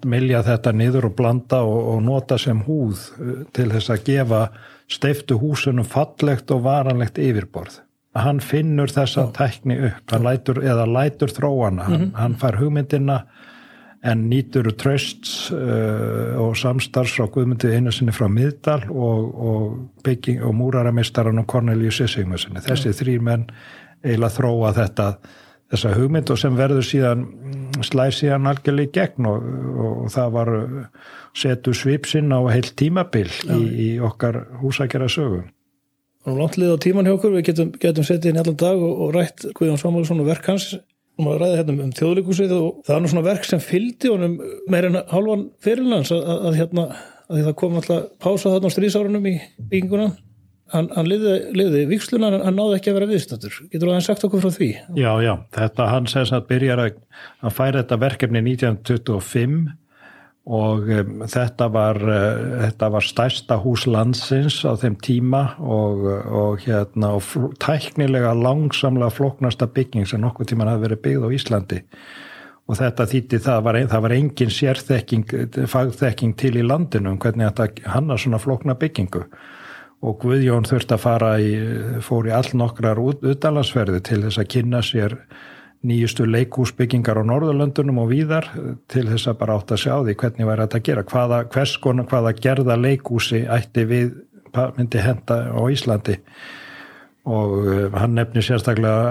milja 0.05 0.43
þetta 0.43 0.73
niður 0.73 1.11
og 1.11 1.17
blanda 1.17 1.63
og, 1.63 1.81
og 1.95 2.03
nota 2.03 2.39
sem 2.39 2.65
húð 2.67 2.99
eh, 3.21 3.47
til 3.53 3.71
þess 3.71 3.91
að 3.91 4.05
gefa 4.09 4.43
steiftu 4.89 5.39
húsunum 5.39 5.85
fallegt 5.85 6.51
og 6.51 6.65
varanlegt 6.65 7.19
yfirborð 7.19 7.81
hann 8.15 8.41
finnur 8.45 8.93
þessa 8.93 9.31
tækni 9.33 9.79
upp 9.89 10.13
lætur, 10.21 10.61
eða 10.65 10.87
lætur 10.87 11.33
þróana. 11.33 11.89
Mm 11.89 11.95
-hmm. 11.95 12.11
hann 12.15 12.35
fær 12.37 12.59
hugmyndina 12.61 13.23
en 14.03 14.25
nýtur 14.31 14.67
trösts 14.75 15.53
uh, 15.55 16.35
og 16.43 16.57
samstarfs 16.59 17.15
frá 17.15 17.29
Guðmyndið 17.31 17.77
einu 17.77 17.93
sinni 17.95 18.15
frá 18.15 18.27
Middal 18.29 18.89
og, 18.91 19.29
og, 19.35 20.09
og 20.43 20.55
múraramistarinn 20.59 21.39
og 21.39 21.47
Cornelius 21.47 22.01
Sissigmusinni 22.03 22.65
þessi 22.67 22.91
ja. 22.91 22.99
þrý 22.99 23.17
menn 23.23 23.47
eiginlega 24.03 24.35
þróa 24.35 24.73
þetta 24.81 25.07
þessa 25.73 25.95
hugmynd 25.95 26.35
og 26.35 26.41
sem 26.43 26.59
verður 26.59 26.89
síðan 26.89 27.25
slæð 27.87 28.19
síðan 28.19 28.51
algjörlega 28.51 28.91
í 28.91 28.93
gegn 28.99 29.31
og, 29.31 29.47
og 29.87 30.13
það 30.13 30.35
var 30.35 30.53
setu 31.39 31.75
svipsinn 31.77 32.35
á 32.35 32.43
heilt 32.51 32.75
tímabil 32.77 33.31
í, 33.31 33.63
í 33.87 33.89
okkar 34.03 34.43
húsakjara 34.65 35.09
sögum 35.13 35.47
og 36.23 36.39
langlið 36.39 36.75
á 36.75 36.83
tíman 36.83 37.09
hjá 37.09 37.17
okkur, 37.17 37.35
við 37.37 37.47
getum, 37.51 37.71
getum 37.83 38.07
settið 38.07 38.33
inn 38.33 38.41
allan 38.43 38.59
dag 38.63 38.81
og, 38.81 38.93
og 39.07 39.15
rætt 39.17 39.47
Guðjón 39.59 39.81
Samuelsson 39.81 40.23
og 40.23 40.29
verk 40.31 40.51
hans. 40.53 40.73
Og 41.19 41.27
maður 41.27 41.43
ræði 41.45 41.57
hérna 41.59 41.85
um 41.85 41.95
þjóðleikusið 41.99 42.53
og 42.57 42.69
það 42.87 42.95
er 42.95 43.03
nú 43.03 43.09
svona 43.13 43.25
verk 43.27 43.45
sem 43.45 43.61
fylgdi 43.61 44.09
honum 44.09 44.37
meir 44.73 44.87
en 44.89 45.01
halvan 45.11 45.49
fyrirlands 45.65 46.13
að, 46.15 46.23
að, 46.25 46.47
að 46.49 46.61
hérna 46.61 46.87
að 47.33 47.43
það 47.49 47.57
kom 47.61 47.81
alltaf 47.81 48.07
pása 48.23 48.53
þarna 48.55 48.71
á 48.71 48.75
strísárunum 48.75 49.29
í 49.29 49.35
bygginguna. 49.59 50.13
Hann, 50.73 50.89
hann 50.97 51.05
liði, 51.05 51.35
liði 51.53 51.83
viksluna 51.91 52.31
en 52.33 52.47
hann 52.47 52.57
náði 52.57 52.79
ekki 52.79 52.93
að 52.93 52.95
vera 52.97 53.09
viðstættur 53.11 53.57
getur 53.67 53.83
þú 53.83 53.91
að 53.91 53.97
hann 53.99 54.05
sagt 54.07 54.23
okkur 54.25 54.41
frá 54.41 54.55
því? 54.55 54.69
Já, 54.97 55.11
já, 55.21 55.33
þetta 55.53 55.89
hann 55.91 56.09
segðs 56.09 56.33
að 56.33 56.47
byrjar 56.49 56.81
að 56.81 56.95
hann 57.43 57.53
færi 57.53 57.83
þetta 57.83 57.99
verkefni 58.01 58.41
1925 58.47 59.59
og 60.43 60.89
um, 60.91 61.23
þetta, 61.31 61.69
var, 61.71 62.01
uh, 62.03 62.57
þetta 62.65 62.89
var 62.91 63.07
stærsta 63.07 63.59
hús 63.63 63.87
landsins 63.87 64.59
á 64.67 64.75
þeim 64.81 64.97
tíma 64.99 65.43
og, 65.63 66.03
og, 66.27 66.65
hérna, 66.67 67.15
og 67.19 67.55
tæknilega 67.63 68.35
langsamlega 68.35 69.15
floknasta 69.15 69.71
bygging 69.71 70.09
sem 70.09 70.23
nokkuð 70.23 70.51
tíman 70.51 70.73
hafi 70.73 70.89
verið 70.89 71.03
byggð 71.07 71.27
á 71.27 71.35
Íslandi. 71.39 71.81
Og 72.71 72.79
þetta 72.79 73.07
þýtti 73.11 73.41
það 73.43 73.65
var, 73.67 73.79
það 73.91 74.05
var 74.05 74.15
engin 74.17 74.53
sérþekking, 74.55 75.33
fagþekking 75.71 76.37
til 76.39 76.55
í 76.59 76.67
landinu 76.67 77.15
um 77.15 77.19
hvernig 77.23 77.51
þetta 77.51 77.91
hanna 77.95 78.19
svona 78.19 78.39
flokna 78.43 78.77
byggingu. 78.79 79.25
Og 80.03 80.19
Guðjón 80.23 80.67
þurfti 80.67 80.97
að 80.97 81.03
fara 81.03 81.33
í, 81.39 81.51
fór 82.03 82.27
í 82.31 82.35
all 82.35 82.49
nokkrar 82.59 82.99
utalansferði 82.99 84.01
til 84.03 84.23
þess 84.25 84.43
að 84.43 84.49
kynna 84.57 84.83
sér 84.83 85.19
nýjustu 85.87 86.27
leikúsbyggingar 86.31 87.19
á 87.19 87.25
Norðurlöndunum 87.27 88.03
og 88.05 88.11
víðar 88.13 88.49
til 88.91 89.05
þess 89.09 89.31
að 89.31 89.39
bara 89.41 89.59
átt 89.59 89.75
að 89.75 89.83
sjá 89.83 89.95
því 89.99 90.17
hvernig 90.21 90.49
væri 90.49 90.65
þetta 90.65 90.79
að 90.79 90.89
gera, 90.89 91.05
hvaða, 91.11 91.39
hvers 91.55 91.77
konar 91.83 92.09
hvaða 92.11 92.35
gerða 92.39 92.77
leikúsi 92.79 93.43
ætti 93.51 93.87
við 93.91 94.13
myndi 94.77 95.03
henda 95.03 95.39
á 95.51 95.63
Íslandi? 95.73 96.19
Og 97.23 97.53
eh, 97.71 97.87
hann 97.95 98.17
nefnir 98.19 98.47
sérstaklega 98.47 99.11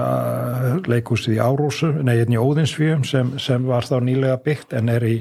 eh, 0.68 0.78
leikúsi 0.92 1.38
í 1.38 1.40
Árósu, 1.44 1.94
nei, 2.04 2.18
hérna 2.20 2.36
í 2.36 2.42
Óðinsvíum 2.44 3.06
sem, 3.08 3.34
sem 3.40 3.68
var 3.68 3.88
þá 3.88 4.02
nýlega 4.04 4.40
byggt 4.44 4.76
en 4.76 4.92
er 4.92 5.06
í 5.08 5.16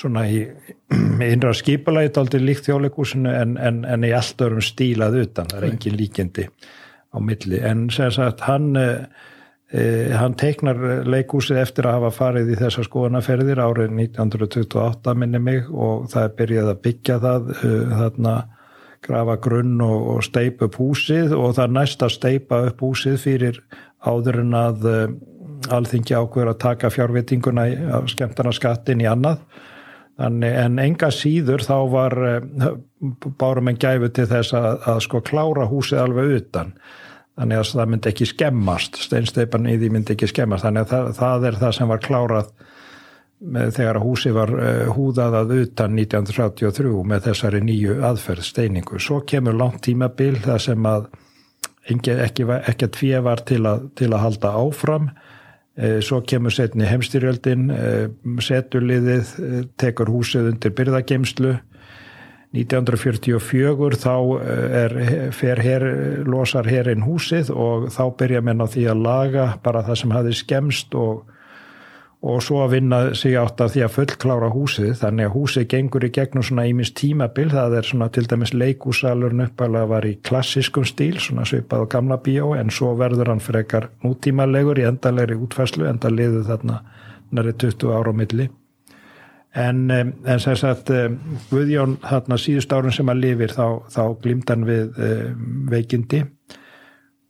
svona 0.00 0.26
í 0.28 0.42
innra 1.32 1.52
skipalagi 1.56 2.12
aldrei 2.20 2.44
líkt 2.44 2.68
þjóðleikúsinu 2.68 3.32
en, 3.32 3.56
en, 3.60 3.82
en 3.88 4.04
í 4.04 4.12
allt 4.16 4.40
örum 4.44 4.64
stílað 4.64 5.20
utan, 5.24 5.48
það 5.52 5.60
er 5.60 5.68
engin 5.72 6.00
líkindi 6.00 6.46
á 7.10 7.16
milli, 7.24 7.60
en 7.64 7.88
sérstaklega 7.92 8.48
hann 8.48 8.80
eh, 8.80 8.96
Eh, 9.00 9.38
hann 9.70 10.34
teiknar 10.34 10.80
leikúsið 11.06 11.60
eftir 11.60 11.86
að 11.86 12.00
hafa 12.00 12.08
farið 12.16 12.48
í 12.50 12.56
þessar 12.58 12.88
skoðanaferðir 12.88 13.60
árið 13.62 13.92
1928 13.94 15.14
minni 15.14 15.38
mig 15.38 15.68
og 15.70 16.08
það 16.10 16.24
er 16.24 16.32
byrjað 16.40 16.70
að 16.72 16.80
byggja 16.86 17.18
það 17.22 17.52
uh, 17.54 17.92
þarna 18.00 18.32
grafa 19.06 19.36
grunn 19.40 19.76
og, 19.86 20.08
og 20.14 20.24
steipa 20.26 20.66
upp 20.66 20.80
húsið 20.80 21.36
og 21.36 21.54
það 21.54 21.64
er 21.68 21.76
næst 21.76 22.02
að 22.02 22.16
steipa 22.16 22.64
upp 22.66 22.82
húsið 22.82 23.20
fyrir 23.22 23.62
áður 24.02 24.42
en 24.42 24.56
að 24.58 24.88
alþingi 25.68 26.16
ákveður 26.16 26.52
að 26.52 26.62
taka 26.62 26.90
fjárvitinguna 26.92 27.66
af 27.98 28.08
skemmtana 28.12 28.52
skattin 28.56 29.02
í 29.04 29.08
annað. 29.08 29.42
Þannig, 30.20 30.56
en 30.64 30.80
enga 30.82 31.08
síður 31.14 31.62
þá 31.64 31.76
var 31.94 32.16
bárum 33.40 33.70
en 33.70 33.78
gæfu 33.80 34.10
til 34.12 34.26
þess 34.28 34.52
að, 34.56 34.74
að 34.92 34.98
sko 35.06 35.22
klára 35.24 35.64
húsið 35.70 36.02
alveg 36.02 36.34
utan 36.40 36.74
þannig 37.40 37.60
að 37.60 37.70
það 37.72 37.92
myndi 37.94 38.10
ekki 38.10 38.28
skemmast 38.28 38.98
steinsteipan 39.00 39.68
í 39.70 39.78
því 39.80 39.88
myndi 39.94 40.12
ekki 40.14 40.28
skemmast. 40.28 40.66
Þannig 40.66 40.84
að 40.84 40.90
það, 40.92 41.08
það 41.16 41.46
er 41.48 41.58
það 41.62 41.74
sem 41.78 41.90
var 41.90 42.02
klárað 42.04 42.50
með, 43.40 43.72
þegar 43.78 44.00
húsi 44.04 44.34
var 44.36 44.52
uh, 44.52 44.92
húðað 44.92 45.38
að 45.40 45.54
utan 45.62 45.96
1933 45.96 46.92
með 47.12 47.26
þessari 47.30 47.62
nýju 47.64 47.98
aðferð 48.10 48.46
steiningu. 48.50 49.00
Svo 49.00 49.22
kemur 49.24 49.56
langt 49.56 49.80
tímabil 49.86 50.36
það 50.44 50.62
sem 50.66 50.88
að 50.90 51.08
ekki, 51.88 52.16
ekki, 52.28 52.48
ekki 52.60 52.88
að 52.88 52.94
tvið 52.98 53.26
var 53.30 53.44
til 53.48 53.62
að, 53.70 53.88
til 53.96 54.10
að 54.12 54.24
halda 54.26 54.54
áfram. 54.60 55.10
Uh, 55.80 55.96
svo 56.04 56.20
kemur 56.28 56.52
setni 56.52 56.88
heimstyrjöldin 56.90 57.72
uh, 57.72 58.04
setuliðið 58.44 59.34
tekur 59.80 60.12
húsið 60.12 60.52
undir 60.52 60.76
byrðageimslu 60.76 61.56
1944 62.50 63.98
þá 64.02 64.14
er, 64.74 64.94
fer 65.30 65.60
her, 65.62 65.84
losar 66.26 66.66
herrin 66.66 67.04
húsið 67.06 67.52
og 67.54 67.90
þá 67.94 68.02
byrja 68.18 68.40
menn 68.42 68.62
á 68.62 68.66
því 68.66 68.88
að 68.90 69.04
laga 69.04 69.44
bara 69.62 69.84
það 69.86 70.00
sem 70.00 70.14
hafi 70.16 70.32
skemst 70.34 70.96
og, 70.98 71.28
og 72.26 72.42
svo 72.42 72.64
að 72.64 72.74
vinna 72.74 73.00
sig 73.14 73.38
átt 73.38 73.62
af 73.62 73.70
því 73.70 73.84
að 73.86 73.94
fullklára 73.94 74.50
húsið. 74.50 74.90
Þannig 74.98 75.30
að 75.30 75.36
húsið 75.36 75.68
gengur 75.70 76.08
í 76.08 76.10
gegnum 76.18 76.46
svona 76.48 76.66
ímins 76.66 76.90
tímabil. 76.98 77.46
Það 77.54 77.76
er 77.78 77.90
svona 77.92 78.10
til 78.10 78.26
dæmis 78.26 78.56
leikúsalurn 78.56 79.46
uppalega 79.46 79.92
var 79.94 80.10
í 80.10 80.16
klassiskum 80.26 80.88
stíl 80.90 81.22
svona 81.22 81.46
svipað 81.46 81.86
á 81.86 81.92
gamla 81.94 82.18
bíó 82.18 82.56
en 82.58 82.74
svo 82.74 82.96
verður 82.98 83.30
hann 83.30 83.44
frekar 83.44 83.92
nútímalegur 84.02 84.82
í 84.82 84.90
endalegri 84.90 85.38
útfæslu 85.38 85.86
enda 85.86 86.10
liðu 86.10 86.42
þarna 86.50 86.82
næri 87.30 87.54
20 87.62 87.94
ára 87.94 88.10
á 88.10 88.14
milli 88.24 88.50
en, 89.54 89.90
en 89.90 90.42
sem 90.42 90.56
sagt 90.58 90.92
Guðjón 91.50 91.96
þarna 92.04 92.38
síðust 92.38 92.72
árun 92.72 92.94
sem 92.94 93.08
að 93.10 93.24
lifir 93.24 93.54
þá, 93.54 93.66
þá 93.90 94.02
glimtan 94.22 94.66
við 94.68 94.92
veikindi 95.70 96.24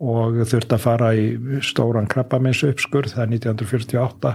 og 0.00 0.40
þurft 0.48 0.72
að 0.76 0.84
fara 0.84 1.10
í 1.16 1.26
stóran 1.64 2.08
krabbamins 2.08 2.62
uppskurð 2.64 3.14
það 3.14 3.24
er 3.26 3.32
1948 3.36 4.34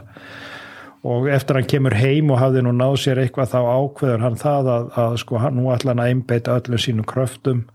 og 1.05 1.29
eftir 1.29 1.59
hann 1.59 1.69
kemur 1.69 1.95
heim 1.97 2.31
og 2.33 2.41
hafði 2.41 2.65
nú 2.65 2.73
náð 2.73 2.97
sér 3.03 3.21
eitthvað 3.21 3.53
þá 3.53 3.59
ákveður 3.61 4.25
hann 4.25 4.37
það 4.41 4.69
að, 4.73 4.91
að 5.03 5.15
sko 5.21 5.41
hann 5.41 5.57
nú 5.59 5.69
hann 5.69 6.01
að 6.01 6.11
einbeita 6.11 6.57
öllum 6.59 6.81
sínum 6.81 7.07
kröftum 7.09 7.65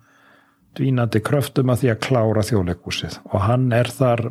dvínandi 0.79 1.23
kröftum 1.27 1.71
að 1.73 1.83
því 1.83 1.93
að 1.93 2.01
klára 2.07 2.47
þjóðleikúsið 2.47 3.19
og 3.31 3.45
hann 3.47 3.71
er 3.75 3.91
þar 3.95 4.25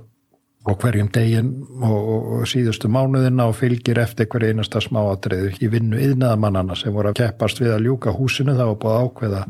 og 0.67 0.75
hverjum 0.81 1.07
degin 1.15 1.53
og, 1.79 2.09
og 2.39 2.47
síðustu 2.49 2.89
mánuðina 2.91 3.47
og 3.47 3.55
fylgir 3.59 4.01
eftir 4.01 4.27
hverju 4.27 4.51
einasta 4.51 4.81
smáatriðu 4.83 5.53
í 5.63 5.69
vinnu 5.71 5.99
yðnaðamannana 6.09 6.75
sem 6.77 6.93
voru 6.93 7.13
að 7.13 7.21
keppast 7.21 7.61
við 7.63 7.77
að 7.77 7.85
ljúka 7.87 8.13
húsinu 8.15 8.57
það 8.57 8.73
var 8.73 8.79
búið 8.83 8.99
ákveða 9.05 9.43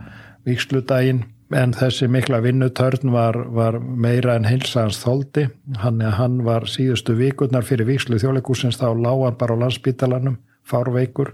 viksludaginn 0.45 1.23
en 1.55 1.73
þessi 1.73 2.07
mikla 2.11 2.41
vinnutörn 2.45 3.09
var, 3.13 3.37
var 3.49 3.79
meira 3.79 4.35
en 4.37 4.45
heilsans 4.45 4.99
þóldi 5.01 5.47
hann, 5.81 6.01
hann 6.01 6.43
var 6.45 6.67
síðustu 6.69 7.15
vikurnar 7.17 7.65
fyrir 7.65 7.89
vikslu 7.89 8.19
þjóðleikúsins 8.21 8.77
þá 8.77 8.91
lág 8.93 9.25
hann 9.25 9.39
bara 9.39 9.57
á 9.57 9.61
landsbítalanum 9.65 10.37
fárveikur. 10.69 11.33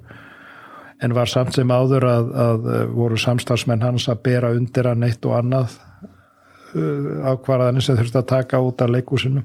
En 1.03 1.11
var 1.11 1.27
samt 1.27 1.57
sem 1.57 1.71
áður 1.71 2.07
að, 2.07 2.29
að 2.39 2.69
voru 2.95 3.17
samstagsmenn 3.19 3.83
hans 3.83 4.07
að 4.07 4.21
bera 4.29 4.53
undir 4.55 4.87
hann 4.87 5.03
eitt 5.03 5.25
og 5.27 5.35
annað 5.35 5.75
uh, 5.75 7.33
ákvarðanir 7.33 7.83
sem 7.83 7.99
þurfti 7.99 8.21
að 8.21 8.29
taka 8.31 8.63
út 8.63 8.85
af 8.85 8.93
leikúsinu 8.95 9.43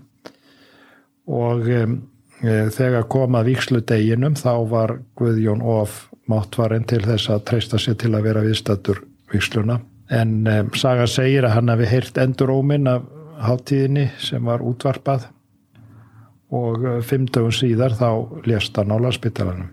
og 1.31 1.69
um, 1.71 1.97
þegar 2.41 3.09
komað 3.13 3.51
viksludeginum 3.51 4.37
þá 4.39 4.53
var 4.71 4.97
Guðjón 5.21 5.63
of 5.63 6.07
máttvarinn 6.31 6.87
til 6.89 7.03
þess 7.05 7.31
að 7.31 7.47
treysta 7.51 7.81
sér 7.81 7.99
til 8.01 8.15
að 8.15 8.27
vera 8.31 8.45
viðstættur 8.45 9.03
viksluna 9.33 9.81
en 10.11 10.39
um, 10.47 10.71
Saga 10.75 11.07
segir 11.11 11.47
að 11.47 11.59
hann 11.59 11.73
hafi 11.75 11.91
heyrt 11.91 12.19
endur 12.23 12.55
óminn 12.55 12.89
af 12.91 13.05
háttíðinni 13.41 14.11
sem 14.21 14.45
var 14.45 14.65
útvarpað. 14.67 15.29
Og 16.51 16.83
fimm 17.07 17.29
dögum 17.31 17.55
síðar 17.55 17.95
þá 17.95 18.43
lést 18.49 18.75
hann 18.77 18.91
á 18.91 18.99
landsbyttalanum 18.99 19.71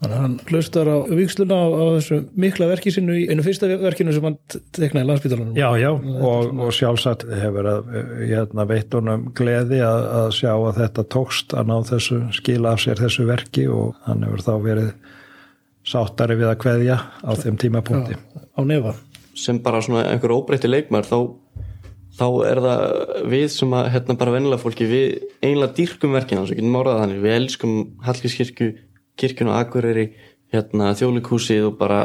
Þannig 0.00 0.16
að 0.16 0.22
hann 0.24 0.34
hlustar 0.48 0.88
á 0.88 0.96
viksluna 1.12 1.56
á, 1.60 1.66
á 1.76 1.84
þessu 1.98 2.18
mikla 2.40 2.70
verki 2.70 2.92
sinu 2.94 3.18
í 3.20 3.26
einu 3.28 3.42
fyrsta 3.44 3.68
verkinu 3.82 4.14
sem 4.16 4.24
hann 4.24 4.38
teknaði 4.72 5.08
landsbytalanum. 5.10 5.58
Já, 5.60 5.68
já, 5.76 5.90
og, 5.92 6.54
og 6.56 6.72
sjálfsagt 6.72 7.26
hefur 7.28 7.68
að 7.68 7.90
hérna, 8.22 8.64
veit 8.70 8.96
honum 8.96 9.26
gleði 9.36 9.82
að, 9.84 10.06
að 10.22 10.30
sjá 10.38 10.54
að 10.54 10.80
þetta 10.80 11.06
tókst 11.12 11.52
að 11.52 11.68
ná 11.68 11.74
þessu, 11.90 12.22
skila 12.38 12.72
af 12.72 12.82
sér 12.86 13.04
þessu 13.04 13.28
verki 13.28 13.68
og 13.68 13.92
hann 14.08 14.24
hefur 14.24 14.46
þá 14.48 14.50
verið 14.70 14.90
sáttari 15.92 16.40
við 16.40 16.48
að 16.54 16.58
kveðja 16.64 17.00
á 17.20 17.30
þeim 17.36 17.60
tímapunkti. 17.60 18.16
Já, 18.16 18.44
á 18.56 18.60
nefa. 18.72 18.96
Sem 19.36 19.60
bara 19.60 19.84
svona 19.84 20.08
einhver 20.08 20.32
óbreytti 20.32 20.72
leikmar 20.72 21.04
þá, 21.04 21.18
þá 22.16 22.28
er 22.48 22.64
það 22.64 22.84
við 23.36 23.50
sem 23.52 23.76
að 23.76 23.92
hérna 23.98 24.16
bara 24.24 24.38
vennilega 24.38 24.64
fólki 24.64 24.88
við 24.88 25.18
einlega 25.44 25.74
dýrkum 25.76 26.16
verkina, 26.16 26.48
þess 26.48 26.56
að 26.56 27.02
þannig, 27.04 27.26
við 27.26 27.42
elskum 27.42 27.82
Hallgrímskirkju 28.06 28.76
kirkjun 29.20 29.52
og 29.52 29.58
Akureyri 29.60 30.06
hérna, 30.50 30.94
þjólikúsið 30.98 31.68
og 31.68 31.76
bara 31.78 32.00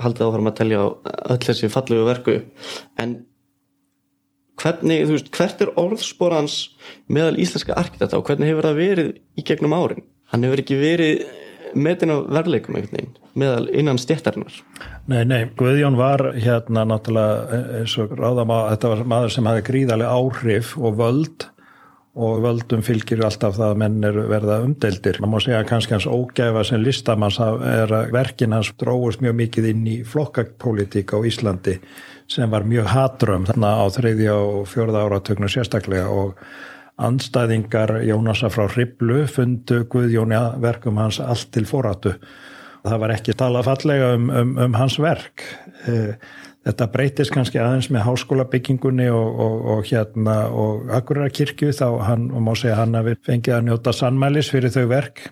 haldið 0.00 0.26
áfram 0.26 0.48
að 0.48 0.56
telja 0.62 0.80
á 0.80 0.86
öll 1.34 1.42
þessi 1.44 1.72
fallegu 1.72 2.06
verku. 2.08 2.38
En 3.00 3.18
hvernig, 4.60 5.04
þú 5.08 5.16
veist, 5.16 5.30
hvert 5.36 5.62
er 5.64 5.74
orðsporans 5.80 6.56
meðal 7.12 7.36
íslenska 7.40 7.76
arkitekta 7.80 8.20
og 8.20 8.26
hvernig 8.28 8.52
hefur 8.52 8.70
það 8.70 8.80
verið 8.80 9.12
í 9.36 9.44
gegnum 9.46 9.76
árin? 9.76 10.04
Hann 10.32 10.46
hefur 10.46 10.62
ekki 10.62 10.80
verið 10.80 11.24
metin 11.74 12.10
á 12.10 12.16
einhvern 12.18 12.76
veginn 12.78 13.12
meðal 13.38 13.68
innan 13.70 13.98
stjættarinnar 14.00 14.60
Nei, 15.10 15.24
nei, 15.24 15.44
Guðjón 15.58 15.98
var 15.98 16.32
hérna 16.34 16.84
náttúrulega 16.88 17.60
eins 17.80 17.96
og 18.00 18.14
ráðam 18.18 18.52
á 18.54 18.74
þetta 18.74 18.92
var 18.92 19.04
maður 19.12 19.34
sem 19.36 19.48
hafi 19.50 19.64
gríðarlega 19.68 20.16
áhrif 20.16 20.74
og 20.78 20.98
völd 20.98 21.46
og 22.18 22.40
völdum 22.42 22.82
fylgir 22.82 23.22
alltaf 23.22 23.54
það 23.54 23.72
að 23.72 23.80
menn 23.84 24.06
er 24.06 24.16
verða 24.30 24.56
umdeldir. 24.64 25.20
Man 25.22 25.30
má 25.30 25.38
segja 25.42 25.62
kannski 25.66 25.94
hans 25.94 26.08
ógæfa 26.10 26.64
sem 26.66 26.82
listamanns 26.82 27.38
er 27.38 27.92
að 27.94 28.10
verkin 28.16 28.56
hans 28.56 28.72
dróðust 28.80 29.22
mjög 29.22 29.36
mikið 29.44 29.68
inn 29.70 29.84
í 29.86 30.00
flokkapolítík 30.06 31.14
á 31.14 31.18
Íslandi 31.22 31.76
sem 32.30 32.50
var 32.50 32.66
mjög 32.66 32.90
hatrömm 32.90 33.46
þarna 33.46 33.72
á 33.78 33.86
þreyðja 33.94 34.34
og 34.34 34.66
fjörða 34.70 35.04
áratöknu 35.06 35.50
sérstaklega 35.50 36.10
og 36.10 36.38
andstæðingar 37.00 38.00
Jónasa 38.04 38.50
frá 38.52 38.66
Hriblu 38.68 39.24
fundu 39.30 39.84
Guðjóni 39.90 40.40
verkum 40.60 40.98
hans 41.00 41.20
allt 41.22 41.52
til 41.54 41.66
forrættu. 41.66 42.16
Það 42.82 43.00
var 43.02 43.14
ekki 43.14 43.36
tala 43.36 43.62
fallega 43.64 44.14
um, 44.16 44.30
um, 44.34 44.52
um 44.66 44.76
hans 44.78 44.98
verk. 45.00 45.44
Þetta 46.60 46.86
breytist 46.92 47.32
kannski 47.32 47.56
aðeins 47.56 47.88
með 47.88 48.04
háskóla 48.04 48.44
byggingunni 48.52 49.06
og, 49.08 49.28
og, 49.40 49.60
og 49.74 49.86
hérna 49.88 50.36
og 50.52 50.90
Akureyrakirkju 50.92 51.72
þá 51.72 51.86
hann, 52.04 52.26
og 52.36 52.42
má 52.44 52.52
segja 52.52 52.76
hann 52.82 52.98
að 52.98 53.12
við 53.12 53.22
fengið 53.30 53.54
að 53.56 53.68
njóta 53.68 53.94
sannmælis 53.96 54.50
fyrir 54.52 54.74
þau 54.74 54.84
verk. 54.90 55.22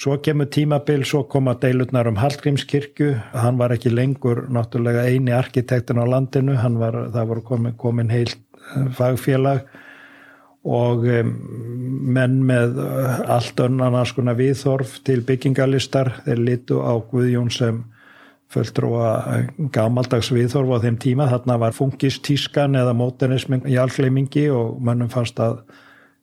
Svo 0.00 0.18
kemur 0.24 0.48
tímabil, 0.52 1.02
svo 1.04 1.22
koma 1.28 1.54
deilutnar 1.60 2.08
um 2.08 2.16
Hallgrímskirkju, 2.20 3.08
hann 3.36 3.58
var 3.60 3.72
ekki 3.74 3.92
lengur 3.92 4.46
náttúrulega 4.52 5.06
eini 5.08 5.32
arkitektin 5.36 6.00
á 6.00 6.04
landinu, 6.08 6.56
var, 6.80 6.96
það 7.12 7.30
voru 7.32 7.44
komin, 7.44 7.74
komin 7.80 8.12
heil 8.12 8.32
fagfélag. 8.96 9.64
Og 10.64 11.06
menn 11.08 12.34
með 12.44 12.76
allt 13.32 13.60
önnan 13.64 13.96
að 13.96 14.10
skona 14.12 14.36
viðþorf 14.36 14.98
til 15.08 15.22
byggingalistar, 15.24 16.18
þeir 16.26 16.42
litu 16.44 16.80
á 16.84 16.92
Guðjón 17.00 17.48
sem 17.52 17.80
fulltrúa 18.50 19.10
gamaldags 19.74 20.32
viðþorf 20.34 20.74
á 20.74 20.82
þeim 20.84 20.98
tíma. 21.02 21.28
Þarna 21.30 21.58
var 21.62 21.76
funkistískan 21.76 22.78
eða 22.80 22.96
móternismin 22.98 23.62
í 23.70 23.78
algleimingi 23.78 24.48
og 24.54 24.80
mannum 24.82 25.12
fannst 25.12 25.38
að 25.42 25.62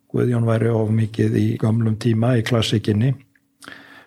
Guðjón 0.07 0.45
væri 0.47 0.69
of 0.71 0.91
mikið 0.95 1.33
í 1.35 1.47
gamlum 1.59 1.97
tíma 1.99 2.37
í 2.39 2.43
klassikinni. 2.47 3.11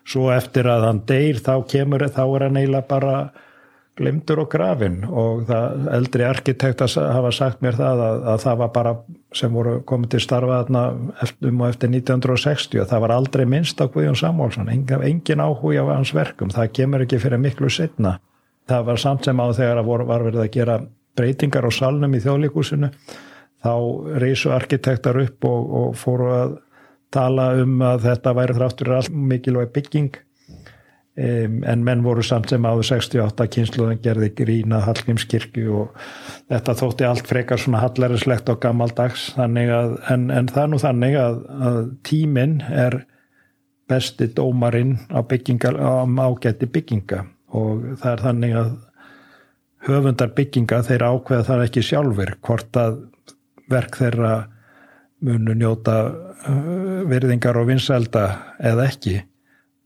Svo 0.09 0.31
eftir 0.33 0.64
að 0.73 0.87
hann 0.87 1.03
deyr 1.07 1.43
þá 1.45 1.53
kemur, 1.68 2.07
þá 2.09 2.23
er 2.25 2.45
hann 2.47 2.57
eiginlega 2.57 2.89
bara 2.89 3.16
glimtur 4.01 4.41
og 4.43 4.49
grafin 4.53 5.03
og 5.07 5.45
það 5.49 5.89
eldri 5.97 6.27
arkitekt 6.27 6.85
hafa 6.97 7.33
sagt 7.35 7.61
mér 7.65 7.77
það 7.79 8.05
að, 8.07 8.23
að 8.33 8.45
það 8.45 8.61
var 8.63 8.73
bara 8.75 8.95
sem 9.37 9.53
voru 9.55 9.75
komið 9.87 10.15
til 10.15 10.23
starfa 10.25 10.61
um 10.71 11.61
og 11.61 11.67
eftir 11.69 11.93
1960 11.93 12.87
það 12.91 13.05
var 13.05 13.15
aldrei 13.15 13.45
minnst 13.49 13.81
á 13.81 13.87
Guðjón 13.87 14.19
Samúlsson 14.19 14.73
engin, 14.73 15.05
engin 15.07 15.45
áhuga 15.45 15.85
af 15.85 15.93
hans 15.95 16.15
verkum 16.17 16.53
það 16.55 16.73
kemur 16.81 17.05
ekki 17.05 17.21
fyrir 17.23 17.43
miklu 17.43 17.71
setna 17.71 18.17
það 18.71 18.89
var 18.89 19.03
samt 19.05 19.29
sem 19.29 19.43
á 19.43 19.47
þegar 19.53 19.83
að 19.83 19.93
var 19.93 20.25
verið 20.27 20.45
að 20.45 20.55
gera 20.57 20.81
breytingar 21.19 21.69
á 21.69 21.71
salnum 21.75 22.17
í 22.17 22.23
þjóðlíkusinu 22.25 22.91
þá 23.61 23.75
reysu 24.23 24.53
arkitektar 24.55 25.19
upp 25.21 25.45
og, 25.45 25.71
og 25.81 25.95
fóru 25.99 26.33
að 26.33 26.59
tala 27.13 27.53
um 27.61 27.81
að 27.83 28.07
þetta 28.07 28.35
væri 28.39 28.57
þráttur 28.57 28.93
all 28.97 29.09
mikilvæg 29.31 29.73
bygging 29.75 30.21
Um, 31.21 31.59
en 31.68 31.83
menn 31.85 32.01
voru 32.01 32.23
samt 32.25 32.49
sem 32.49 32.64
áður 32.64 32.87
68 32.87 33.45
kynsluðan 33.53 33.99
gerði 34.01 34.31
grína 34.39 34.79
Hallgrímskirkju 34.87 35.75
og 35.83 35.99
þetta 36.49 36.75
þótti 36.79 37.05
allt 37.05 37.29
frekar 37.29 37.61
svona 37.61 37.83
hallærislegt 37.83 38.49
og 38.49 38.61
gammaldags 38.62 39.27
að, 39.37 39.99
en, 40.14 40.31
en 40.33 40.49
það 40.49 40.62
er 40.62 40.71
nú 40.73 40.79
þannig 40.81 41.18
að, 41.21 41.43
að 41.68 41.81
tíminn 42.09 42.55
er 42.64 43.03
besti 43.91 44.31
dómarinn 44.33 44.97
á, 45.12 45.21
á 45.21 45.93
ágætti 46.25 46.71
bygginga. 46.71 47.25
Og 47.53 47.99
það 48.01 48.12
er 48.12 48.25
þannig 48.25 48.57
að 48.62 48.73
höfundar 49.91 50.33
bygginga 50.39 50.83
þeir 50.87 51.05
ákveða 51.11 51.49
það 51.51 51.64
ekki 51.66 51.85
sjálfur 51.85 52.37
hvort 52.47 52.81
að 52.81 53.01
verk 53.71 53.99
þeirra 54.01 54.35
munu 55.27 55.53
njóta 55.59 55.99
uh, 56.09 57.03
virðingar 57.11 57.59
og 57.61 57.68
vinselda 57.75 58.25
eða 58.57 58.89
ekki 58.89 59.18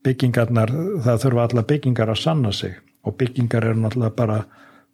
byggingarnar, 0.04 0.72
það 1.04 1.22
þurfa 1.24 1.46
alla 1.48 1.64
byggingar 1.68 2.12
að 2.12 2.20
sanna 2.20 2.52
sig. 2.52 2.76
Og 3.04 3.16
byggingar 3.20 3.66
eru 3.68 3.80
náttúrulega 3.82 4.16
bara, 4.16 4.40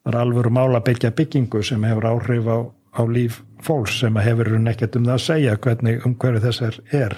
það 0.05 0.13
er 0.13 0.21
alvöru 0.21 0.53
mála 0.55 0.83
byggja 0.87 1.11
byggingu 1.17 1.63
sem 1.67 1.85
hefur 1.87 2.09
áhrif 2.11 2.47
á, 2.51 2.59
á 2.71 3.03
líf 3.07 3.41
fólks 3.63 4.01
sem 4.01 4.17
hefur 4.17 4.53
nekkert 4.59 4.97
um 4.99 5.09
það 5.09 5.19
að 5.19 5.27
segja 5.27 5.57
hvernig 5.57 6.07
um 6.07 6.15
hverju 6.15 6.45
þessar 6.47 6.79
er. 6.91 7.17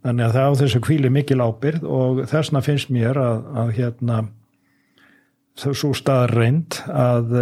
Þannig 0.00 0.26
að 0.26 0.36
það 0.36 0.46
á 0.48 0.60
þessu 0.62 0.80
kvíli 0.86 1.10
mikil 1.12 1.40
ábyrð 1.44 1.82
og 1.84 2.22
þessna 2.30 2.62
finnst 2.64 2.92
mér 2.92 3.20
að, 3.20 3.42
að 3.62 3.72
hérna 3.76 4.20
svo 5.60 5.90
staðar 5.96 6.32
reynd 6.38 6.78
að 6.88 7.34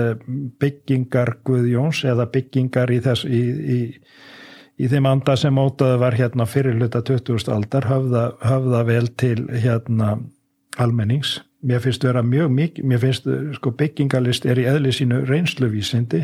byggingar 0.58 1.36
Guðjóns 1.46 2.02
eða 2.08 2.26
byggingar 2.34 2.90
í 2.90 2.98
þess 3.04 3.28
í, 3.28 3.42
í 3.76 3.78
í 4.78 4.88
þeim 4.90 5.08
anda 5.10 5.34
sem 5.38 5.54
mótaði 5.54 5.98
var 6.00 6.16
hérna 6.18 6.46
fyrir 6.48 6.78
hluta 6.78 7.02
20. 7.02 7.50
aldar 7.52 7.88
höfða, 7.90 8.24
höfða 8.44 8.82
vel 8.86 9.10
til 9.18 9.46
hérna 9.50 10.16
almennings. 10.78 11.38
Mér 11.66 11.82
finnst 11.82 12.04
vera 12.06 12.22
mjög 12.22 12.52
mikið, 12.54 12.84
mér 12.86 13.00
finnst 13.02 13.30
sko 13.58 13.72
byggingalist 13.74 14.46
er 14.46 14.60
í 14.62 14.66
eðli 14.70 14.92
sínu 14.94 15.24
reynsluvísindi 15.26 16.22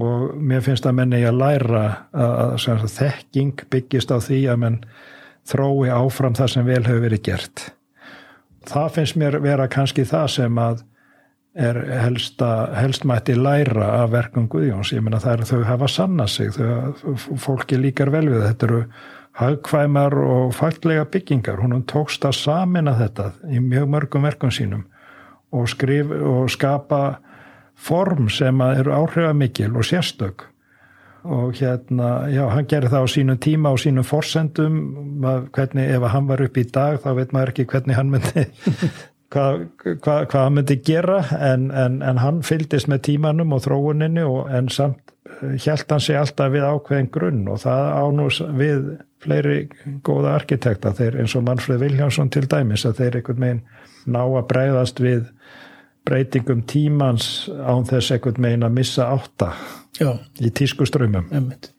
og 0.00 0.36
mér 0.40 0.62
finnst 0.64 0.86
að 0.88 0.96
menni 0.96 1.20
að 1.28 1.40
læra 1.42 1.82
að, 2.12 2.54
að 2.56 2.86
þekking 2.94 3.66
byggist 3.72 4.12
á 4.14 4.16
því 4.22 4.40
að 4.48 4.62
menn 4.62 4.78
þrói 5.50 5.90
áfram 5.92 6.36
það 6.38 6.54
sem 6.54 6.66
vel 6.68 6.82
hefur 6.86 7.04
verið 7.04 7.22
gert. 7.28 7.66
Það 8.68 8.88
finnst 8.96 9.18
mér 9.20 9.38
vera 9.44 9.68
kannski 9.72 10.06
það 10.08 10.26
sem 10.36 10.60
að 10.60 10.84
er 11.54 11.78
helsta, 12.04 12.50
helst 12.78 13.04
mætti 13.08 13.34
læra 13.34 13.88
af 14.02 14.12
verkum 14.12 14.46
Guðjóns, 14.48 14.92
ég 14.94 15.02
menna 15.02 15.18
það 15.22 15.32
er 15.32 15.48
þau 15.48 15.64
hafa 15.66 15.88
sanna 15.90 16.26
sig, 16.30 16.52
þau, 16.54 17.16
fólki 17.42 17.78
líkar 17.80 18.12
vel 18.14 18.28
við 18.30 18.44
þetta 18.46 18.68
eru 18.68 18.82
hagkvæmar 19.40 20.14
og 20.14 20.54
fallega 20.54 21.06
byggingar. 21.10 21.60
Hún 21.62 21.82
tókst 21.88 22.24
að 22.26 22.38
samina 22.38 22.94
þetta 22.98 23.32
í 23.50 23.60
mjög 23.62 23.90
mörgum 23.94 24.26
verkum 24.26 24.52
sínum 24.54 24.86
og, 25.50 25.66
skrif, 25.70 26.10
og 26.10 26.50
skapa 26.52 27.20
form 27.80 28.28
sem 28.30 28.60
eru 28.70 28.94
áhrifamikil 28.94 29.72
og 29.74 29.86
sérstök. 29.86 30.46
Og 31.20 31.52
hérna, 31.58 32.30
já, 32.32 32.46
hann 32.48 32.68
gerir 32.68 32.88
það 32.88 33.04
á 33.04 33.08
sínum 33.12 33.36
tíma 33.36 33.74
og 33.74 33.80
sínum 33.82 34.06
forsendum 34.08 34.76
hvernig, 35.52 35.90
ef 35.92 36.06
hann 36.14 36.28
var 36.30 36.40
upp 36.40 36.56
í 36.56 36.64
dag 36.64 36.96
þá 37.02 37.10
veit 37.18 37.34
maður 37.36 37.52
ekki 37.52 37.66
hvernig 37.68 37.98
hann 37.98 38.12
myndi 38.14 38.46
hvað, 39.30 39.62
hvað, 39.84 40.24
hvað 40.30 40.42
hann 40.44 40.56
myndi 40.58 40.76
gera 40.86 41.20
en, 41.38 41.70
en, 41.70 42.00
en 42.02 42.20
hann 42.22 42.42
fyldist 42.46 42.90
með 42.90 43.04
tímanum 43.10 43.54
og 43.56 43.64
þróuninni 43.66 44.26
og, 44.26 44.42
en 44.50 44.70
samt 44.72 45.14
held 45.40 45.86
hann 45.90 46.02
sig 46.02 46.18
alltaf 46.18 46.52
við 46.52 46.66
ákveðin 46.66 47.10
grunn 47.12 47.48
og 47.50 47.62
það 47.62 47.88
ánús 48.00 48.40
við 48.58 48.84
fleiri 49.20 49.58
góða 50.06 50.34
arkitekta 50.38 50.92
þeir 50.96 51.20
eins 51.22 51.36
og 51.36 51.44
Manfred 51.46 51.80
Viljánsson 51.82 52.32
til 52.32 52.46
dæmis 52.50 52.86
að 52.88 53.02
þeir 53.02 53.18
einhvern 53.20 53.44
veginn 53.44 53.64
ná 54.10 54.22
að 54.24 54.46
breyðast 54.52 55.02
við 55.04 55.26
breytingum 56.08 56.64
tímans 56.68 57.50
án 57.50 57.84
þess 57.88 58.16
einhvern 58.16 58.48
veginn 58.48 58.66
að 58.66 58.78
missa 58.80 59.10
átta 59.12 59.52
Já. 60.00 60.16
í 60.40 60.50
tísku 60.56 60.88
ströymum 60.88 61.28
Emmett 61.30 61.72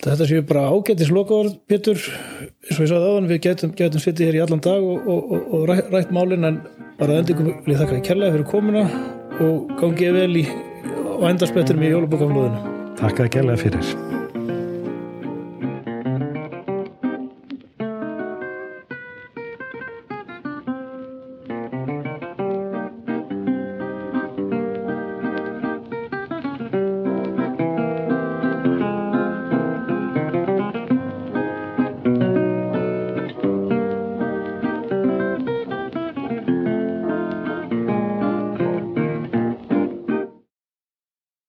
Þetta 0.00 0.26
séu 0.28 0.44
bara 0.48 0.68
ágættis 0.72 1.10
lokaður, 1.12 1.50
Pétur, 1.68 1.98
eins 2.00 2.78
og 2.78 2.84
ég 2.86 2.88
sagði 2.88 3.08
aðan, 3.10 3.26
við 3.28 3.40
getum, 3.44 3.72
getum 3.76 4.00
sittið 4.00 4.30
hér 4.30 4.38
í 4.38 4.42
allan 4.46 4.62
dag 4.64 4.80
og, 4.80 5.02
og, 5.04 5.34
og, 5.36 5.50
og 5.58 5.66
rætt, 5.68 5.90
rætt 5.92 6.14
málinn 6.16 6.48
en 6.48 6.60
bara 7.00 7.18
endingum 7.20 7.50
vil 7.66 7.74
ég 7.74 7.82
þakka 7.82 7.98
því 7.98 8.04
kærlega 8.08 8.36
fyrir 8.38 8.48
komuna 8.48 8.86
og 9.44 9.74
gangið 9.80 10.16
vel 10.16 10.40
í, 10.40 10.46
og 11.18 11.26
endarspettur 11.34 11.80
með 11.80 11.98
jólabokaflóðinu. 11.98 12.72
Takk 13.02 13.26
að 13.26 13.30
kærlega 13.36 13.60
fyrir. 13.66 14.19